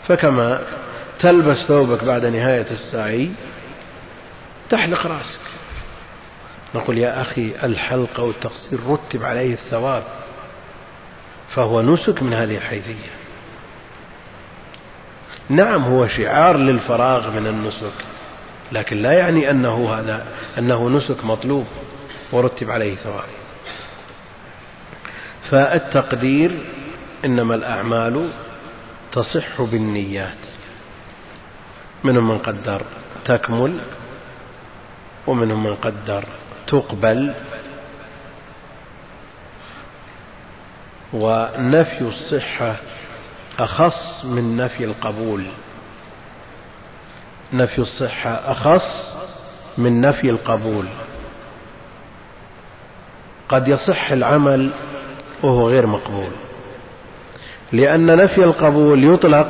فكما 0.08 0.62
تلبس 1.18 1.56
ثوبك 1.56 2.04
بعد 2.04 2.26
نهاية 2.26 2.66
السعي 2.70 3.30
تحلق 4.70 5.06
رأسك. 5.06 5.40
نقول 6.74 6.98
يا 6.98 7.20
أخي 7.20 7.52
الحلق 7.62 8.20
أو 8.20 8.30
التقصير 8.30 8.80
رتب 8.88 9.24
عليه 9.24 9.52
الثواب 9.52 10.02
فهو 11.54 11.82
نسك 11.82 12.22
من 12.22 12.34
هذه 12.34 12.56
الحيثية. 12.56 13.10
نعم 15.48 15.84
هو 15.84 16.06
شعار 16.06 16.56
للفراغ 16.56 17.30
من 17.30 17.46
النسك 17.46 17.92
لكن 18.72 18.96
لا 18.96 19.12
يعني 19.12 19.50
أنه 19.50 19.94
هذا 19.94 20.26
أنه 20.58 20.88
نسك 20.88 21.24
مطلوب 21.24 21.66
ورتب 22.32 22.70
عليه 22.70 22.96
ثواب 22.96 23.24
فالتقدير 25.50 26.60
إنما 27.24 27.54
الأعمال 27.54 28.30
تصح 29.12 29.62
بالنيات 29.62 30.38
منهم 32.04 32.28
من 32.28 32.38
قدر 32.38 32.82
تكمل 33.24 33.80
ومنهم 35.26 35.62
من 35.62 35.74
قدر 35.74 36.24
تقبل 36.66 37.34
ونفي 41.12 42.00
الصحة 42.00 42.76
أخص 43.58 44.24
من 44.24 44.56
نفي 44.56 44.84
القبول 44.84 45.46
نفي 47.52 47.78
الصحة 47.78 48.30
أخص 48.30 49.16
من 49.78 50.00
نفي 50.00 50.30
القبول 50.30 50.86
قد 53.48 53.68
يصح 53.68 54.10
العمل 54.10 54.70
وهو 55.46 55.68
غير 55.68 55.86
مقبول. 55.86 56.30
لأن 57.72 58.16
نفي 58.16 58.44
القبول 58.44 59.04
يطلق 59.04 59.48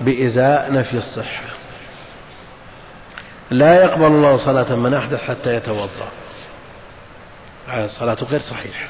بإزاء 0.00 0.72
نفي 0.72 0.96
الصحة. 0.96 1.44
لا 3.50 3.84
يقبل 3.84 4.06
الله 4.06 4.36
صلاة 4.36 4.74
من 4.74 4.94
أحدث 4.94 5.20
حتى 5.20 5.54
يتوضأ. 5.54 6.08
صلاته 7.86 8.26
غير 8.26 8.40
صحيحة 8.40 8.88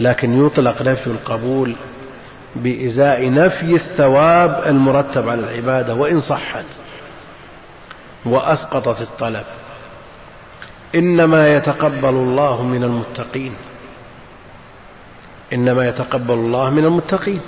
لكن 0.00 0.46
يطلق 0.46 0.82
نفي 0.82 1.06
القبول 1.06 1.76
بإزاء 2.56 3.30
نفي 3.30 3.74
الثواب 3.74 4.62
المرتب 4.66 5.28
على 5.28 5.40
العبادة 5.40 5.94
وإن 5.94 6.20
صحت 6.20 6.64
وأسقطت 8.24 9.00
الطلب. 9.00 9.44
إنما 10.94 11.54
يتقبل 11.56 12.08
الله 12.08 12.62
من 12.62 12.84
المتقين. 12.84 13.54
إنما 15.52 15.88
يتقبل 15.88 16.34
الله 16.34 16.70
من 16.70 16.84
المتقين. 16.84 17.40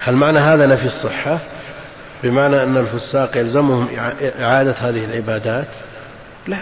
هل 0.00 0.14
معنى 0.14 0.38
هذا 0.38 0.66
نفي 0.66 0.86
الصحة؟ 0.86 1.38
بمعنى 2.22 2.62
أن 2.62 2.76
الفساق 2.76 3.36
يلزمهم 3.36 3.88
إعادة 4.40 4.72
هذه 4.72 5.04
العبادات؟ 5.04 5.68
لا 6.46 6.58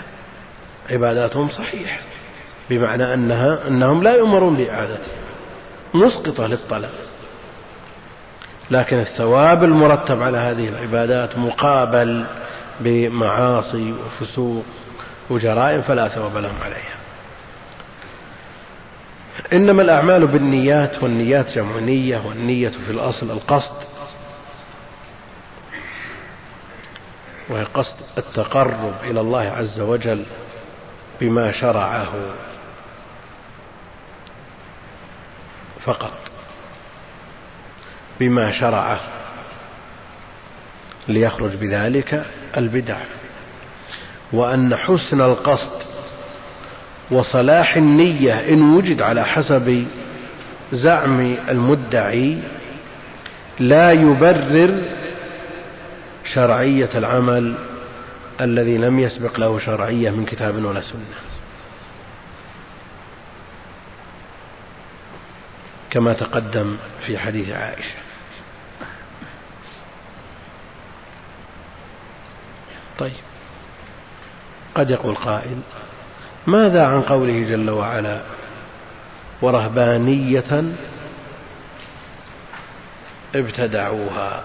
عباداتهم 0.90 1.48
صحيحة 1.48 2.00
بمعنى 2.70 3.14
أنها 3.14 3.68
أنهم 3.68 4.02
لا 4.02 4.14
يؤمرون 4.14 4.56
بإعادتها 4.56 5.14
مسقطة 5.94 6.46
للطلب. 6.46 6.90
لكن 8.70 8.98
الثواب 8.98 9.64
المرتب 9.64 10.22
على 10.22 10.38
هذه 10.38 10.68
العبادات 10.68 11.38
مقابل 11.38 12.24
بمعاصي 12.80 13.92
وفسوق 13.92 14.64
وجرائم 15.30 15.82
فلا 15.82 16.08
ثواب 16.08 16.36
لهم 16.36 16.56
عليها. 16.64 17.03
إنما 19.52 19.82
الأعمال 19.82 20.26
بالنيات 20.26 21.02
والنيات 21.02 21.48
جمع 21.48 21.78
نية 21.78 22.26
والنية 22.26 22.68
في 22.68 22.90
الأصل 22.90 23.30
القصد. 23.30 23.74
وهي 27.48 27.64
قصد 27.64 27.96
التقرب 28.18 28.94
إلى 29.04 29.20
الله 29.20 29.40
عز 29.40 29.80
وجل 29.80 30.24
بما 31.20 31.52
شرعه 31.52 32.12
فقط 35.84 36.18
بما 38.20 38.52
شرعه 38.52 39.00
ليخرج 41.08 41.56
بذلك 41.56 42.26
البدع. 42.56 42.98
وأن 44.32 44.76
حسن 44.76 45.20
القصد 45.20 45.93
وصلاح 47.10 47.76
النية 47.76 48.48
إن 48.48 48.62
وجد 48.62 49.02
على 49.02 49.24
حسب 49.24 49.86
زعم 50.72 51.36
المدعي 51.48 52.38
لا 53.58 53.92
يبرر 53.92 54.82
شرعية 56.34 56.90
العمل 56.94 57.54
الذي 58.40 58.78
لم 58.78 58.98
يسبق 58.98 59.40
له 59.40 59.58
شرعية 59.58 60.10
من 60.10 60.24
كتاب 60.24 60.64
ولا 60.64 60.80
سنة. 60.80 61.04
كما 65.90 66.12
تقدم 66.12 66.76
في 67.06 67.18
حديث 67.18 67.50
عائشة. 67.50 67.94
طيب. 72.98 73.12
قد 74.74 74.90
يقول 74.90 75.14
قائل 75.14 75.58
ماذا 76.46 76.86
عن 76.86 77.02
قوله 77.02 77.44
جل 77.48 77.70
وعلا 77.70 78.20
ورهبانية 79.42 80.64
ابتدعوها؟ 83.34 84.42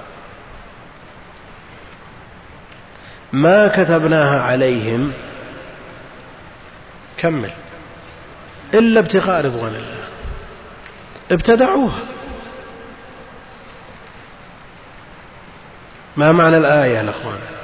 ما 3.33 3.67
كتبناها 3.67 4.41
عليهم 4.41 5.13
كمل 7.17 7.51
إلا 8.73 8.99
ابتغاء 8.99 9.45
رضوان 9.45 9.75
الله. 9.75 10.07
ابتدعوها. 11.31 11.99
ما 16.17 16.31
معنى 16.31 16.57
الآية 16.57 16.97
يا 16.97 17.09
أخوان؟ 17.09 17.58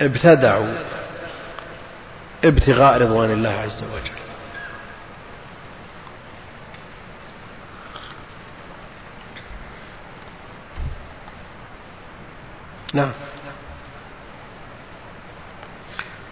ابتدعوا 0.00 0.74
ابتغاء 2.44 2.98
رضوان 2.98 3.32
الله 3.32 3.50
عز 3.50 3.82
وجل. 3.82 4.26
نعم. 12.92 13.12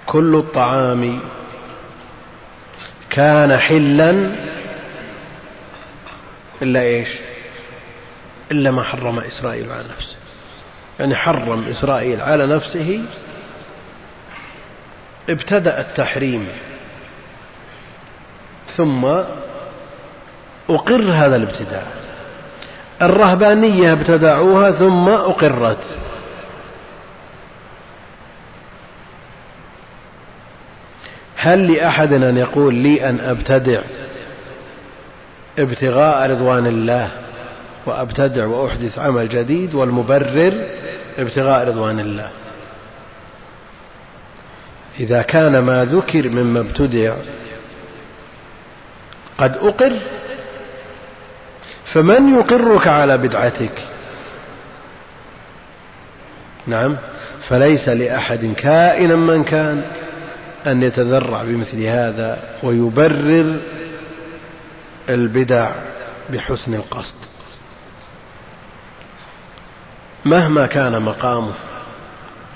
كل 0.06 0.34
الطعام 0.36 1.20
كان 3.10 3.58
حلا 3.58 4.10
إلا 6.62 6.80
إيش؟ 6.80 7.08
إلا 8.50 8.70
ما 8.70 8.82
حرم 8.82 9.18
إسرائيل 9.18 9.72
على 9.72 9.84
نفسه. 9.84 10.16
يعني 11.00 11.16
حرم 11.16 11.68
إسرائيل 11.68 12.20
على 12.20 12.46
نفسه 12.46 13.04
ابتدأ 15.30 15.80
التحريم. 15.80 16.48
ثم 18.76 19.04
أقر 20.70 21.02
هذا 21.12 21.36
الابتداء. 21.36 21.86
الرهبانية 23.02 23.92
ابتدعوها 23.92 24.70
ثم 24.70 25.08
أقرت. 25.08 25.84
هل 31.36 31.72
لأحد 31.72 32.12
أن 32.12 32.36
يقول 32.36 32.74
لي 32.74 33.08
أن 33.08 33.20
أبتدع 33.20 33.80
ابتغاء 35.58 36.30
رضوان 36.30 36.66
الله 36.66 37.10
وأبتدع 37.86 38.46
وأحدث 38.46 38.98
عمل 38.98 39.28
جديد 39.28 39.74
والمبرر 39.74 40.52
ابتغاء 41.18 41.68
رضوان 41.68 42.00
الله؟ 42.00 42.28
إذا 45.00 45.22
كان 45.22 45.58
ما 45.58 45.84
ذكر 45.84 46.28
مما 46.28 46.60
ابتدع 46.60 47.16
قد 49.38 49.56
أقر 49.56 49.92
فمن 51.92 52.34
يقرك 52.34 52.86
على 52.86 53.18
بدعتك؟ 53.18 53.82
نعم 56.66 56.96
فليس 57.48 57.88
لأحد 57.88 58.54
كائنا 58.56 59.16
من 59.16 59.44
كان 59.44 59.84
أن 60.66 60.82
يتذرع 60.82 61.42
بمثل 61.42 61.82
هذا 61.82 62.38
ويبرر 62.62 63.60
البدع 65.08 65.72
بحسن 66.30 66.74
القصد. 66.74 67.14
مهما 70.24 70.66
كان 70.66 71.02
مقامه 71.02 71.54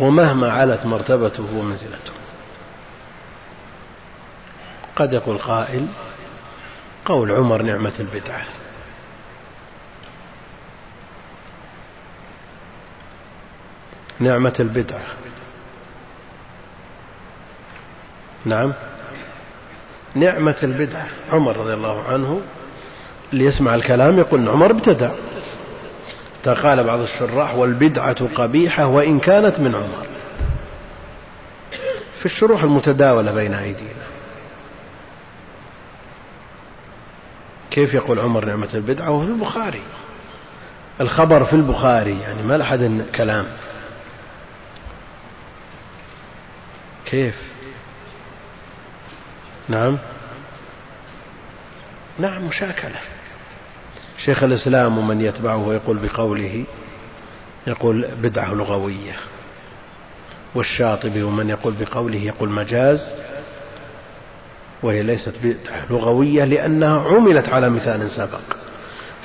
ومهما 0.01 0.53
علت 0.53 0.86
مرتبته 0.86 1.45
ومنزلته. 1.57 2.18
قد 4.99 5.12
يقول 5.12 5.38
قائل 5.38 5.86
قول 7.05 7.32
عمر 7.32 7.62
نعمة 7.62 7.92
البدعة. 8.01 8.44
نعمة 14.20 14.55
البدعة. 14.61 15.07
نعم. 18.44 18.72
نعمة 20.14 20.57
البدعة. 20.62 21.07
عمر 21.32 21.57
رضي 21.57 21.74
الله 21.74 22.03
عنه 22.09 22.40
اللي 23.32 23.44
يسمع 23.44 23.74
الكلام 23.74 24.18
يقول 24.18 24.40
إن 24.40 24.49
عمر 24.49 24.70
ابتدع 24.70 25.11
قال 26.46 26.84
بعض 26.84 27.01
الشراح 27.01 27.55
والبدعة 27.55 28.34
قبيحة 28.34 28.86
وإن 28.86 29.18
كانت 29.20 29.61
من 29.61 29.74
عمر. 29.74 30.07
في 32.20 32.26
الشروح 32.26 32.62
المتداولة 32.62 33.32
بين 33.32 33.55
أيدينا. 33.55 34.18
كيف 37.79 37.95
يقول 37.95 38.18
عمر 38.18 38.45
نعمة 38.45 38.68
البدعة؟ 38.74 39.11
وهو 39.11 39.26
في 39.26 39.33
البخاري. 39.33 39.83
الخبر 41.01 41.45
في 41.45 41.53
البخاري 41.53 42.20
يعني 42.20 42.43
ما 42.43 42.55
لحد 42.55 43.05
كلام. 43.14 43.47
كيف؟ 47.07 47.35
نعم. 49.68 49.99
نعم 52.18 52.47
مشاكلة. 52.47 53.01
شيخ 54.24 54.43
الإسلام 54.43 54.99
ومن 54.99 55.20
يتبعه 55.20 55.72
يقول 55.72 55.99
بقوله 55.99 56.64
يقول 57.66 58.09
بدعة 58.22 58.55
لغوية. 58.55 59.16
والشاطبي 60.55 61.22
ومن 61.22 61.49
يقول 61.49 61.74
بقوله 61.81 62.18
يقول 62.18 62.49
مجاز. 62.49 63.01
وهي 64.83 65.03
ليست 65.03 65.35
بدعة 65.43 65.83
لغوية 65.91 66.45
لأنها 66.45 67.03
عملت 67.09 67.49
على 67.49 67.70
مثال 67.70 68.11
سبق 68.11 68.41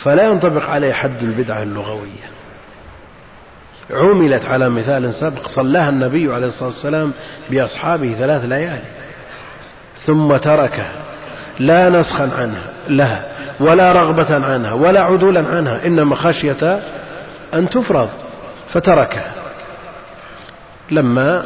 فلا 0.03 0.23
ينطبق 0.23 0.69
عليه 0.69 0.93
حد 0.93 1.23
البدعة 1.23 1.63
اللغوية. 1.63 2.33
عملت 3.91 4.45
على 4.45 4.69
مثال 4.69 5.13
سبق 5.13 5.47
صلاها 5.47 5.89
النبي 5.89 6.33
عليه 6.33 6.47
الصلاة 6.47 6.69
والسلام 6.69 7.11
بأصحابه 7.49 8.13
ثلاث 8.13 8.45
ليالي. 8.45 8.83
ثم 10.05 10.37
تركها 10.37 10.91
لا 11.59 11.89
نسخا 11.89 12.29
عنها 12.37 12.63
لها 12.87 13.25
ولا 13.59 13.91
رغبة 13.91 14.45
عنها 14.45 14.73
ولا 14.73 15.01
عدولا 15.01 15.47
عنها 15.47 15.85
إنما 15.85 16.15
خشية 16.15 16.79
أن 17.53 17.69
تفرض 17.69 18.09
فتركها. 18.73 19.31
لما 20.91 21.45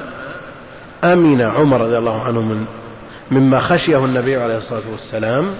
أمن 1.03 1.41
عمر 1.41 1.81
رضي 1.81 1.97
الله 1.97 2.23
عنه 2.23 2.41
من 2.41 2.65
مما 3.31 3.59
خشيه 3.59 4.05
النبي 4.05 4.35
عليه 4.35 4.57
الصلاة 4.57 4.89
والسلام 4.91 5.55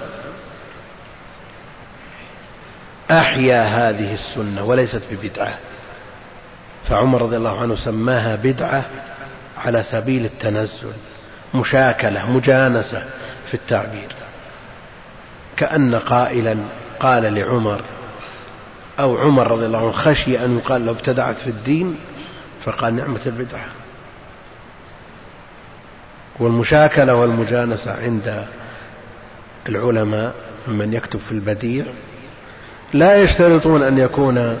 أحيا 3.10 3.62
هذه 3.62 4.14
السنة 4.14 4.64
وليست 4.64 5.02
ببدعة. 5.10 5.54
فعمر 6.88 7.22
رضي 7.22 7.36
الله 7.36 7.60
عنه 7.60 7.76
سماها 7.76 8.36
بدعة 8.36 8.84
على 9.58 9.82
سبيل 9.82 10.24
التنزل 10.24 10.92
مشاكلة 11.54 12.30
مجانسة 12.30 13.04
في 13.48 13.54
التعبير. 13.54 14.08
كأن 15.56 15.94
قائلا 15.94 16.56
قال 17.00 17.34
لعمر 17.34 17.80
أو 19.00 19.18
عمر 19.18 19.50
رضي 19.50 19.66
الله 19.66 19.78
عنه 19.78 19.92
خشي 19.92 20.44
أن 20.44 20.58
يقال 20.58 20.86
له 20.86 20.92
ابتدعت 20.92 21.36
في 21.36 21.50
الدين 21.50 21.96
فقال 22.64 22.94
نعمة 22.96 23.20
البدعة. 23.26 23.64
والمشاكلة 26.40 27.14
والمجانسة 27.14 27.92
عند 28.02 28.46
العلماء 29.68 30.34
من 30.68 30.92
يكتب 30.92 31.18
في 31.18 31.32
البديع 31.32 31.84
لا 32.92 33.16
يشترطون 33.16 33.82
أن 33.82 33.98
يكون 33.98 34.58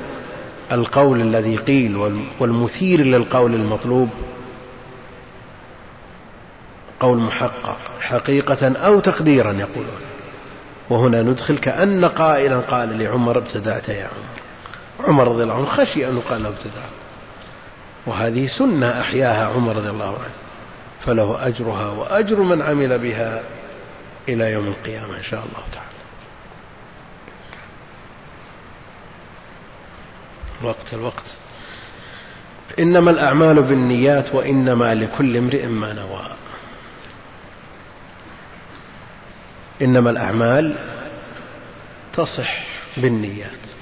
القول 0.72 1.20
الذي 1.20 1.56
قيل 1.56 1.96
والمثير 2.40 3.00
للقول 3.00 3.54
المطلوب 3.54 4.08
قول 7.00 7.18
محقق 7.18 7.76
حقيقة 8.00 8.76
أو 8.76 9.00
تقديرا 9.00 9.52
يقولون. 9.52 10.00
وهنا 10.90 11.22
ندخل 11.22 11.58
كأن 11.58 12.04
قائلا 12.04 12.60
قال 12.60 12.98
لعمر 12.98 13.38
ابتدعت 13.38 13.88
يا 13.88 14.08
عمر. 14.08 15.08
عمر 15.08 15.28
رضي 15.28 15.42
الله 15.42 15.54
عنه 15.54 15.66
خشي 15.66 16.08
أن 16.08 16.16
يقال 16.16 16.42
له 16.42 16.48
ابتدعت. 16.48 16.92
وهذه 18.06 18.46
سنة 18.46 19.00
أحياها 19.00 19.46
عمر 19.46 19.76
رضي 19.76 19.90
الله 19.90 20.04
عنه. 20.04 20.47
فله 21.06 21.46
أجرها 21.46 21.86
وأجر 21.90 22.42
من 22.42 22.62
عمل 22.62 22.98
بها 22.98 23.42
إلى 24.28 24.52
يوم 24.52 24.66
القيامة 24.66 25.16
إن 25.16 25.22
شاء 25.22 25.40
الله 25.40 25.62
تعالى. 25.72 25.88
الوقت 30.60 30.94
الوقت. 30.94 31.26
إنما 32.78 33.10
الأعمال 33.10 33.62
بالنيات 33.62 34.34
وإنما 34.34 34.94
لكل 34.94 35.36
امرئ 35.36 35.66
ما 35.66 35.92
نوى. 35.92 36.26
إنما 39.82 40.10
الأعمال 40.10 40.76
تصح 42.12 42.64
بالنيات. 42.96 43.77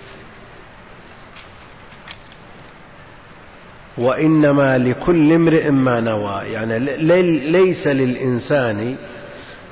وإنما 3.98 4.78
لكل 4.78 5.32
امرئ 5.32 5.70
ما 5.70 6.01
نوى. 6.01 6.43
يعني 6.44 6.78
ليس 7.51 7.86
للإنسان 7.86 8.97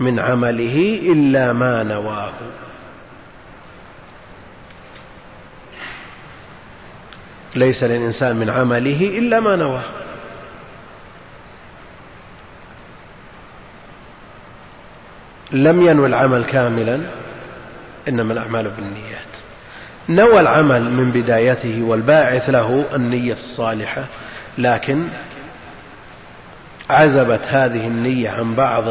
من 0.01 0.19
عمله 0.19 1.01
إلا 1.03 1.53
ما 1.53 1.83
نواه. 1.83 2.33
ليس 7.57 7.85
للإنسان 7.85 8.37
من 8.37 8.51
عمله 8.51 9.19
إلا 9.19 9.41
ما 9.41 9.57
نواه. 9.57 9.85
لم 15.53 15.83
ينوي 15.83 16.07
العمل 16.07 16.45
كاملا 16.45 17.01
إنما 18.09 18.33
الأعمال 18.33 18.71
بالنيات. 18.71 19.34
نوى 20.09 20.41
العمل 20.41 20.83
من 20.83 21.11
بدايته 21.11 21.83
والباعث 21.83 22.51
له 22.51 22.85
النية 22.95 23.33
الصالحة 23.33 24.05
لكن 24.59 25.09
عزبت 26.91 27.41
هذه 27.49 27.87
النية 27.87 28.31
عن 28.31 28.55
بعض 28.55 28.85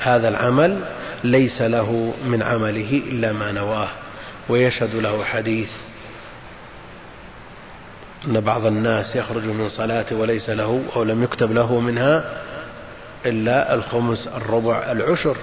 هذا 0.00 0.28
العمل 0.28 0.80
ليس 1.24 1.62
له 1.62 2.14
من 2.26 2.42
عمله 2.42 3.02
إلا 3.10 3.32
ما 3.32 3.52
نواه. 3.52 3.88
ويشهد 4.48 4.94
له 4.94 5.24
حديث 5.24 5.70
أن 8.26 8.40
بعض 8.40 8.66
الناس 8.66 9.16
يخرج 9.16 9.44
من 9.44 9.68
صلاته 9.68 10.16
وليس 10.16 10.50
له 10.50 10.82
أو 10.96 11.02
لم 11.02 11.22
يكتب 11.22 11.52
له 11.52 11.80
منها 11.80 12.24
إلا 13.26 13.74
الخمس 13.74 14.28
الربع 14.36 14.92
العشر. 14.92 15.36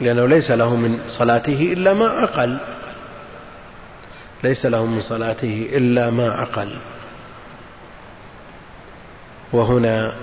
لأنه 0.00 0.26
ليس 0.26 0.50
له 0.50 0.76
من 0.76 1.00
صلاته 1.08 1.72
إلا 1.72 1.94
ما 1.94 2.08
عقل 2.08 2.58
ليس 4.44 4.66
له 4.66 4.86
من 4.86 5.02
صلاته 5.02 5.68
إلا 5.72 6.10
ما 6.10 6.32
عقل 6.32 6.78
وهنا 9.52 10.14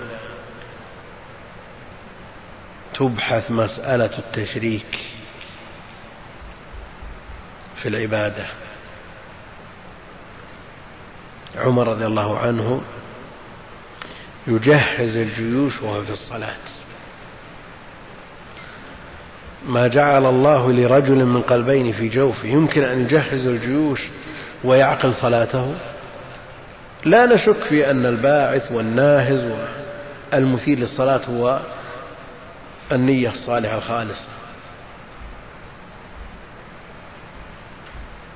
تبحث 2.94 3.50
مسألة 3.50 4.18
التشريك 4.18 4.98
في 7.82 7.88
العبادة. 7.88 8.46
عمر 11.56 11.88
رضي 11.88 12.06
الله 12.06 12.38
عنه 12.38 12.82
يجهز 14.46 15.16
الجيوش 15.16 15.82
وهو 15.82 16.04
في 16.04 16.10
الصلاة. 16.10 16.81
ما 19.66 19.88
جعل 19.88 20.26
الله 20.26 20.72
لرجل 20.72 21.24
من 21.24 21.42
قلبين 21.42 21.92
في 21.92 22.08
جوفه 22.08 22.48
يمكن 22.48 22.82
أن 22.82 23.00
يجهز 23.00 23.46
الجيوش 23.46 24.00
ويعقل 24.64 25.14
صلاته؟ 25.14 25.74
لا 27.04 27.26
نشك 27.26 27.60
في 27.68 27.90
أن 27.90 28.06
الباعث 28.06 28.72
والناهز 28.72 29.52
والمثير 30.32 30.78
للصلاة 30.78 31.20
هو 31.28 31.60
النية 32.92 33.30
الصالحة 33.30 33.76
الخالصة. 33.78 34.28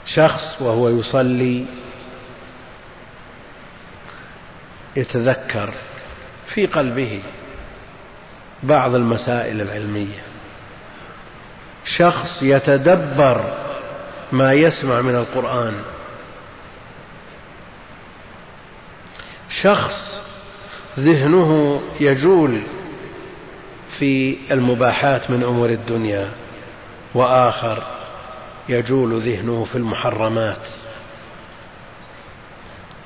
شخص 0.06 0.62
وهو 0.62 0.88
يصلي 0.88 1.66
يتذكر 4.96 5.70
في 6.54 6.66
قلبه 6.66 7.22
بعض 8.62 8.94
المسائل 8.94 9.60
العلمية. 9.60 10.25
شخص 11.86 12.42
يتدبر 12.42 13.44
ما 14.32 14.52
يسمع 14.52 15.00
من 15.00 15.16
القرآن. 15.16 15.74
شخص 19.62 20.20
ذهنه 20.98 21.82
يجول 22.00 22.62
في 23.98 24.36
المباحات 24.50 25.30
من 25.30 25.42
أمور 25.42 25.68
الدنيا 25.68 26.28
وآخر 27.14 27.82
يجول 28.68 29.20
ذهنه 29.20 29.64
في 29.64 29.78
المحرمات. 29.78 30.66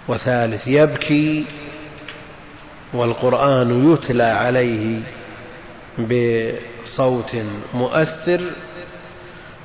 وثالث 0.08 0.66
يبكي 0.66 1.46
والقرآن 2.92 3.92
يتلى 3.92 4.22
عليه 4.22 5.02
بصوت 6.08 7.36
مؤثر 7.74 8.40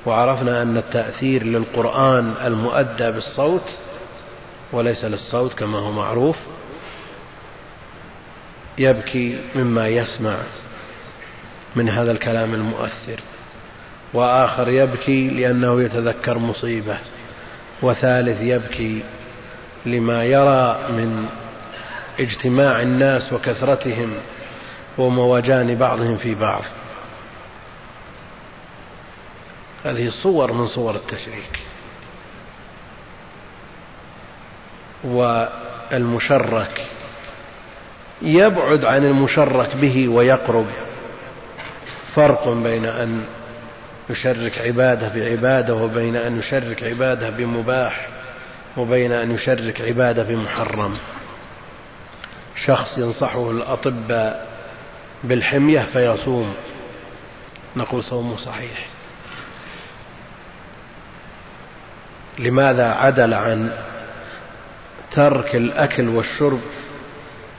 وعرفنا 0.05 0.61
أن 0.61 0.77
التأثير 0.77 1.43
للقرآن 1.43 2.33
المؤدى 2.45 3.11
بالصوت 3.11 3.75
وليس 4.71 5.05
للصوت 5.05 5.53
كما 5.53 5.79
هو 5.79 5.91
معروف 5.91 6.37
يبكي 8.77 9.39
مما 9.55 9.87
يسمع 9.87 10.37
من 11.75 11.89
هذا 11.89 12.11
الكلام 12.11 12.53
المؤثر. 12.53 13.19
وآخر 14.13 14.69
يبكي 14.69 15.27
لأنه 15.27 15.81
يتذكر 15.81 16.37
مصيبة 16.37 16.97
وثالث 17.81 18.41
يبكي 18.41 19.03
لما 19.85 20.23
يرى 20.23 20.79
من 20.89 21.25
اجتماع 22.19 22.81
الناس 22.81 23.33
وكثرتهم 23.33 24.13
ومواجان 24.97 25.75
بعضهم 25.75 26.17
في 26.17 26.35
بعض. 26.35 26.61
هذه 29.85 30.09
صور 30.09 30.51
من 30.51 30.67
صور 30.67 30.95
التشريك. 30.95 31.59
والمشرك 35.03 36.85
يبعد 38.21 38.85
عن 38.85 39.03
المشرك 39.03 39.75
به 39.75 40.07
ويقرب. 40.07 40.67
فرق 42.15 42.49
بين 42.49 42.85
أن 42.85 43.25
يشرك 44.09 44.57
عباده 44.57 45.07
بعباده 45.07 45.75
وبين 45.75 46.15
أن 46.15 46.39
يشرك 46.39 46.83
عباده 46.83 47.29
بمباح 47.29 48.07
وبين 48.77 49.11
أن 49.11 49.31
يشرك 49.31 49.81
عباده 49.81 50.23
بمحرم. 50.23 50.97
شخص 52.65 52.97
ينصحه 52.97 53.51
الأطباء 53.51 54.54
بالحمية 55.25 55.81
فيصوم. 55.81 56.53
نقول 57.75 58.03
صومه 58.03 58.37
صحيح. 58.37 58.87
لماذا 62.39 62.87
عدل 62.87 63.33
عن 63.33 63.71
ترك 65.11 65.55
الأكل 65.55 66.07
والشرب 66.07 66.61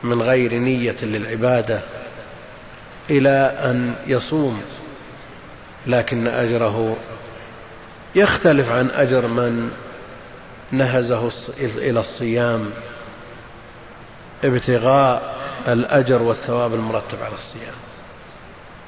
من 0.03 0.23
غير 0.23 0.55
نية 0.55 1.05
للعبادة 1.05 1.81
إلى 3.11 3.59
أن 3.65 3.95
يصوم؟ 4.07 4.63
لكن 5.87 6.27
أجره 6.27 6.97
يختلف 8.15 8.69
عن 8.69 8.91
أجر 8.91 9.27
من 9.27 9.71
نهزه 10.73 11.31
إلى 11.59 12.01
الصيام. 12.01 12.71
ابتغاء 14.45 15.36
الأجر 15.69 16.23
والثواب 16.23 16.75
المرتب 16.75 17.23
على 17.23 17.35
الصيام. 17.35 17.75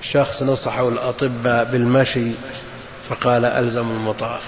شخص 0.02 0.42
نصحه 0.42 0.88
الأطباء 0.88 1.64
بالمشي 1.64 2.30
فقال 3.08 3.44
ألزم 3.44 3.90
المطاف. 3.90 4.42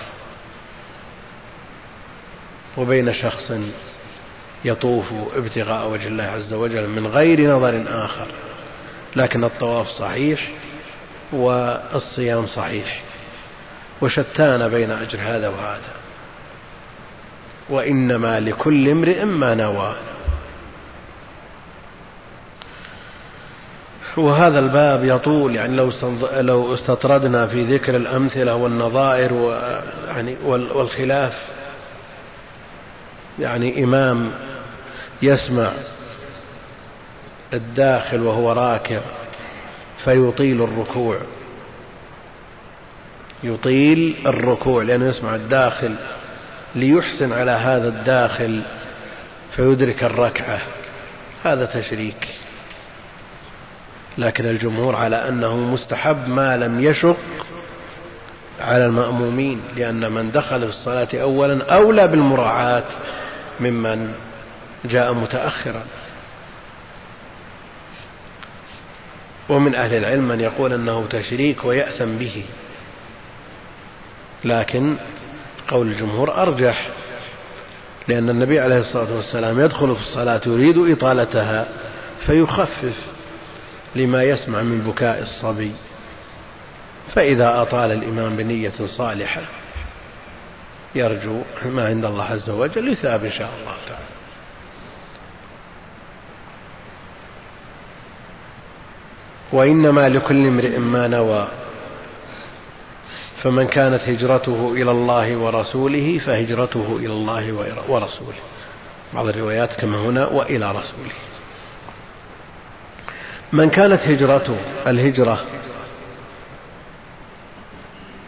وبين 2.76 3.12
شخص 3.12 3.52
يطوف 4.64 5.04
ابتغاء 5.36 5.90
وجه 5.90 6.08
الله 6.08 6.24
عز 6.24 6.52
وجل 6.52 6.88
من 6.88 7.06
غير 7.06 7.56
نظر 7.56 7.84
آخر 8.04 8.26
لكن 9.16 9.44
الطواف 9.44 9.86
صحيح 9.86 10.50
والصيام 11.32 12.46
صحيح 12.46 13.02
وشتان 14.00 14.68
بين 14.68 14.90
أجر 14.90 15.18
هذا 15.22 15.48
وهذا 15.48 15.92
وإنما 17.68 18.40
لكل 18.40 18.88
امرئ 18.88 19.24
ما 19.24 19.54
نوى. 19.54 19.94
وهذا 24.16 24.58
الباب 24.58 25.04
يطول 25.04 25.56
يعني 25.56 25.76
لو 25.76 25.92
لو 26.40 26.74
استطردنا 26.74 27.46
في 27.46 27.74
ذكر 27.74 27.96
الأمثلة 27.96 28.54
والنظائر 28.54 29.58
يعني 30.08 30.36
والخلاف 30.44 31.32
يعني 33.38 33.84
إمام 33.84 34.30
يسمع 35.22 35.72
الداخل 37.52 38.22
وهو 38.22 38.52
راكع 38.52 39.00
فيطيل 40.04 40.62
الركوع. 40.62 41.18
يطيل 43.42 44.16
الركوع 44.26 44.82
لأنه 44.82 45.06
يسمع 45.08 45.34
الداخل 45.34 45.94
ليحسن 46.74 47.32
على 47.32 47.50
هذا 47.50 47.88
الداخل 47.88 48.62
فيدرك 49.56 50.04
الركعة. 50.04 50.60
هذا 51.44 51.64
تشريك. 51.64 52.28
لكن 54.20 54.46
الجمهور 54.46 54.96
على 54.96 55.28
أنه 55.28 55.56
مستحب 55.56 56.28
ما 56.28 56.56
لم 56.56 56.84
يشق 56.84 57.16
على 58.60 58.86
المأمومين 58.86 59.60
لأن 59.76 60.12
من 60.12 60.30
دخل 60.30 60.60
في 60.60 60.68
الصلاة 60.68 61.08
أولا 61.14 61.74
أولى 61.74 62.08
بالمراعاة 62.08 62.84
ممن 63.60 64.12
جاء 64.84 65.14
متأخرا. 65.14 65.82
ومن 69.48 69.74
أهل 69.74 69.94
العلم 69.94 70.28
من 70.28 70.40
يقول 70.40 70.72
أنه 70.72 71.06
تشريك 71.10 71.64
ويأثم 71.64 72.16
به. 72.16 72.44
لكن 74.44 74.96
قول 75.68 75.86
الجمهور 75.86 76.42
أرجح 76.42 76.88
لأن 78.08 78.30
النبي 78.30 78.60
عليه 78.60 78.78
الصلاة 78.78 79.16
والسلام 79.16 79.60
يدخل 79.60 79.94
في 79.94 80.00
الصلاة 80.00 80.40
يريد 80.46 80.78
إطالتها 80.78 81.66
فيخفف. 82.26 83.09
لما 83.96 84.22
يسمع 84.22 84.62
من 84.62 84.80
بكاء 84.80 85.22
الصبي. 85.22 85.72
فإذا 87.14 87.62
أطال 87.62 87.92
الإمام 87.92 88.36
بنية 88.36 88.72
صالحة 88.86 89.42
يرجو 90.94 91.42
ما 91.64 91.86
عند 91.86 92.04
الله 92.04 92.24
عز 92.24 92.50
وجل 92.50 92.88
يثاب 92.88 93.24
إن 93.24 93.32
شاء 93.32 93.50
الله 93.60 93.74
تعالى. 93.88 94.04
وإنما 99.52 100.08
لكل 100.08 100.46
امرئ 100.46 100.78
ما 100.78 101.08
نوى 101.08 101.48
فمن 103.42 103.66
كانت 103.66 104.02
هجرته 104.02 104.72
إلى 104.72 104.90
الله 104.90 105.36
ورسوله 105.36 106.18
فهجرته 106.18 106.96
إلى 106.96 107.12
الله 107.12 107.52
ورسوله. 107.88 108.38
بعض 109.14 109.26
الروايات 109.26 109.80
كما 109.80 109.98
هنا 109.98 110.26
وإلى 110.26 110.70
رسوله. 110.70 111.29
من 113.52 113.70
كانت 113.70 114.00
هجرته؟ 114.00 114.56
الهجرة. 114.86 115.46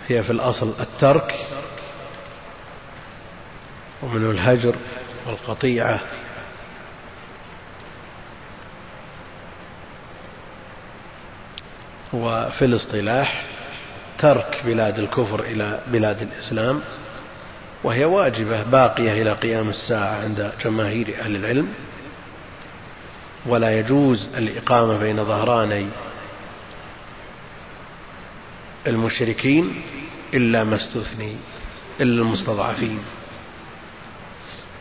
هي 0.09 0.23
في 0.23 0.31
الأصل 0.31 0.75
الترك 0.81 1.35
ومنه 4.03 4.31
الهجر 4.31 4.75
والقطيعة. 5.27 6.01
وفي 12.13 12.65
الاصطلاح 12.65 13.45
ترك 14.19 14.63
بلاد 14.65 14.99
الكفر 14.99 15.41
إلى 15.41 15.81
بلاد 15.87 16.23
الإسلام 16.23 16.81
وهي 17.85 18.05
واجبة 18.05 18.63
باقية 18.63 19.13
إلى 19.23 19.33
قيام 19.33 19.69
الساعة 19.69 20.23
عند 20.23 20.53
جماهير 20.65 21.17
أهل 21.21 21.37
العلم. 21.37 21.69
ولا 23.47 23.79
يجوز 23.79 24.29
الإقامة 24.37 24.99
بين 24.99 25.25
ظهراني 25.25 25.87
المشركين 28.87 29.83
إلا 30.35 30.65
ما 30.65 30.77
استثني 30.77 31.37
إلا 32.01 32.23
المستضعفين 32.23 32.99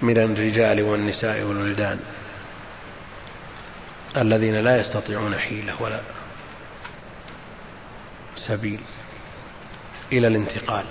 من 0.02 0.18
الرجال 0.18 0.82
والنساء 0.82 1.44
والولدان 1.44 2.00
الذين 4.18 4.56
لا 4.56 4.80
يستطيعون 4.80 5.36
حيلة 5.36 5.82
ولا 5.82 6.00
سبيل 8.36 8.80
إلى 10.12 10.28
الانتقال. 10.28 10.84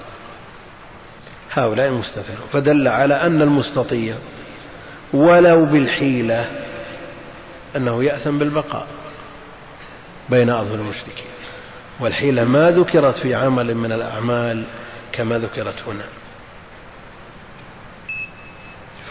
هؤلاء 1.52 1.88
المستثنون 1.88 2.48
فدل 2.52 2.88
على 2.88 3.14
أن 3.14 3.42
المستطيع 3.42 4.14
ولو 5.12 5.64
بالحيلة 5.64 6.50
أنه 7.76 8.04
يأثم 8.04 8.38
بالبقاء 8.38 8.86
بين 10.28 10.50
أظهر 10.50 10.74
المشركين. 10.74 11.30
والحيلة 12.00 12.44
ما 12.44 12.70
ذكرت 12.70 13.16
في 13.18 13.34
عمل 13.34 13.74
من 13.74 13.92
الأعمال 13.92 14.64
كما 15.12 15.38
ذكرت 15.38 15.82
هنا. 15.86 16.04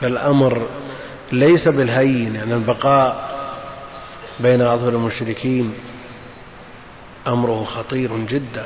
فالأمر 0.01 0.67
ليس 1.31 1.67
بالهين 1.67 2.35
يعني 2.35 2.53
البقاء 2.53 3.29
بين 4.39 4.61
أظهر 4.61 4.89
المشركين 4.89 5.73
أمره 7.27 7.63
خطير 7.63 8.17
جدا. 8.17 8.65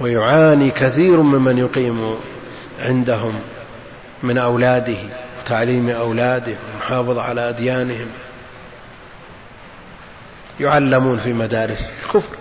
ويعاني 0.00 0.70
كثير 0.70 1.22
ممن 1.22 1.58
يقيم 1.58 2.14
عندهم 2.80 3.40
من 4.22 4.38
أولاده. 4.38 5.27
وتعليم 5.48 5.90
أولاده 5.90 6.56
والمحافظة 6.66 7.22
على 7.22 7.48
أديانهم. 7.48 8.06
يعلمون 10.60 11.18
في 11.18 11.32
مدارس 11.32 11.90
الكفر. 12.04 12.36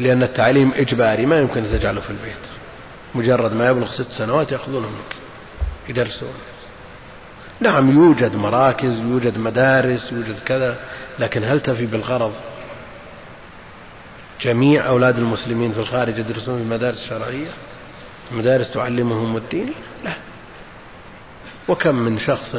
لأن 0.00 0.22
التعليم 0.22 0.72
إجباري 0.74 1.26
ما 1.26 1.38
يمكن 1.38 1.64
أن 1.64 1.78
تجعله 1.78 2.00
في 2.00 2.10
البيت. 2.10 2.60
مجرد 3.14 3.52
ما 3.52 3.68
يبلغ 3.68 3.90
ست 3.90 4.10
سنوات 4.10 4.52
يأخذونه 4.52 4.88
منك 4.88 5.16
يدرسون 5.88 6.34
نعم 7.60 7.90
يوجد 7.90 8.36
مراكز 8.36 9.00
يوجد 9.00 9.38
مدارس 9.38 10.12
يوجد 10.12 10.38
كذا 10.46 10.76
لكن 11.18 11.44
هل 11.44 11.60
تفي 11.60 11.86
بالغرض؟ 11.86 12.32
جميع 14.40 14.86
أولاد 14.86 15.18
المسلمين 15.18 15.72
في 15.72 15.80
الخارج 15.80 16.18
يدرسون 16.18 16.56
في 16.56 16.62
المدارس 16.62 16.98
الشرعية 16.98 17.48
مدارس 18.32 18.70
تعلمهم 18.70 19.36
الدين؟ 19.36 19.72
لا. 20.04 20.12
وكم 21.68 21.94
من 21.94 22.18
شخص 22.18 22.56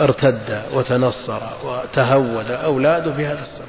ارتد 0.00 0.62
وتنصر 0.72 1.40
وتهود 1.64 2.50
أولاده 2.50 3.12
في 3.12 3.26
هذا 3.26 3.42
السبب؟ 3.42 3.66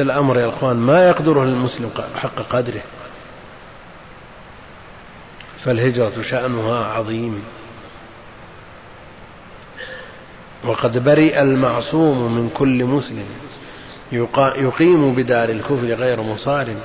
الأمر 0.00 0.38
يا 0.38 0.48
أخوان 0.48 0.76
ما 0.76 1.08
يقدره 1.08 1.42
المسلم 1.42 1.90
حق 2.16 2.36
قدره. 2.50 2.82
فالهجرة 5.64 6.22
شأنها 6.22 6.84
عظيم. 6.84 7.44
وقد 10.64 11.04
برئ 11.04 11.42
المعصوم 11.42 12.36
من 12.36 12.50
كل 12.50 12.84
مسلم 12.84 13.26
يقيم 14.12 15.14
بدار 15.14 15.48
الكفر 15.48 15.94
غير 15.94 16.20
مصارم. 16.20 16.80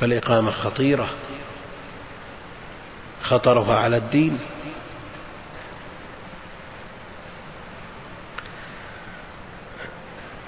فالإقامة 0.00 0.50
خطيرة. 0.50 1.08
خطرها 3.22 3.78
على 3.78 3.96
الدين. 3.96 4.38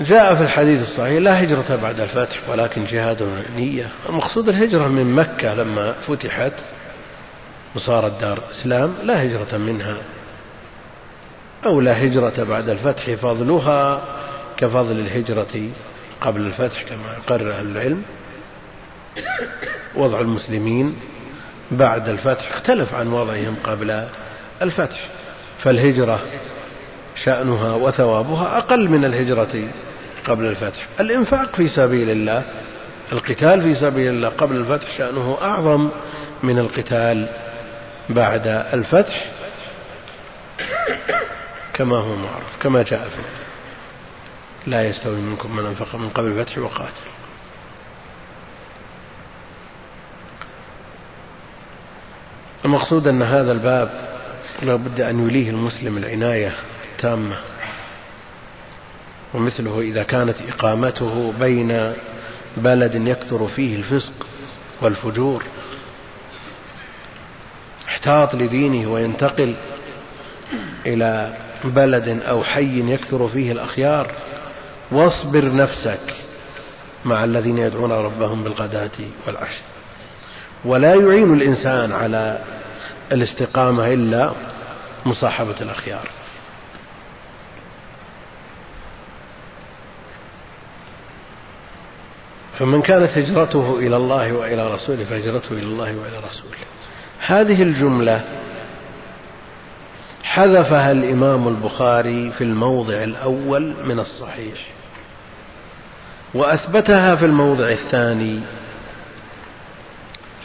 جاء 0.01 0.35
في 0.35 0.43
الحديث 0.43 0.83
الصحيح 0.83 1.23
لا 1.23 1.43
هجرة 1.43 1.77
بعد 1.77 2.01
الفتح 2.01 2.49
ولكن 2.49 2.85
جهاد 2.85 3.45
نية 3.57 3.89
المقصود 4.09 4.49
الهجرة 4.49 4.89
من 4.89 5.15
مكة 5.15 5.55
لما 5.55 5.93
فتحت 5.93 6.53
وصارت 7.75 8.21
دار 8.21 8.39
إسلام 8.51 8.95
لا 9.03 9.23
هجرة 9.23 9.57
منها. 9.57 9.97
أو 11.67 11.81
لا 11.81 12.05
هجرة 12.05 12.45
بعد 12.45 12.69
الفتح 12.69 13.15
فضلها 13.15 14.03
كفضل 14.57 14.99
الهجرة 14.99 15.69
قبل 16.21 16.41
الفتح 16.41 16.83
كما 16.83 17.17
يقرر 17.19 17.61
العلم. 17.61 18.03
وضع 19.95 20.21
المسلمين 20.21 20.97
بعد 21.71 22.09
الفتح 22.09 22.51
اختلف 22.51 22.95
عن 22.95 23.09
وضعهم 23.09 23.57
قبل 23.65 24.07
الفتح. 24.63 25.09
فالهجرة 25.59 26.21
شأنها 27.25 27.75
وثوابها 27.75 28.59
أقل 28.59 28.89
من 28.89 29.05
الهجرة 29.05 29.69
قبل 30.25 30.45
الفتح. 30.47 30.87
الإنفاق 31.01 31.57
في 31.57 31.69
سبيل 31.69 32.11
الله 32.11 32.43
القتال 33.13 33.63
في 33.63 33.75
سبيل 33.75 34.09
الله 34.09 34.29
قبل 34.29 34.57
الفتح 34.57 34.99
شأنه 34.99 35.39
أعظم 35.43 35.89
من 36.43 36.59
القتال 36.59 37.29
بعد 38.09 38.47
الفتح. 38.47 39.31
كما 41.75 41.97
هو 41.97 42.17
معروف 42.17 42.63
كما 42.63 42.83
جاء 42.83 43.09
في 43.09 43.23
لا 44.67 44.89
يستوي 44.89 45.21
منكم 45.21 45.57
من 45.57 45.67
أنفق 45.67 45.97
من 45.97 46.09
قبل 46.09 46.27
الفتح 46.27 46.59
وقاتل. 46.59 47.11
المقصود 52.65 53.09
أن 53.09 53.23
هذا 53.23 53.53
الباب 53.53 53.91
لا 54.63 54.75
بد 54.77 55.01
أن 55.01 55.29
يليه 55.29 55.51
المسلم 55.51 55.97
العناية 55.97 56.53
التامة 56.93 57.37
ومثله 59.35 59.81
إذا 59.81 60.03
كانت 60.03 60.37
إقامته 60.49 61.33
بين 61.41 61.93
بلد 62.57 62.95
يكثر 62.95 63.47
فيه 63.47 63.77
الفسق 63.77 64.27
والفجور. 64.83 65.43
احتاط 67.89 68.35
لدينه 68.35 68.93
وينتقل 68.93 69.55
إلى 70.87 71.37
بلد 71.65 72.09
أو 72.23 72.45
حي 72.45 72.93
يكثر 72.93 73.29
فيه 73.29 73.53
الأخيار 73.53 74.13
واصبر 74.93 75.55
نفسك 75.55 76.15
مع 77.05 77.25
الذين 77.25 77.59
يدعون 77.59 77.93
ربهم 77.93 78.45
بالغداة 78.45 78.91
والعشي 79.27 79.63
ولا 80.65 80.95
يعين 80.95 81.35
الإنسان 81.35 81.93
على 81.93 82.39
الاستقامة 83.13 83.87
إلا 83.87 84.33
مصاحبة 85.07 85.57
الأخيار. 85.61 86.09
فمن 92.59 92.83
كانت 92.83 93.19
هجرته 93.19 93.79
إلى 93.79 93.97
الله 93.97 94.33
وإلى 94.33 94.75
رسوله 94.75 95.05
فهجرته 95.05 95.53
إلى 95.53 95.63
الله 95.63 95.97
وإلى 95.97 96.19
رسوله. 96.29 96.57
هذه 97.27 97.63
الجملة 97.63 98.25
حذفها 100.23 100.93
الإمام 100.93 101.49
البخاري 101.49 102.31
في 102.31 102.45
الموضع 102.45 103.03
الأول 103.03 103.75
من 103.85 104.01
الصحيح 104.01 104.59
وأثبتها 106.35 107.17
في 107.17 107.25
الموضع 107.25 107.69
الثاني 107.69 108.41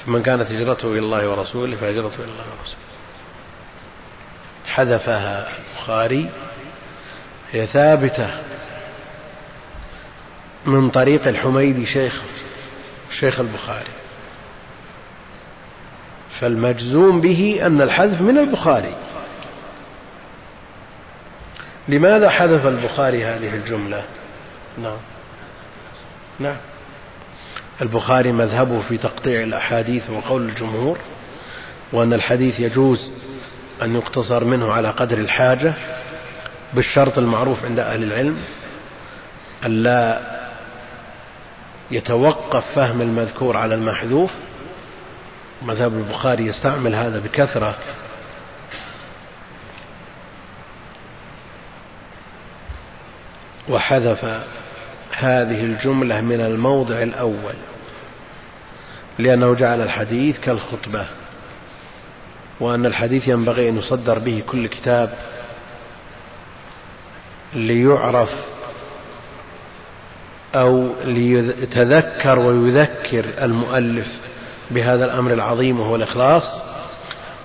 فمن 0.06 0.24
كانت 0.24 0.52
هجرته 0.52 0.92
إلى 0.92 1.00
الله 1.00 1.30
ورسوله 1.30 1.76
فهجرته 1.76 2.16
إلى 2.16 2.32
الله 2.32 2.46
ورسوله. 2.60 2.86
حذفها 4.68 5.48
البخاري. 5.58 6.30
هي 7.52 7.68
ثابتة 7.68 8.30
من 10.66 10.90
طريق 10.90 11.28
الحميدي 11.28 11.86
شيخ 11.86 12.22
شيخ 13.20 13.40
البخاري. 13.40 13.94
فالمجزوم 16.40 17.22
به 17.22 17.60
أن 17.66 17.82
الحذف 17.82 18.22
من 18.22 18.38
البخاري. 18.38 18.96
لماذا 21.88 22.30
حذف 22.30 22.66
البخاري 22.66 23.26
هذه 23.26 23.56
الجملة؟ 23.56 24.04
نعم. 24.78 24.98
نعم. 26.40 26.58
البخاري 27.82 28.32
مذهبه 28.32 28.82
في 28.82 28.98
تقطيع 28.98 29.44
الأحاديث 29.44 30.10
وقول 30.10 30.50
الجمهور 30.50 30.98
وأن 31.94 32.14
الحديث 32.14 32.60
يجوز 32.60 33.12
أن 33.82 33.96
يقتصر 33.96 34.44
منه 34.44 34.72
على 34.72 34.90
قدر 34.90 35.18
الحاجة 35.18 35.74
بالشرط 36.74 37.18
المعروف 37.18 37.66
عند 37.66 37.80
أهل 37.80 38.04
العلم 38.04 38.38
ألا 39.66 40.22
يتوقف 41.92 42.64
فهم 42.76 43.02
المذكور 43.02 43.58
على 43.58 43.76
المحذوف. 43.76 44.32
مذهب 45.62 45.94
البخاري 45.94 46.46
يستعمل 46.46 46.96
هذا 46.96 47.20
بكثرة. 47.20 47.76
وحذف 53.70 54.26
هذه 55.12 55.64
الجملة 55.64 56.22
من 56.22 56.42
الموضع 56.42 57.02
الأول 57.02 57.54
لأنه 59.20 59.54
جعل 59.54 59.82
الحديث 59.82 60.40
كالخطبة 60.40 61.06
وأن 62.60 62.86
الحديث 62.86 63.28
ينبغي 63.28 63.70
أن 63.70 63.78
يصدر 63.78 64.20
به 64.20 64.44
كل 64.48 64.68
كتاب 64.68 65.14
ليعرف 67.54 68.30
أو 70.56 70.90
ليتذكر 71.06 72.40
ويذكر 72.40 73.26
المؤلف 73.42 74.08
بهذا 74.72 75.06
الأمر 75.06 75.34
العظيم 75.34 75.80
وهو 75.80 75.96
الإخلاص 75.96 76.62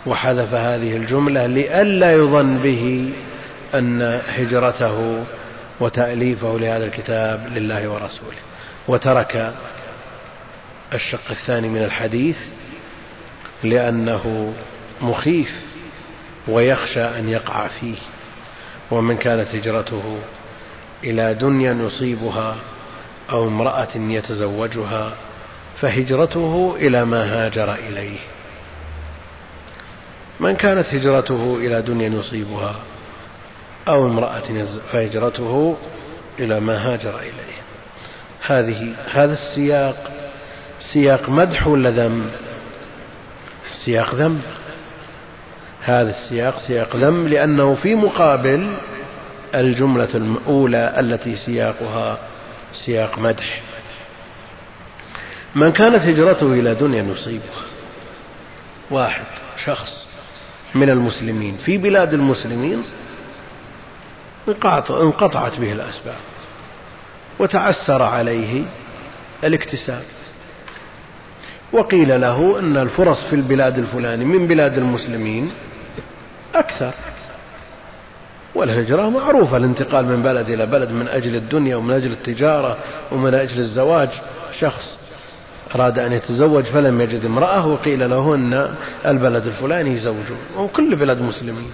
وحذف 0.07 0.55
هذه 0.55 0.97
الجملة 0.97 1.47
لئلا 1.47 2.12
يظن 2.12 2.59
به 2.59 3.12
أن 3.74 4.20
هجرته 4.28 5.24
وتأليفه 5.81 6.59
لهذا 6.59 6.85
الكتاب 6.85 7.47
لله 7.52 7.89
ورسوله. 7.89 8.39
وترك 8.89 9.55
الشق 10.93 11.31
الثاني 11.31 11.69
من 11.69 11.82
الحديث 11.82 12.39
لأنه 13.65 14.55
مخيف 15.01 15.51
ويخشى 16.48 17.02
أن 17.02 17.28
يقع 17.28 17.66
فيه 17.66 17.97
ومن 18.90 19.16
كانت 19.16 19.55
هجرته 19.55 20.19
إلى 21.05 21.35
دنيا 21.35 21.73
يصيبها 21.73 22.57
أو 23.31 23.48
امرأة 23.48 23.97
يتزوجها 23.97 25.12
فهجرته 25.81 26.77
إلى 26.77 27.05
ما 27.05 27.24
هاجر 27.24 27.74
إليه. 27.74 28.19
من 30.40 30.57
كانت 30.57 30.86
هجرته 30.94 31.57
إلى 31.57 31.82
دنيا 31.82 32.09
يصيبها 32.09 32.74
أو 33.89 34.07
امرأة 34.07 34.66
فهجرته 34.93 35.77
إلى 36.39 36.61
ما 36.61 36.93
هاجر 36.93 37.19
إليه. 37.19 37.61
هذه 38.47 38.94
هذا 39.12 39.32
السياق 39.32 40.11
سياق 40.93 41.28
مدح 41.28 41.66
ولا 41.66 41.90
ذم؟ 41.90 42.31
سياق 43.85 44.15
ذم. 44.15 44.40
هذا 45.82 46.11
السياق 46.11 46.59
سياق 46.59 46.97
ذم 46.97 47.28
لأنه 47.28 47.74
في 47.74 47.94
مقابل 47.94 48.73
الجملة 49.55 50.09
الأولى 50.15 50.94
التي 51.01 51.36
سياقها 51.36 52.19
سياق 52.85 53.19
مدح. 53.19 53.61
من 55.55 55.73
كانت 55.73 56.02
هجرته 56.02 56.52
إلى 56.52 56.74
دنيا 56.74 57.02
يصيبها 57.02 57.65
واحد 58.90 59.24
شخص 59.65 60.07
من 60.74 60.90
المسلمين. 60.90 61.57
في 61.65 61.78
بلاد 61.78 62.15
المسلمين 62.15 62.85
انقطعت 64.90 65.60
به 65.60 65.72
الأسباب 65.72 66.16
وتعسر 67.39 68.02
عليه 68.02 68.62
الاكتساب. 69.44 70.02
وقيل 71.72 72.20
له 72.20 72.59
أن 72.59 72.77
الفرص 72.77 73.24
في 73.24 73.36
البلاد 73.36 73.78
الفلاني 73.78 74.24
من 74.24 74.47
بلاد 74.47 74.78
المسلمين 74.78 75.52
أكثر. 76.55 76.93
والهجرة 78.55 79.09
معروفة 79.09 79.56
الانتقال 79.56 80.06
من 80.06 80.22
بلد 80.22 80.48
إلى 80.48 80.66
بلد 80.66 80.90
من 80.90 81.09
أجل 81.09 81.36
الدنيا 81.36 81.77
ومن 81.77 81.94
أجل 81.94 82.12
التجارة 82.12 82.78
ومن 83.12 83.35
أجل 83.35 83.59
الزواج. 83.59 84.09
شخص 84.60 84.98
أراد 85.74 85.98
أن 85.98 86.12
يتزوج 86.12 86.64
فلم 86.64 87.01
يجد 87.01 87.24
امرأة 87.24 87.66
وقيل 87.66 88.10
له 88.10 88.35
أن 88.35 88.74
البلد 89.06 89.47
الفلاني 89.47 89.90
يزوجون 89.90 90.39
وكل 90.56 90.97
بلد 90.97 91.20
مسلمين. 91.20 91.70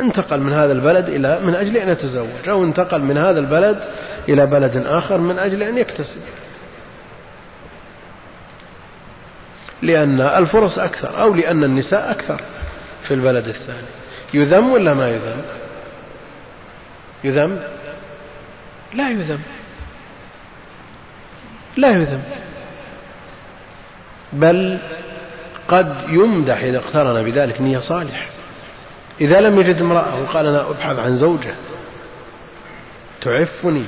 انتقل 0.00 0.40
من 0.40 0.52
هذا 0.52 0.72
البلد 0.72 1.08
إلى 1.08 1.40
من 1.40 1.54
أجل 1.54 1.76
أن 1.76 1.88
يتزوج 1.88 2.48
أو 2.48 2.64
انتقل 2.64 3.00
من 3.00 3.18
هذا 3.18 3.38
البلد 3.38 3.78
إلى 4.28 4.46
بلد 4.46 4.76
آخر 4.86 5.18
من 5.18 5.38
أجل 5.38 5.62
أن 5.62 5.78
يكتسب. 5.78 6.20
لأن 9.82 10.20
الفرص 10.20 10.78
أكثر 10.78 11.20
أو 11.22 11.34
لأن 11.34 11.64
النساء 11.64 12.10
أكثر 12.10 12.40
في 13.08 13.14
البلد 13.14 13.48
الثاني. 13.48 13.88
يذم 14.34 14.72
ولا 14.72 14.94
ما 14.94 15.08
يذم؟ 15.08 15.42
يذم؟ 17.24 17.60
لا 18.94 19.10
يذم. 19.10 19.40
لا 21.76 21.90
يذم. 21.90 22.22
بل 24.32 24.78
قد 25.68 25.94
يمدح 26.08 26.58
إذا 26.62 26.78
اقترن 26.78 27.22
بذلك 27.22 27.60
نية 27.60 27.78
صالح 27.78 28.39
إذا 29.20 29.40
لم 29.40 29.60
يجد 29.60 29.80
امرأة 29.80 30.20
وقال 30.22 30.46
أنا 30.46 30.70
أبحث 30.70 30.98
عن 30.98 31.16
زوجة 31.16 31.54
تعفني 33.20 33.84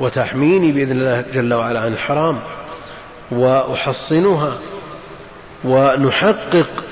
وتحميني 0.00 0.72
بإذن 0.72 0.90
الله 0.90 1.20
جل 1.20 1.54
وعلا 1.54 1.80
عن 1.80 1.92
الحرام 1.92 2.40
وأحصنها 3.30 4.58
ونحقق 5.64 6.84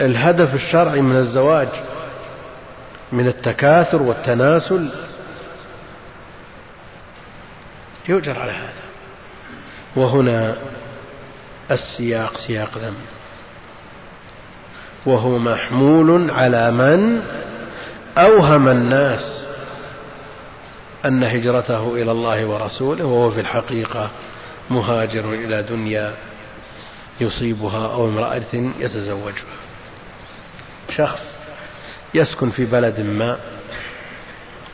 الهدف 0.00 0.54
الشرعي 0.54 1.00
من 1.00 1.16
الزواج 1.16 1.68
من 3.12 3.26
التكاثر 3.26 4.02
والتناسل 4.02 4.90
يؤجر 8.08 8.38
على 8.38 8.52
هذا. 8.52 8.82
وهنا 9.96 10.56
السياق 11.70 12.36
سياق 12.36 12.78
ذم 12.78 12.94
وهو 15.06 15.38
محمول 15.38 16.30
على 16.30 16.70
من 16.70 17.22
أوهم 18.18 18.68
الناس 18.68 19.44
أن 21.04 21.24
هجرته 21.24 21.94
إلى 21.94 22.12
الله 22.12 22.46
ورسوله 22.46 23.04
وهو 23.04 23.30
في 23.30 23.40
الحقيقة 23.40 24.10
مهاجر 24.70 25.34
إلى 25.34 25.62
دنيا 25.62 26.14
يصيبها 27.20 27.86
أو 27.86 28.08
امرأة 28.08 28.72
يتزوجها. 28.78 29.56
شخص 30.96 31.38
يسكن 32.14 32.50
في 32.50 32.64
بلد 32.64 33.00
ما 33.00 33.38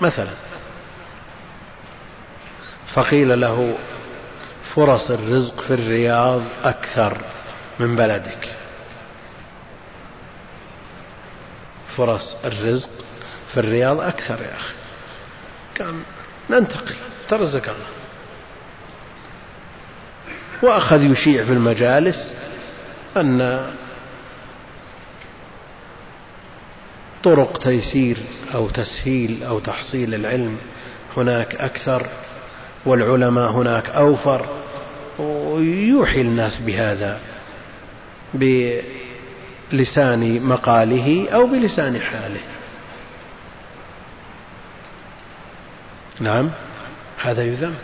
مثلا 0.01 0.33
فقيل 2.95 3.41
له 3.41 3.75
فرص 4.75 5.11
الرزق 5.11 5.61
في 5.61 5.75
الرياض 5.75 6.43
أكثر 6.65 7.19
من 7.81 7.97
بلدك. 7.97 8.58
فرص 11.99 12.37
الرزق 12.45 12.89
في 13.53 13.61
الرياض 13.61 14.01
أكثر 14.01 14.43
يا 14.43 14.57
أخي. 14.57 14.75
كان 15.75 16.03
ننتقل. 16.51 16.95
ترزق 17.29 17.63
الله. 17.63 17.87
وأخذ 20.63 21.03
يشيع 21.03 21.45
في 21.45 21.53
المجالس 21.53 22.33
أن 23.17 23.71
طرق 27.25 27.59
تيسير 27.59 28.19
أو 28.55 28.69
تسهيل 28.69 29.43
أو 29.45 29.59
تحصيل 29.59 30.15
العلم 30.15 30.57
هناك 31.17 31.55
أكثر 31.55 32.07
والعلماء 32.87 33.51
هناك 33.51 33.89
أوفر 33.89 34.47
ويوحي 35.19 36.21
الناس 36.21 36.59
بهذا 36.59 37.21
بلسان 39.73 40.43
مقاله 40.43 41.29
أو 41.31 41.47
بلسان 41.47 42.01
حاله. 42.01 42.41
نعم. 46.21 46.51
هذا 47.23 47.43
يذم. 47.43 47.75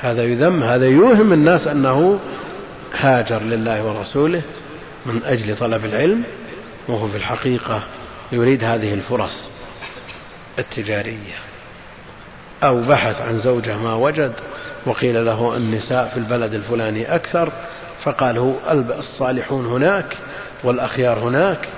هذا 0.00 0.24
يذم. 0.24 0.62
هذا 0.62 0.86
يوهم 0.86 1.32
الناس 1.32 1.66
أنه 1.66 2.20
هاجر 2.94 3.42
لله 3.42 3.84
ورسوله 3.84 4.42
من 5.06 5.20
أجل 5.24 5.56
طلب 5.56 5.84
العلم 5.84 6.22
وهو 6.88 7.08
في 7.08 7.16
الحقيقة 7.16 7.82
يريد 8.32 8.64
هذه 8.64 8.94
الفرص 8.94 9.48
التجارية. 10.58 11.50
أو 12.62 12.80
بحث 12.80 13.20
عن 13.20 13.40
زوجة 13.40 13.76
ما 13.76 13.94
وجد 13.94 14.32
وقيل 14.86 15.26
له 15.26 15.56
النساء 15.56 16.08
في 16.08 16.16
البلد 16.16 16.54
الفلاني 16.54 17.14
أكثر 17.14 17.52
فقال 18.04 18.38
هو 18.38 18.54
الصالحون 18.98 19.66
هناك 19.66 20.16
والأخيار 20.64 21.18
هناك 21.18 21.68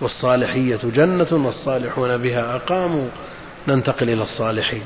والصالحية 0.00 0.78
جنة 0.84 1.28
والصالحون 1.32 2.16
بها 2.16 2.56
أقاموا. 2.56 3.08
ننتقل 3.68 4.10
إلى 4.10 4.22
الصالحين. 4.22 4.82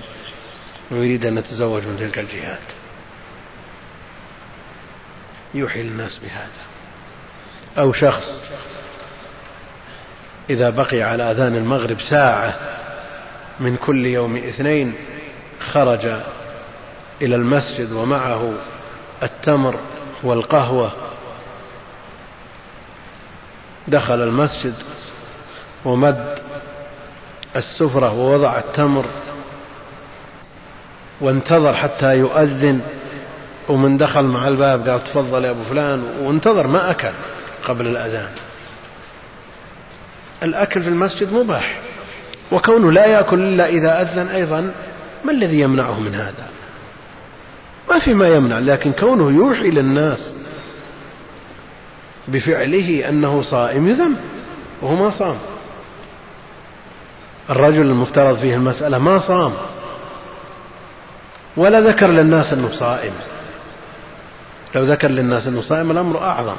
ويريد 0.91 1.27
أن 1.27 1.35
نتزوج 1.35 1.83
من 1.87 1.97
تلك 1.99 2.19
الجهات. 2.19 2.59
يوحي 5.55 5.81
الناس 5.81 6.19
بهذا. 6.19 6.65
أو 7.79 7.93
شخص 7.93 8.43
إذا 10.51 10.71
بقي 10.71 11.03
على 11.03 11.31
أذان 11.31 11.57
المغرب 11.57 12.01
ساعة 12.01 12.55
من 13.61 13.77
كل 13.77 14.07
يوم 14.07 14.37
اثنين 14.37 14.95
خرج 15.61 16.07
إلى 17.23 17.35
المسجد 17.35 17.93
ومعه 17.93 18.53
التمر 19.25 19.75
والقهوة. 20.23 20.93
دخل 23.89 24.23
المسجد 24.23 24.75
ومد 25.85 26.39
السفرة 27.57 28.13
ووضع 28.13 28.59
التمر 28.59 29.05
وانتظر 31.21 31.75
حتى 31.75 32.17
يؤذن. 32.17 32.81
ومن 33.69 33.97
دخل 33.97 34.25
مع 34.25 34.49
الباب 34.49 34.89
قال 34.89 35.05
تفضل 35.05 35.45
يا 35.45 35.51
أبو 35.51 35.63
فلان 35.63 36.05
وانتظر 36.23 36.67
ما 36.67 36.91
أكل 36.91 37.13
قبل 37.65 37.87
الأذان. 37.87 38.31
الأكل 40.43 40.83
في 40.83 40.89
المسجد 40.89 41.33
مباح 41.33 41.81
وكونه 42.53 42.93
لا 42.93 43.07
يأكل 43.07 43.41
إلا 43.41 43.67
إذا 43.67 44.03
أذن 44.03 44.29
أيضا 44.29 44.75
ما 45.25 45.33
الذي 45.33 45.61
يمنعه 45.61 46.01
من 46.01 46.15
هذا؟ 46.15 46.54
ما 47.91 47.99
في 47.99 48.15
ما 48.15 48.29
يمنع 48.29 48.59
لكن 48.59 48.93
كونه 48.93 49.31
يوحي 49.31 49.71
للناس 49.71 50.35
بفعله 52.29 53.09
أنه 53.09 53.43
صائم 53.43 53.89
يذم 53.89 54.17
وهو 54.83 54.95
ما 54.95 55.11
صام. 55.11 55.37
الرجل 57.51 57.81
المفترض 57.81 58.39
فيه 58.39 58.55
المسألة 58.55 58.99
ما 58.99 59.19
صام 59.19 59.53
ولا 61.57 61.81
ذكر 61.81 62.07
للناس 62.07 62.53
أنه 62.53 62.71
صائم. 62.71 63.13
لو 64.75 64.83
ذكر 64.83 65.09
للناس 65.09 65.47
أنه 65.47 65.61
صائم 65.61 65.91
الأمر 65.91 66.19
أعظم. 66.19 66.57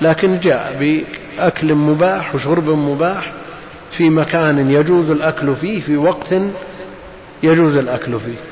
لكن 0.00 0.38
جاء 0.38 0.78
بأكل 0.78 1.74
مباح 1.74 2.34
وشرب 2.34 2.68
مباح 2.68 3.32
في 3.96 4.10
مكان 4.10 4.70
يجوز 4.70 5.10
الأكل 5.10 5.56
فيه 5.56 5.80
في 5.80 5.96
وقت 5.96 6.34
يجوز 7.42 7.76
الأكل 7.76 8.20
فيه. 8.20 8.51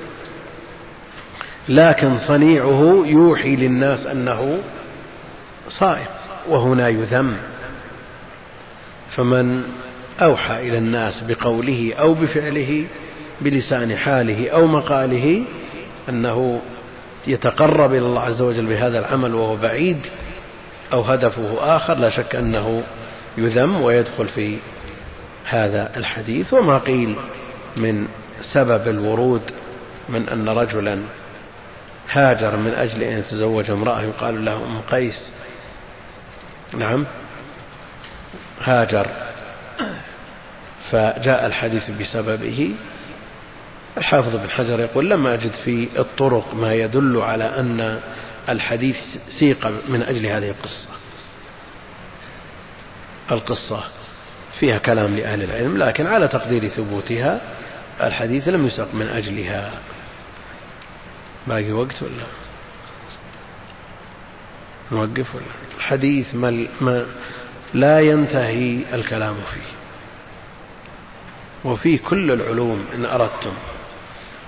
لكن 1.69 2.19
صنيعه 2.19 3.03
يوحي 3.07 3.57
للناس 3.57 4.07
أنه 4.07 4.59
صائم 5.69 6.07
وهنا 6.49 6.89
يذم. 6.89 7.37
فمن 9.11 9.63
أوحى 10.23 10.69
إلى 10.69 10.79
الناس 10.79 11.25
بقوله 11.29 11.95
أو 11.99 12.15
بفعله 12.15 12.85
بلسان 13.41 13.97
حاله 13.97 14.51
أو 14.51 14.67
مقاله 14.67 15.43
أنه 16.09 16.61
يتقرب 17.27 17.91
إلى 17.91 18.07
الله 18.07 18.21
عز 18.21 18.41
وجل 18.41 18.67
بهذا 18.67 18.99
العمل 18.99 19.35
وهو 19.35 19.57
بعيد 19.57 19.99
أو 20.93 21.03
هدفه 21.03 21.77
آخر 21.77 21.95
لا 21.95 22.11
شك 22.11 22.35
أنه 22.35 22.83
يذم 23.39 23.81
ويدخل 23.81 24.29
في 24.29 24.57
هذا 25.45 25.91
الحديث. 25.97 26.55
وما 26.55 26.79
قيل 26.79 27.17
من 27.77 28.07
سبب 28.53 28.89
الورود 28.89 29.43
من 30.09 30.29
أن 30.29 30.49
رجلا 30.49 30.99
هاجر 32.09 32.57
من 32.57 32.75
أجل 32.75 33.03
أن 33.03 33.19
يتزوج 33.19 33.71
امرأة 33.71 34.03
يقال 34.03 34.45
له 34.45 34.57
أم 34.57 34.81
قيس. 34.81 35.31
نعم. 36.75 37.07
هاجر. 38.63 39.07
فجاء 40.91 41.47
الحديث 41.47 41.91
بسببه. 41.91 42.75
الحافظ 43.99 44.37
بن 44.37 44.51
حجر 44.51 44.81
يقول 44.81 45.11
لم 45.11 45.27
أجد 45.27 45.53
في 45.65 45.89
الطرق 45.99 46.55
ما 46.55 46.75
يدل 46.75 47.21
على 47.21 47.45
أن 47.45 48.01
الحديث 48.49 48.97
سيق 49.39 49.67
من 49.89 50.03
أجل 50.03 50.27
هذه 50.27 50.49
القصة. 50.49 50.89
القصة 53.33 53.85
فيها 54.61 54.79
كلام 54.79 55.17
لأهل 55.17 55.43
العلم 55.43 55.79
لكن 55.79 56.07
على 56.07 56.29
تقدير 56.29 56.69
ثبوتها 56.69 57.41
الحديث 58.03 58.49
لم 58.49 58.67
يسق 58.67 58.95
من 58.95 59.09
أجلها. 59.09 59.71
باقي 61.51 61.73
وقت 61.73 62.03
ولا؟ 62.03 62.27
نوقف 64.93 65.35
ولا؟ 65.35 65.45
الحديث 65.77 66.35
ما, 66.35 66.67
ما 66.81 67.07
لا 67.75 68.01
ينتهي 68.01 68.79
الكلام 68.93 69.35
فيه. 69.35 69.71
وفيه 71.71 71.99
كل 71.99 72.31
العلوم 72.31 72.87
إن 72.95 73.05
أردتم. 73.05 73.53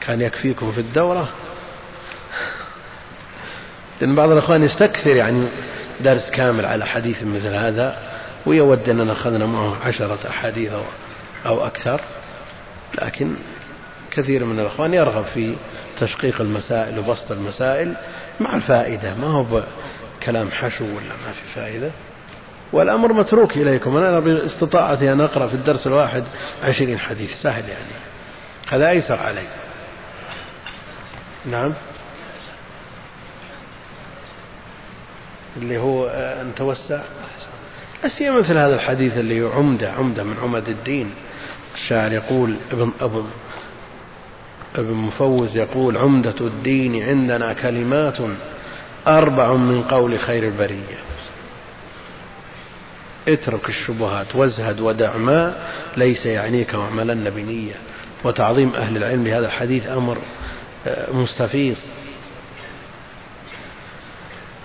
كان 0.01 0.21
يكفيكم 0.21 0.73
في 0.73 0.81
الدورة. 0.81 1.29
لأن 4.01 4.15
بعض 4.15 4.31
الأخوان 4.31 4.63
يستكثر 4.63 5.17
يعني 5.17 5.49
درس 6.01 6.31
كامل 6.31 6.67
على 6.67 6.87
حديث 6.87 7.23
مثل 7.23 7.55
هذا 7.55 7.99
ويود 8.47 8.89
أننا 8.89 9.13
أخذنا 9.13 9.47
معه 9.47 9.77
عشرة 9.87 10.19
أحاديث 10.29 10.73
أو 11.47 11.67
أكثر. 11.67 12.01
لكن 13.03 13.35
كثير 14.13 14.45
من 14.45 14.61
الأخوان 14.61 14.95
يرغب 14.95 15.25
في 15.25 15.57
تشقيق 16.01 16.41
المسائل 16.41 16.99
وبسط 16.99 17.33
المسائل 17.33 17.95
مع 18.41 18.55
الفائدة. 18.55 19.15
ما 19.15 19.27
هو 19.27 19.63
كلام 20.23 20.51
حشو 20.51 20.85
ولا 20.85 21.15
ما 21.27 21.33
في 21.33 21.55
فائدة؟ 21.55 21.91
والأمر 22.73 23.13
متروك 23.13 23.57
إليكم. 23.57 23.97
أنا 23.97 24.21
باستطاعتي 24.21 25.13
أن 25.13 25.21
أقرأ 25.21 25.47
في 25.47 25.55
الدرس 25.55 25.87
الواحد 25.87 26.25
عشرين 26.65 26.99
حديث 26.99 27.31
سهل 27.43 27.69
يعني. 27.69 27.93
هذا 28.69 28.91
أيسر 28.91 29.19
علي. 29.19 29.47
نعم. 31.47 31.73
اللي 35.57 35.79
هو 35.79 36.07
أن 36.09 36.53
توسع 36.57 37.01
أسيا 38.05 38.31
مثل 38.31 38.57
هذا 38.57 38.75
الحديث 38.75 39.19
اللي 39.19 39.41
عمدة 39.41 39.93
عمدة 39.93 40.23
من 40.23 40.37
عمد 40.43 40.69
الدين. 40.69 41.15
الشاعر 41.75 42.13
يقول 42.13 42.57
ابن 42.73 42.93
ابن 43.01 43.27
ابن 44.77 44.93
مفوز 44.95 45.57
يقول 45.57 45.97
عمدة 45.97 46.35
الدين 46.41 47.03
عندنا 47.03 47.53
كلمات 47.53 48.19
أربع 49.07 49.53
من 49.53 49.83
قول 49.83 50.21
خير 50.21 50.45
البرية. 50.45 50.99
اترك 53.29 53.69
الشبهات 53.69 54.37
وازهد 54.37 54.81
ودع 54.81 55.17
ما 55.17 55.55
ليس 55.97 56.27
يعنيك 56.27 56.75
واعملن 56.75 57.31
بنية 57.31 57.75
وتعظيم 58.25 58.75
أهل 58.75 58.97
العلم 58.97 59.29
لهذا 59.29 59.47
الحديث 59.47 59.87
أمر 59.87 60.19
آه، 60.87 61.13
مستفيض. 61.13 61.77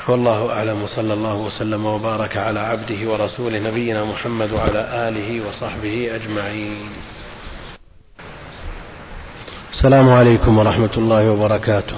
والله 0.07 0.51
أعلم 0.51 0.83
وصلى 0.83 1.13
الله 1.13 1.35
وسلم 1.35 1.85
وبارك 1.85 2.37
على 2.37 2.59
عبده 2.59 3.11
ورسوله 3.11 3.59
نبينا 3.59 4.03
محمد 4.03 4.51
وعلى 4.51 5.09
آله 5.09 5.47
وصحبه 5.49 6.15
أجمعين. 6.15 6.89
السلام 9.77 10.09
عليكم 10.09 10.57
ورحمة 10.57 10.89
الله 10.97 11.31
وبركاته. 11.31 11.95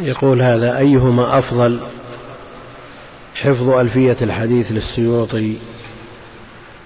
يقول 0.00 0.42
هذا 0.42 0.78
أيهما 0.78 1.38
أفضل 1.38 1.80
حفظ 3.34 3.68
ألفية 3.68 4.16
الحديث 4.22 4.72
للسيوطي 4.72 5.56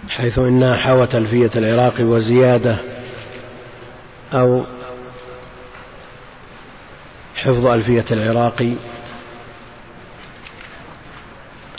حيث 0.08 0.38
إنها 0.38 0.76
حوت 0.76 1.14
ألفية 1.14 1.50
العراق 1.56 1.94
وزيادة 2.00 2.76
أو 4.32 4.62
حفظ 7.36 7.66
ألفية 7.66 8.06
العراقي 8.10 8.74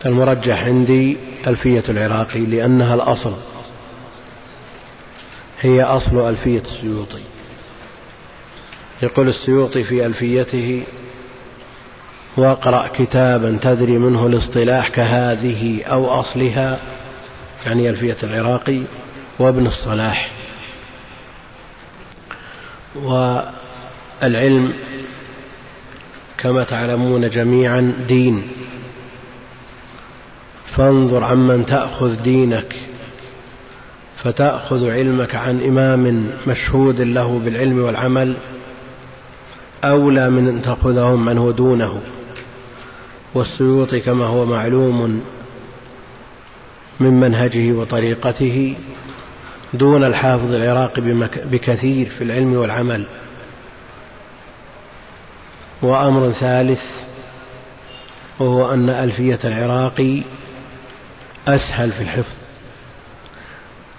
المرجح 0.05 0.63
عندي 0.63 1.32
ألفية 1.47 1.83
العراقي 1.89 2.39
لأنها 2.39 2.95
الأصل. 2.95 3.33
هي 5.61 5.83
أصل 5.83 6.29
ألفية 6.29 6.61
السيوطي. 6.61 7.21
يقول 9.01 9.27
السيوطي 9.27 9.83
في 9.83 10.05
ألفيته 10.05 10.83
واقرأ 12.37 12.87
كتابا 12.87 13.59
تدري 13.61 13.97
منه 13.97 14.27
الاصطلاح 14.27 14.87
كهذه 14.87 15.83
أو 15.83 16.07
أصلها 16.19 16.79
يعني 17.65 17.89
ألفية 17.89 18.17
العراقي 18.23 18.83
وابن 19.39 19.67
الصلاح. 19.67 20.31
والعلم 22.95 24.73
كما 26.37 26.63
تعلمون 26.63 27.29
جميعا 27.29 27.93
دين. 28.07 28.51
فانظر 30.75 31.23
عمن 31.23 31.65
تأخذ 31.65 32.21
دينك 32.23 32.75
فتأخذ 34.23 34.89
علمك 34.89 35.35
عن 35.35 35.63
إمام 35.63 36.31
مشهود 36.47 37.01
له 37.01 37.39
بالعلم 37.39 37.83
والعمل 37.83 38.35
أولى 39.83 40.29
من 40.29 40.47
أن 40.47 40.61
تأخذه 40.61 41.15
من 41.15 41.37
هو 41.37 41.51
دونه. 41.51 42.01
والسيوطي 43.33 43.99
كما 43.99 44.25
هو 44.25 44.45
معلوم 44.45 45.21
من 46.99 47.19
منهجه 47.19 47.71
وطريقته 47.71 48.75
دون 49.73 50.03
الحافظ 50.03 50.53
العراقي 50.53 51.01
بكثير 51.51 52.09
في 52.09 52.23
العلم 52.23 52.53
والعمل. 52.55 53.05
وأمر 55.81 56.31
ثالث 56.31 56.81
وهو 58.39 58.73
أن 58.73 58.89
ألفية 58.89 59.39
العراقي 59.45 60.21
أسهل 61.47 61.91
في 61.91 62.03
الحفظ 62.03 62.33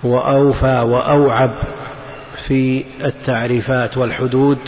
وأوفى 0.05 0.81
وأوعب 0.81 1.51
في 2.47 2.85
التعريفات 3.05 3.97
والحدود 3.97 4.59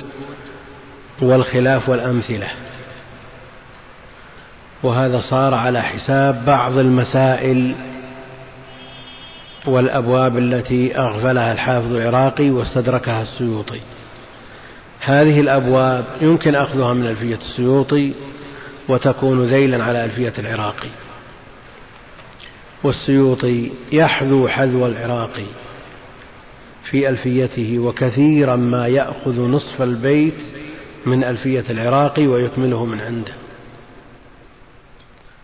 والخلاف 1.23 1.89
والأمثلة. 1.89 2.49
وهذا 4.83 5.21
صار 5.21 5.55
على 5.55 5.83
حساب 5.83 6.45
بعض 6.45 6.79
المسائل 6.79 7.75
والأبواب 9.67 10.39
التي 10.39 10.99
أغفلها 10.99 11.53
الحافظ 11.53 11.95
العراقي 11.95 12.51
واستدركها 12.51 13.23
السيوطي. 13.23 13.81
هذه 15.01 15.41
الأبواب 15.41 16.05
يمكن 16.21 16.55
أخذها 16.55 16.93
من 16.93 17.07
ألفية 17.07 17.37
السيوطي 17.37 18.15
وتكون 18.89 19.45
ذيلا 19.45 19.85
على 19.85 20.05
ألفية 20.05 20.33
العراقي. 20.39 20.89
والسيوطي 22.83 23.71
يحذو 23.93 24.49
حذو 24.49 24.87
العراقي 24.87 25.47
في 26.91 27.09
ألفيته 27.09 27.79
وكثيرا 27.79 28.57
ما 28.57 28.87
يأخذ 28.87 29.41
نصف 29.41 29.83
البيت 29.83 30.35
من 31.07 31.25
ألفية 31.25 31.65
العراقي 31.71 32.27
ويكمله 32.27 32.85
من 32.85 33.01
عنده. 33.01 33.33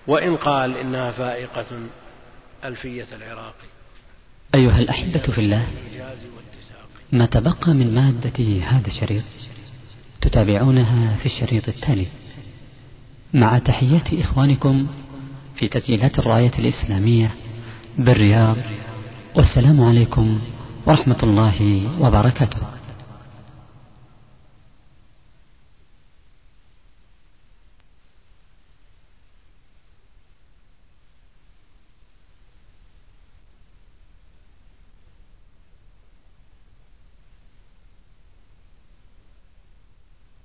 وإن 0.06 0.36
قال 0.36 0.76
إنها 0.76 1.12
فائقة 1.12 1.66
ألفية 2.64 3.06
العراقي 3.12 3.68
أيها 4.54 4.78
الأحبة 4.78 5.20
في 5.20 5.38
الله 5.38 5.66
ما 7.12 7.26
تبقى 7.26 7.74
من 7.74 7.94
مادة 7.94 8.64
هذا 8.66 8.86
الشريط 8.86 9.24
تتابعونها 10.20 11.16
في 11.16 11.26
الشريط 11.26 11.68
التالي. 11.68 12.06
مع 13.34 13.58
تحيات 13.58 14.14
إخوانكم 14.14 14.86
في 15.62 15.68
تسجيلات 15.68 16.18
الراية 16.18 16.50
الإسلامية 16.58 17.30
بالرياض 17.98 18.56
والسلام 19.36 19.80
عليكم 19.80 20.38
ورحمة 20.86 21.16
الله 21.22 21.82
وبركاته. 22.00 22.56